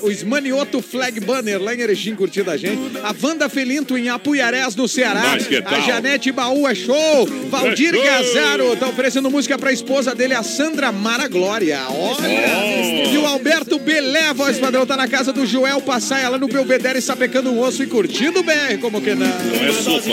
[0.03, 2.79] O Esmanioto Flag Banner, lá em Erechim, curtindo a gente.
[3.03, 5.37] A Wanda Felinto, em Apuiarés, no Ceará.
[5.65, 5.81] A?
[5.81, 7.27] Janete Baú é show.
[7.49, 8.05] Valdir É.
[8.05, 11.81] Gazaro, tá oferecendo música pra esposa dele, a Sandra Mara Glória.
[11.89, 13.11] Olha!
[13.13, 17.01] E o Alberto Belé, voz padrão, tá na casa do Joel Passaia, lá no Belvedere,
[17.01, 19.27] sapecando um osso e curtindo o BR, como que não?
[19.27, 20.11] Não é sopa.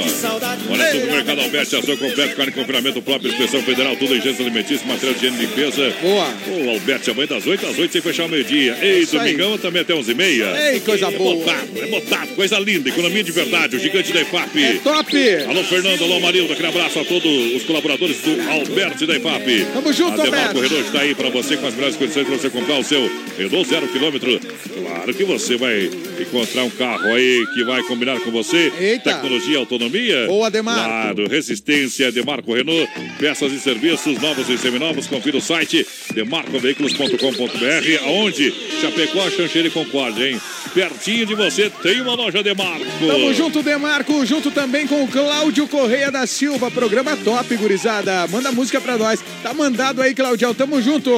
[0.70, 5.14] Olha, supermercado Alberti, ação completo, carne confinamento próprio, inspeção federal, tudo em gênero alimentício, material
[5.16, 5.94] de higiene e limpeza.
[6.02, 6.28] Boa.
[6.48, 8.78] O Alberti, amanhã das 8 às 8, sem fechar o meio-dia.
[8.82, 9.34] Ei, Isso aí.
[9.34, 10.72] domingão também até 11 e meia.
[10.72, 11.36] Ei, coisa é boa.
[11.38, 14.64] Botado, é botado, coisa linda, economia de verdade, o gigante da IFAP.
[14.64, 15.18] É top!
[15.50, 19.66] Alô, Fernando, alô, Marilda, aquele abraço a todos os colaboradores do Alberti da IFAP.
[19.74, 20.68] Tamo junto, a Demarco Alberti.
[20.68, 23.68] Renault está aí para você com as melhores condições para você comprar o seu Renault
[23.70, 24.40] zero quilômetro.
[24.40, 25.90] Claro que você vai
[26.20, 28.67] encontrar um carro aí que vai combinar com você.
[28.80, 29.14] Eita.
[29.14, 30.26] Tecnologia, autonomia.
[30.28, 30.84] Boa, Demarco.
[30.84, 32.90] Claro, resistência, Demarco Renault.
[33.20, 35.08] Peças e serviços novos e seminovos.
[35.08, 40.42] Confira o site demarcoveículos.com.br aonde Chapecó, Xanxeira e Concórdia, hein?
[40.74, 42.86] Pertinho de você tem uma loja Demarco.
[43.00, 46.70] Tamo junto, Demarco, junto também com o Cláudio Correia da Silva.
[46.70, 48.28] Programa top, gurizada.
[48.28, 49.20] Manda música pra nós.
[49.42, 50.54] Tá mandado aí, Claudião.
[50.54, 51.10] Tamo junto.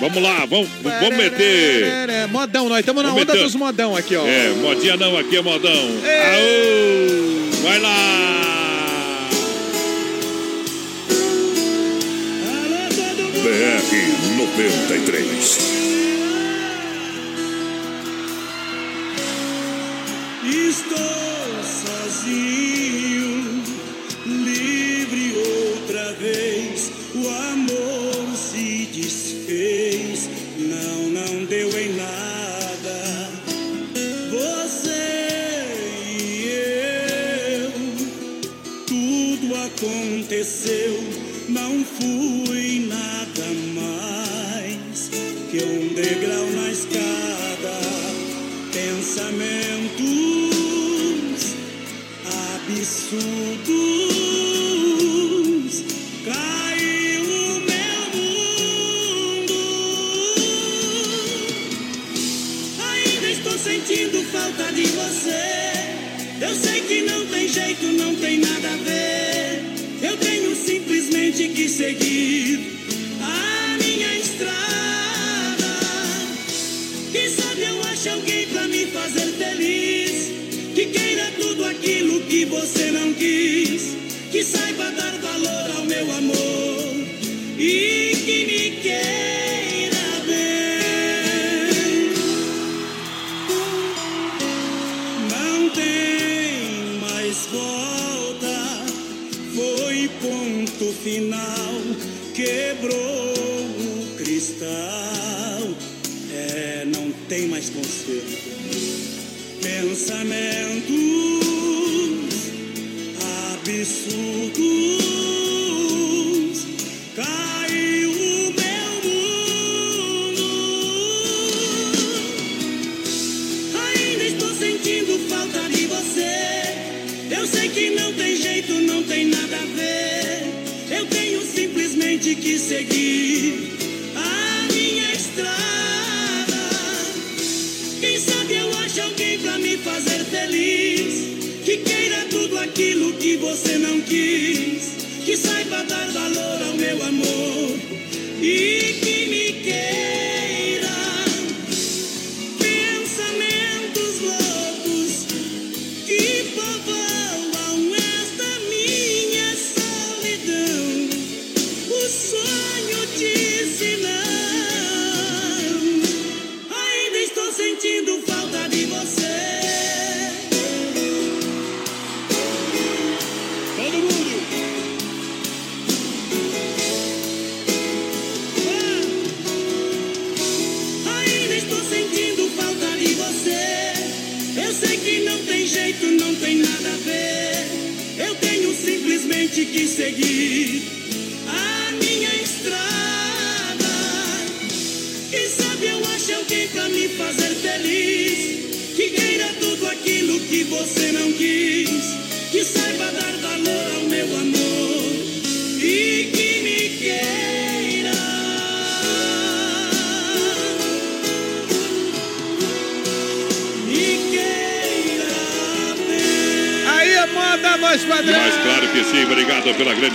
[0.00, 2.08] Vamos lá, vamos, vamos meter.
[2.08, 4.26] É, modão, nós estamos na onda dos modão aqui, ó.
[4.26, 5.72] É, modinha não, aqui é modão.
[5.72, 6.97] Aô!
[7.62, 7.94] Vai lá!
[13.42, 15.58] BR 93.
[20.44, 23.62] Estou sozinho,
[24.26, 26.90] livre outra vez.
[27.14, 27.97] O amor
[39.78, 40.98] aconteceu,
[41.48, 45.08] não fui nada mais
[45.50, 46.47] que um degrau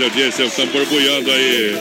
[0.04, 1.76] grande audiência, estão borbulhando aí.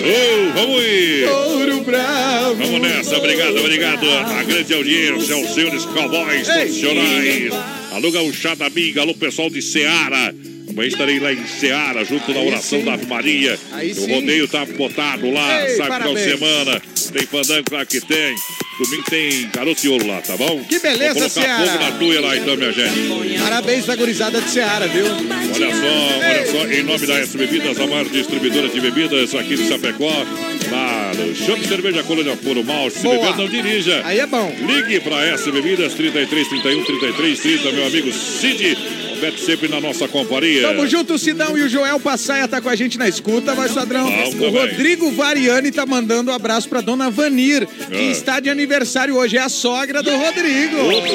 [0.00, 1.28] Oh, vamos ir!
[1.28, 2.54] Ouro bravo.
[2.54, 4.08] Vamos nessa, obrigado, obrigado.
[4.10, 7.52] A grande audiência, os senhores cowboys profissionais.
[7.92, 10.34] Alô, gauchada amiga, alô, pessoal de Seara.
[10.70, 13.58] Amanhã estarei lá em Seara, junto na oração da Ave Maria.
[13.98, 16.38] O rodeio tá botado lá, Ei, sabe, final de parabéns.
[16.38, 16.82] semana.
[17.12, 18.34] Tem fandango, claro que tem.
[18.78, 20.62] Domingo tem garoto e ouro lá, tá bom?
[20.68, 21.66] Que beleza, Vou colocar Seara.
[21.72, 23.38] fogo na tuia lá então, minha gente.
[23.40, 25.04] Parabéns da gurizada de Seara, viu?
[25.54, 29.56] Olha só, olha só, em nome da S Bebidas, a maior distribuidora de bebidas aqui
[29.56, 30.12] de Chapecó,
[30.70, 32.98] lá no Shopping Cerveja Colônia Puro Malte.
[32.98, 34.02] Se beber, não dirija.
[34.04, 34.54] Aí é bom.
[34.66, 38.78] Ligue para S Bebidas 33 31 33 30, meu amigo Cid.
[39.18, 40.62] Roberto sempre na nossa companhia.
[40.62, 43.68] Tamo junto, o Sidão e o Joel Passaia tá com a gente na escuta, vai
[43.68, 44.08] padrão.
[44.08, 44.50] Bom O também.
[44.52, 48.00] Rodrigo Variani tá mandando um abraço pra dona Vanir, que Ah.
[48.12, 50.76] está de aniversário hoje, é a sogra do Rodrigo.
[50.88, 51.08] Opa!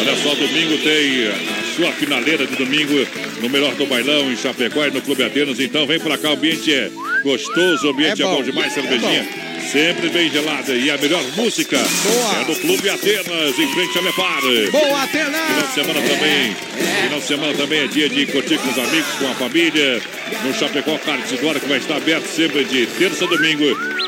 [0.00, 1.28] Olha só, domingo tem
[1.74, 2.94] sua finaleira de domingo
[3.40, 5.58] no melhor do bailão em Chapecó e no Clube Atenas.
[5.60, 6.90] Então vem pra cá, o ambiente é
[7.22, 9.26] gostoso, o ambiente é É bom, bom, demais, é cervejinha.
[9.72, 12.42] Sempre bem gelada e a melhor música Boa.
[12.42, 14.40] é no Clube Atenas, em frente a Lepar.
[14.70, 15.38] Boa, Atena!
[15.38, 16.56] Final de semana também.
[17.02, 20.02] Final de semana também é dia de curtir com os amigos, com a família.
[20.44, 23.64] No Chapecó Cartidora, que vai estar aberto sempre de terça a domingo.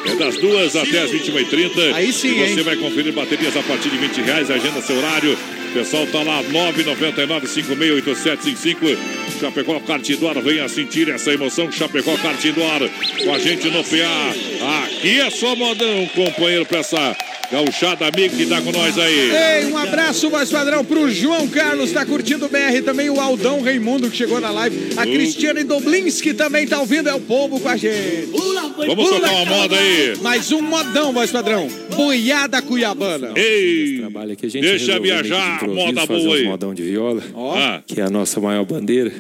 [0.06, 1.94] É das duas até as 21h30.
[1.94, 2.62] Aí sim, E você hein?
[2.62, 4.50] vai conferir baterias a partir de 20 reais.
[4.50, 5.36] Agenda seu horário.
[5.76, 8.96] Pessoal tá lá, 999-568755.
[9.38, 11.70] Chapecó Cartidora, venha sentir essa emoção.
[11.70, 12.88] Chapecó Cartidora,
[13.22, 14.84] com a gente no PA.
[14.84, 17.14] Aqui é só modão, companheiro, pra essa
[17.50, 19.30] gauchada amiga que tá com nós aí.
[19.60, 23.62] Ei, um abraço, voz padrão, pro João Carlos, tá curtindo o BR também, o Aldão
[23.62, 24.94] Raimundo, que chegou na live.
[24.96, 25.12] A Uh.
[25.12, 28.28] Cristiane Doblinski também tá ouvindo, é o povo com a gente.
[28.76, 30.16] Vamos tocar uma moda aí.
[30.20, 31.68] Mais um modão, voz padrão.
[31.96, 33.30] Boiada Cuiabana.
[33.36, 36.44] Ei, trabalho aqui, a gente deixa de viajar, improviso moda fazer boa aí.
[36.44, 37.22] modão de viola,
[37.56, 37.82] Ah.
[37.86, 39.12] que é a nossa maior bandeira.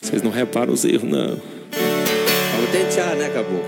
[0.00, 1.40] Vocês não reparam os erros, não.
[2.52, 3.64] Vamos tentear, né, caboclo?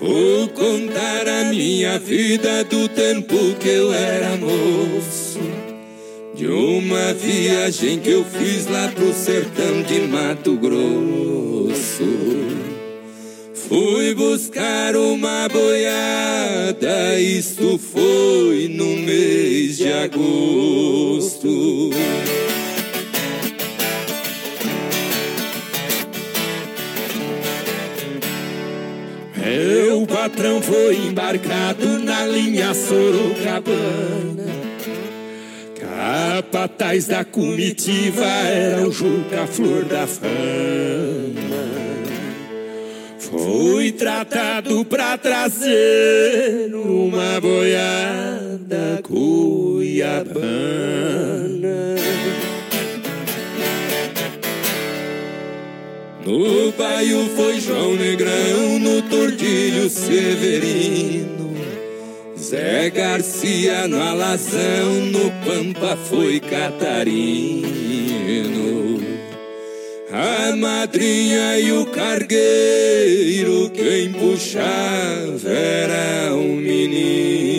[0.00, 5.38] Vou contar a minha vida do tempo que eu era moço.
[6.34, 12.04] De uma viagem que eu fiz lá pro sertão de Mato Grosso.
[13.52, 21.90] Fui buscar uma boiada, isto foi no mês de agosto.
[29.60, 34.46] Meu patrão foi embarcado na linha Sorocabana.
[35.78, 40.30] Capataz da comitiva era o Juca Flor da Fama.
[43.18, 50.30] Fui tratado pra trazer uma boiada cuiabana.
[56.24, 61.50] No baio foi João Negrão, no Tordilho Severino.
[62.36, 67.70] Zé Garcia no Alazão, no Pampa foi Catarino.
[70.12, 77.49] A madrinha e o cargueiro, quem puxava era um menino.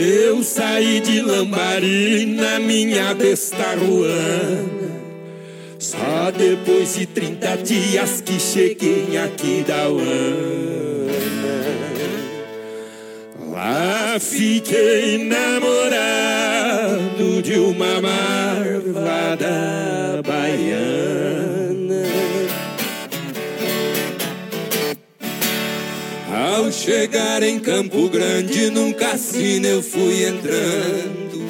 [0.00, 4.92] Eu saí de Lambari na minha besta ruana.
[5.76, 9.88] Só depois de 30 dias que cheguei aqui da
[13.50, 15.82] Lá fiquei namorado
[17.42, 19.87] de uma marvada
[26.48, 31.44] Ao chegar em Campo Grande, num cassino eu fui entrando.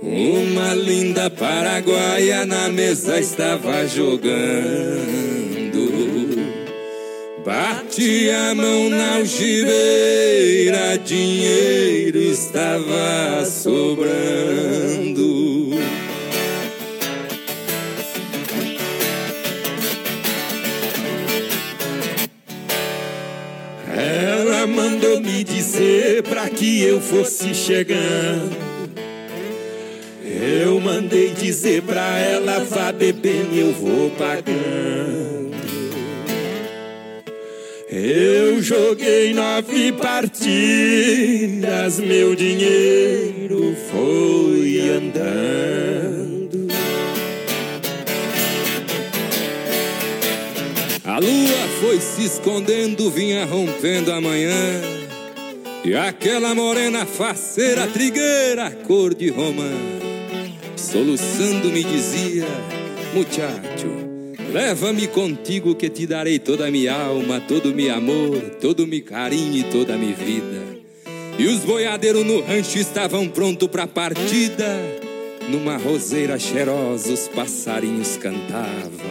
[0.00, 4.36] Uma linda paraguaia na mesa estava jogando.
[7.44, 15.26] Bati a mão na algibeira, dinheiro estava sobrando.
[25.20, 28.56] Me dizer pra que eu fosse chegando.
[30.24, 35.56] Eu mandei dizer pra ela, vá bebendo, eu vou pagando.
[37.88, 46.66] Eu joguei nove partidas, meu dinheiro foi andando.
[51.04, 54.95] A lua foi se escondendo, vinha rompendo a manhã.
[55.86, 59.70] E aquela morena faceira, trigueira, cor de romã,
[60.74, 62.44] soluçando me dizia:
[63.14, 63.86] Muchacho,
[64.52, 68.86] leva-me contigo que te darei toda a minha alma, todo o meu amor, todo o
[68.86, 70.60] meu carinho e toda a minha vida.
[71.38, 74.66] E os boiadeiros no rancho estavam prontos pra partida.
[75.48, 79.06] Numa roseira cheirosa os passarinhos cantavam.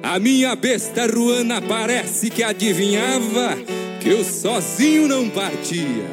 [0.00, 3.58] A minha besta ruana parece que adivinhava
[4.02, 6.04] que eu sozinho não partia,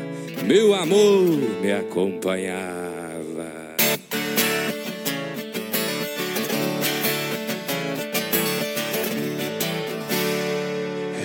[0.46, 1.26] meu amor
[1.60, 2.70] me acompanhava.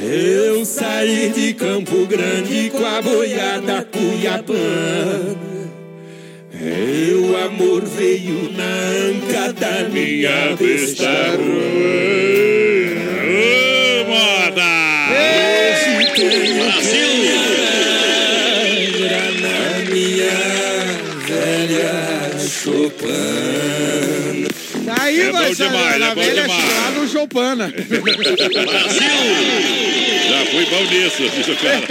[0.02, 5.54] Eu saí de Campo Grande com a boiada Cuiabana.
[6.52, 11.10] Meu amor veio na anca da minha besta
[13.30, 14.83] Ô, moda!
[16.14, 16.38] Pedra
[19.40, 19.58] na
[19.90, 20.38] minha
[21.26, 21.94] velha
[22.38, 24.46] Chopin.
[24.86, 26.94] Tá aí, É bom Marcelo, demais, na é bom velha demais.
[26.94, 27.72] no Choupana.
[30.28, 31.82] Já fui bom nisso, bicho cara.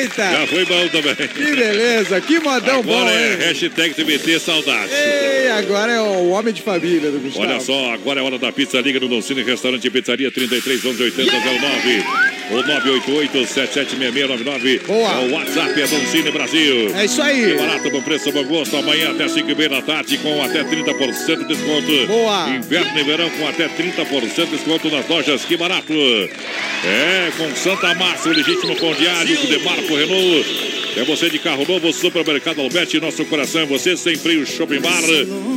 [0.00, 0.30] Eita!
[0.32, 1.14] Já foi bom também.
[1.28, 3.38] Que beleza, que modão bom, Agora é hein?
[3.40, 4.90] hashtag TBT Saudade.
[4.92, 7.46] Ei, agora é o homem de família do Gustavo.
[7.46, 8.80] Olha só, agora é hora da pizza.
[8.80, 12.04] Liga no Doncini Restaurante e Pizzaria 33 11 80 09
[12.50, 14.78] ou 988 776699.
[14.86, 15.10] Boa.
[15.10, 16.96] É o WhatsApp é Doncini Brasil.
[16.96, 17.52] É isso aí.
[17.52, 18.76] Que barato, bom preço, bom gosto.
[18.76, 22.06] Amanhã até 5 e meia da tarde com até 30% de desconto.
[22.06, 22.50] Boa.
[22.50, 25.44] Inverno e verão com até 30% de desconto nas lojas.
[25.44, 25.92] Que barato.
[25.92, 30.79] É, com Santa Márcia, o legítimo pão diário, com Demarco Renault.
[30.96, 35.00] É você de carro novo, Supermercado Alberti, nosso coração é você, sem freio Shopping Bar,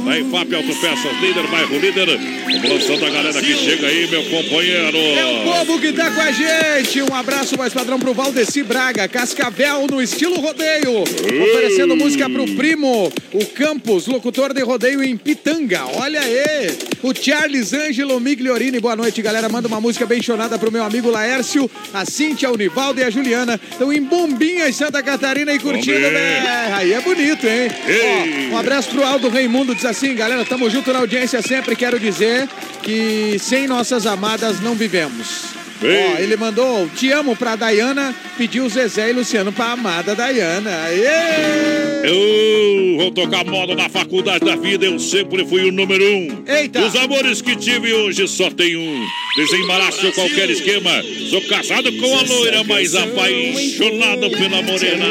[0.05, 2.19] na IFAP Autopeças Líder, bairro Líder.
[2.61, 4.95] Vamos lançando a galera que chega aí, meu companheiro.
[4.95, 7.01] É o povo que tá com a gente.
[7.01, 11.01] Um abraço mais padrão pro Valdeci Braga, Cascavel no estilo rodeio.
[11.01, 15.83] Oferecendo música pro primo, o Campos, locutor de rodeio em Pitanga.
[15.95, 16.77] Olha aí.
[17.01, 18.79] O Charles Ângelo Migliorini.
[18.79, 19.49] Boa noite, galera.
[19.49, 23.09] Manda uma música bem chonada pro meu amigo Laércio, a Cíntia, o Nivaldo e a
[23.09, 23.59] Juliana.
[23.69, 25.22] Estão em Bombinhas, Santa Catarina
[25.53, 26.73] e curtindo, né?
[26.73, 27.69] Aí é bonito, hein?
[27.87, 28.49] Ei.
[28.51, 31.75] Ó, um abraço pro Aldo Raimundo, diz assim, galera, tamo junto na audiência sempre.
[31.75, 32.47] Quero dizer
[32.81, 35.62] que sem nossas amadas não vivemos.
[35.87, 40.71] Ó, ele mandou te amo pra Dayana, pediu Zezé e Luciano pra amada Dayana.
[40.85, 42.09] Aê!
[42.09, 46.43] Eu vou tocar moda na faculdade da vida, eu sempre fui o número um.
[46.47, 46.85] Eita!
[46.85, 49.05] Os amores que tive hoje só tem um.
[49.35, 50.91] Desembaraço qualquer esquema.
[51.29, 55.05] Sou casado com a loira, mas apaixonado pela morena.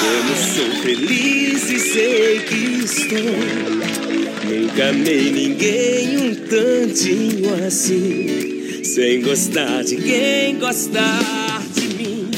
[0.00, 4.18] Como sou feliz e sei que estou.
[4.44, 8.57] Nunca amei ninguém um tantinho assim.
[8.82, 12.30] Sem gostar de quem gostar de mim.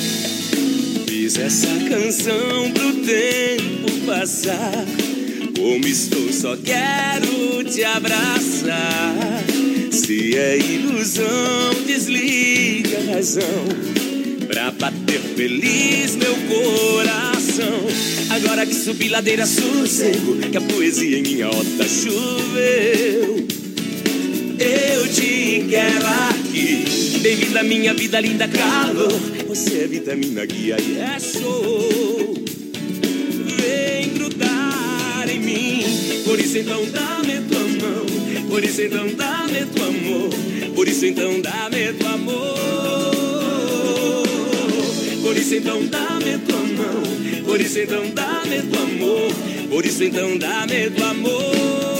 [1.06, 4.84] Fiz essa canção pro tempo passar.
[5.56, 9.44] Como estou, só quero te abraçar.
[9.90, 13.64] Se é ilusão, desliga a razão.
[14.46, 17.86] Pra bater feliz meu coração.
[18.30, 23.29] Agora que subi ladeira sossego, que a poesia em minha horta choveu.
[25.12, 27.18] Te quero aqui.
[27.20, 29.12] Bem-vinda minha vida, linda calor.
[29.48, 32.34] Você é vitamina guia e é show.
[33.58, 35.84] Vem grudar em mim.
[36.24, 38.06] Por isso então dá-me tua mão.
[38.48, 40.30] Por isso então dá-me tua amor.
[40.76, 42.68] Por isso então dá-me tua amor.
[45.22, 47.02] Por isso então dá-me tua mão.
[47.44, 49.32] Por isso então dá-me tua amor.
[49.70, 51.99] Por isso então dá-me tua amor.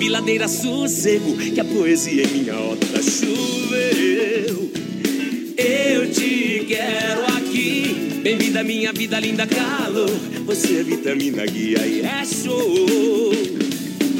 [0.00, 4.70] Subi ladeira sossego, que a poesia é minha outra choveu.
[5.58, 10.08] Eu te quero aqui, bem-vinda minha vida, linda calor.
[10.46, 13.30] Você é vitamina guia e é show.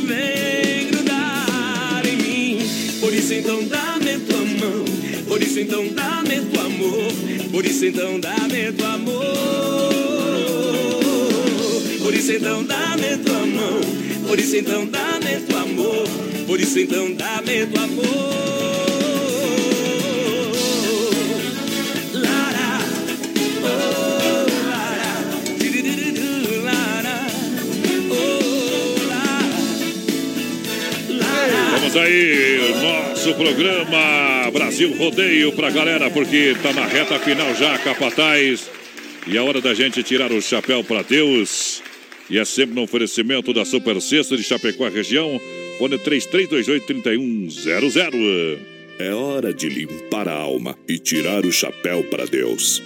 [0.04, 2.58] Vem grudar em mim,
[3.00, 4.84] por isso então dá-me tua mão.
[5.28, 7.12] Por isso então dá-me tua amor.
[7.50, 9.34] Por isso então dá-me tua amor.
[12.02, 13.80] Por isso então dá-me tua mão.
[14.28, 15.09] Por isso então amor.
[16.50, 18.04] Por isso então dá-me tua amor.
[18.04, 18.08] Oh,
[31.94, 38.68] oh, aí, nosso programa Brasil Rodeio pra galera, porque tá na reta final já, Capataz.
[39.24, 41.80] E é hora da gente tirar o chapéu pra Deus.
[42.28, 45.40] E é sempre no oferecimento da Super Sexta de Chapecó região.
[45.80, 48.58] Fone 3328-3100.
[48.98, 52.82] É hora de limpar a alma e tirar o chapéu para Deus.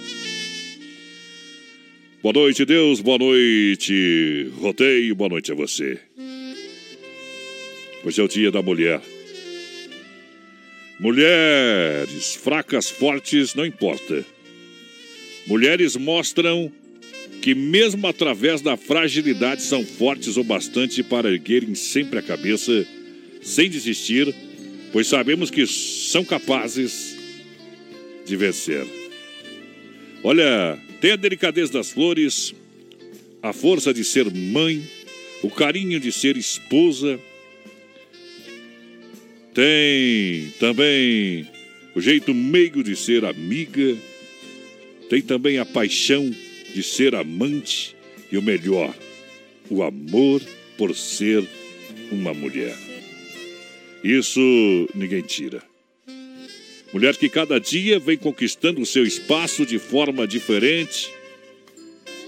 [2.23, 3.01] Boa noite, Deus.
[3.01, 5.13] Boa noite, Rodeio.
[5.13, 5.99] Boa noite a você.
[8.05, 9.01] Hoje é o dia da mulher.
[10.97, 14.25] Mulheres fracas, fortes, não importa.
[15.45, 16.71] Mulheres mostram
[17.45, 22.87] que, mesmo através da fragilidade, são fortes o bastante para erguerem sempre a cabeça,
[23.39, 24.33] sem desistir,
[24.91, 27.15] pois sabemos que são capazes
[28.25, 28.83] de vencer.
[30.23, 32.51] Olha, tem a delicadeza das flores,
[33.43, 34.83] a força de ser mãe,
[35.43, 37.19] o carinho de ser esposa.
[39.53, 41.47] Tem também
[41.95, 43.95] o jeito meigo de ser amiga.
[45.11, 46.33] Tem também a paixão
[46.75, 47.95] de ser amante
[48.29, 48.93] e o melhor,
[49.69, 50.41] o amor
[50.77, 51.41] por ser
[52.11, 52.77] uma mulher.
[54.03, 54.41] Isso
[54.93, 55.63] ninguém tira.
[56.91, 61.09] Mulher que cada dia vem conquistando o seu espaço de forma diferente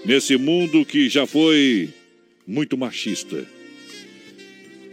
[0.05, 1.89] nesse mundo que já foi
[2.47, 3.45] muito machista.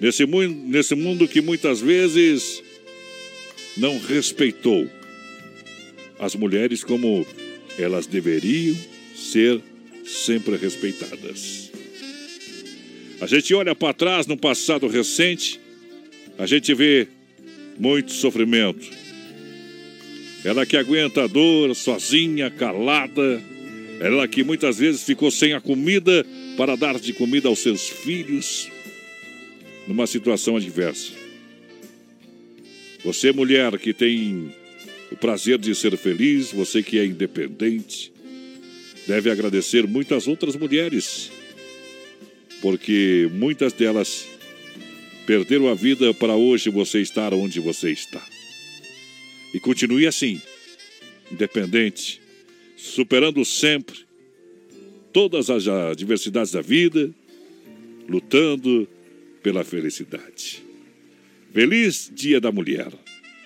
[0.01, 2.61] Nesse, mu nesse mundo que muitas vezes
[3.77, 4.91] não respeitou
[6.19, 7.25] as mulheres como
[7.79, 8.94] elas deveriam
[9.25, 9.61] ser
[10.05, 11.71] sempre respeitadas.
[13.21, 15.61] A gente olha para trás no passado recente,
[16.39, 17.09] a gente vê
[17.79, 18.87] muito sofrimento.
[20.45, 23.43] Ela que aguenta a dor sozinha, calada,
[23.99, 26.27] ela que muitas vezes ficou sem a comida
[26.57, 28.69] para dar de comida aos seus filhos,
[29.89, 31.13] numa situação adversa.
[33.05, 34.55] Você, mulher que tem
[35.11, 38.14] o prazer de ser feliz, você que é independente,
[39.07, 41.31] deve agradecer muitas outras mulheres,
[42.61, 44.27] porque muitas delas
[45.27, 48.23] perderam a vida para hoje você estar onde você está.
[49.53, 50.41] E continue assim,
[51.31, 52.21] independente,
[52.77, 54.05] superando sempre
[55.13, 57.11] todas as adversidades da vida,
[58.09, 58.89] lutando
[59.43, 60.63] pela felicidade.
[61.53, 62.93] Feliz Dia da Mulher.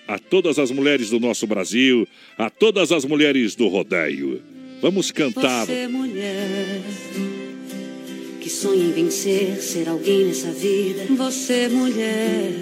[0.07, 4.41] A todas as mulheres do nosso Brasil, a todas as mulheres do rodeio.
[4.81, 5.65] Vamos cantar.
[5.65, 6.81] Você, mulher,
[8.39, 11.05] que sonha em vencer, ser alguém nessa vida.
[11.17, 12.53] Você, mulher,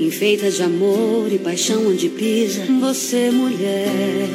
[0.00, 2.64] enfeita de amor e paixão onde pisa.
[2.80, 4.28] Você, mulher,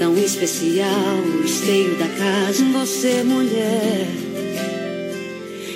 [0.00, 2.64] tão especial, o esteio da casa.
[2.64, 4.06] Você, mulher,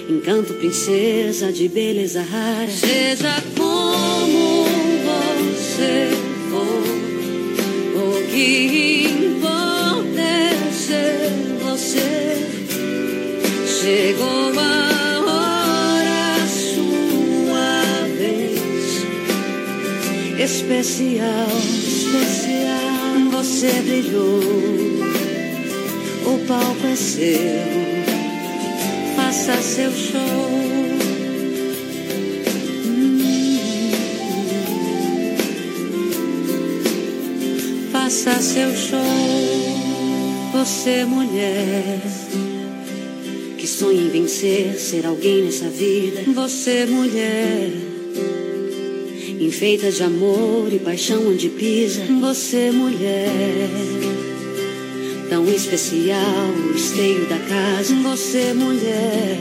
[0.08, 2.68] encanto, princesa de beleza rara.
[2.68, 4.64] Seja como
[5.04, 6.10] você
[6.50, 6.99] for,
[8.30, 11.30] que importa é ser
[11.62, 12.46] você.
[13.66, 19.04] Chegou a hora, sua vez.
[20.38, 21.48] Especial,
[21.86, 24.40] especial, você brilhou.
[26.26, 28.00] O palco é seu
[29.30, 30.99] faça seu show.
[38.22, 38.98] Faça seu show,
[40.52, 42.02] você mulher
[43.56, 46.20] que sonha em vencer, ser alguém nessa vida.
[46.34, 47.70] Você mulher
[49.40, 52.02] enfeita de amor e paixão onde pisa.
[52.20, 53.70] Você mulher
[55.30, 57.94] tão especial, o esteio da casa.
[57.94, 59.38] Você, mulher,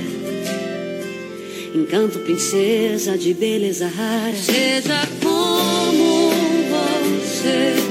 [1.76, 4.38] encanto, princesa de beleza rara.
[4.38, 6.32] Seja como
[6.70, 7.89] você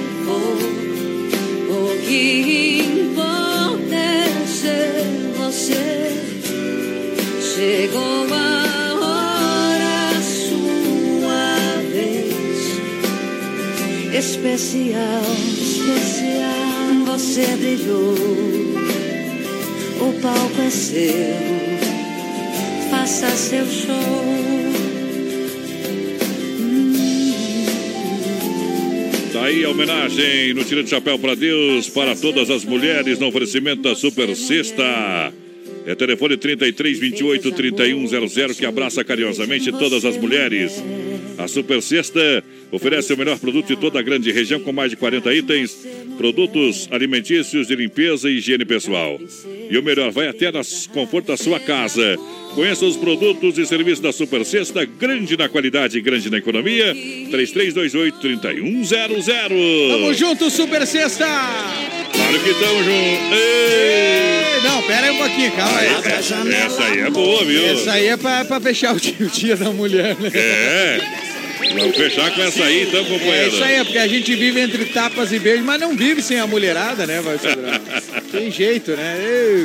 [1.70, 5.04] o que importa é ser
[5.36, 6.12] você.
[7.54, 12.36] Chegou a hora, sua vez.
[14.14, 15.22] Especial,
[15.60, 17.04] especial.
[17.06, 18.14] Você brilhou.
[20.00, 21.36] O palco é seu.
[22.90, 24.77] Faça seu show.
[29.38, 33.28] Tá aí a homenagem no Tira de Chapéu para Deus, para todas as mulheres, no
[33.28, 34.82] oferecimento da Super Sexta.
[35.86, 40.82] É telefone 33 28 3100 que abraça carinhosamente todas as mulheres.
[41.38, 42.42] A Super Sexta
[42.72, 45.86] oferece o melhor produto de toda a grande região com mais de 40 itens,
[46.18, 49.20] produtos alimentícios de limpeza e higiene pessoal.
[49.70, 52.16] E o melhor, vai até nas conforto da sua casa.
[52.54, 56.92] Conheça os produtos e serviços da Super Sexta, grande na qualidade e grande na economia.
[57.30, 59.90] 3328-3100.
[59.90, 61.24] Tamo junto, Super Sexta!
[62.12, 63.34] Claro que tamo junto.
[63.34, 64.60] Ei!
[64.64, 65.86] Não, pera aí um pouquinho, calma aí.
[66.04, 67.64] Essa, essa aí é boa, viu?
[67.64, 70.30] Essa aí é pra, pra fechar o dia, o dia da mulher, né?
[70.34, 71.27] É.
[71.78, 73.48] Vamos fechar com essa aí, então, É companheiro.
[73.54, 76.38] isso aí, é porque a gente vive entre tapas e beijos, mas não vive sem
[76.38, 77.80] a mulherada, né, vai sobrar.
[78.30, 79.16] Tem jeito, né?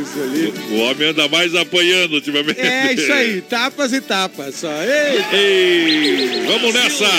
[0.02, 0.53] Isso ali.
[0.72, 2.61] O homem anda mais apanhando ultimamente.
[2.61, 4.72] É isso aí, tapas e tapas só.
[4.81, 7.10] Ei, Ei, vamos nessa.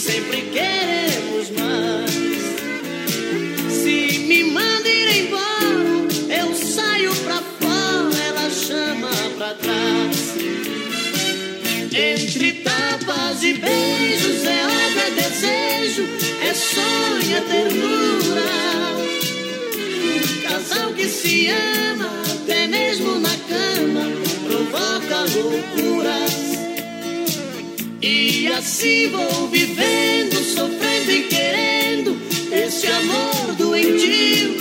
[0.00, 2.10] Sempre queremos mais.
[3.70, 6.08] Se me manda ir embora,
[6.40, 10.36] eu saio pra fora, ela chama pra trás.
[11.92, 16.08] Entre tapas e beijos é obra, é desejo,
[16.48, 18.50] é sonho, é ternura.
[20.48, 24.08] Casal que se ama, até mesmo na cama,
[24.46, 26.59] provoca loucuras.
[28.02, 32.16] E assim vou vivendo, sofrendo e querendo
[32.50, 34.56] esse amor doentio.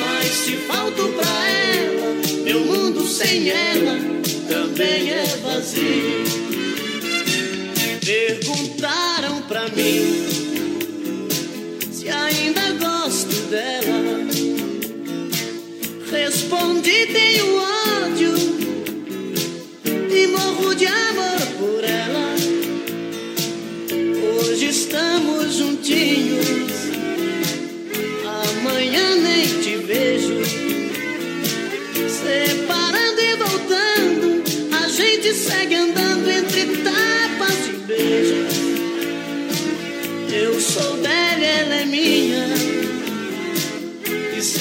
[0.00, 3.98] Mas se falto pra ela, meu mundo sem ela
[4.48, 6.24] também é vazio.
[8.04, 10.26] Perguntaram pra mim
[11.92, 14.26] se ainda gosto dela.
[16.10, 17.65] Respondi tenho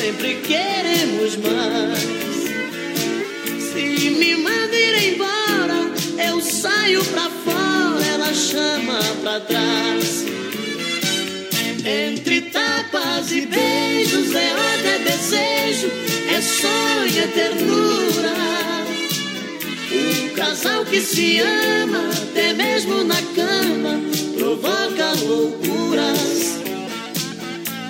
[0.05, 1.99] sempre queremos mais.
[3.59, 5.91] Se me manda ir embora,
[6.27, 10.25] eu saio pra fora, ela chama pra trás.
[11.83, 15.91] Entre tapas e beijos é ódio, é desejo,
[16.29, 18.35] é sonho, é ternura.
[19.91, 23.99] Um casal que se ama, até mesmo na cama,
[24.37, 26.64] provoca loucuras.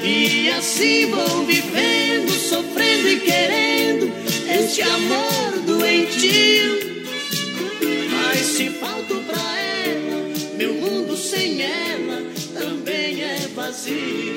[0.07, 4.14] E assim vou vivendo, sofrendo e querendo
[4.48, 7.06] este amor doentio.
[8.11, 12.22] Mas se falto pra ela, meu mundo sem ela
[12.53, 14.36] também é vazio.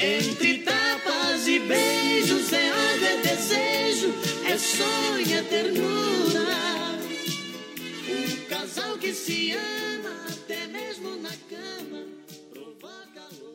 [0.00, 4.12] Entre tapas e beijos é ódio, é desejo,
[4.48, 6.98] é sonho, é ternura.
[8.10, 10.25] Um casal que se ama.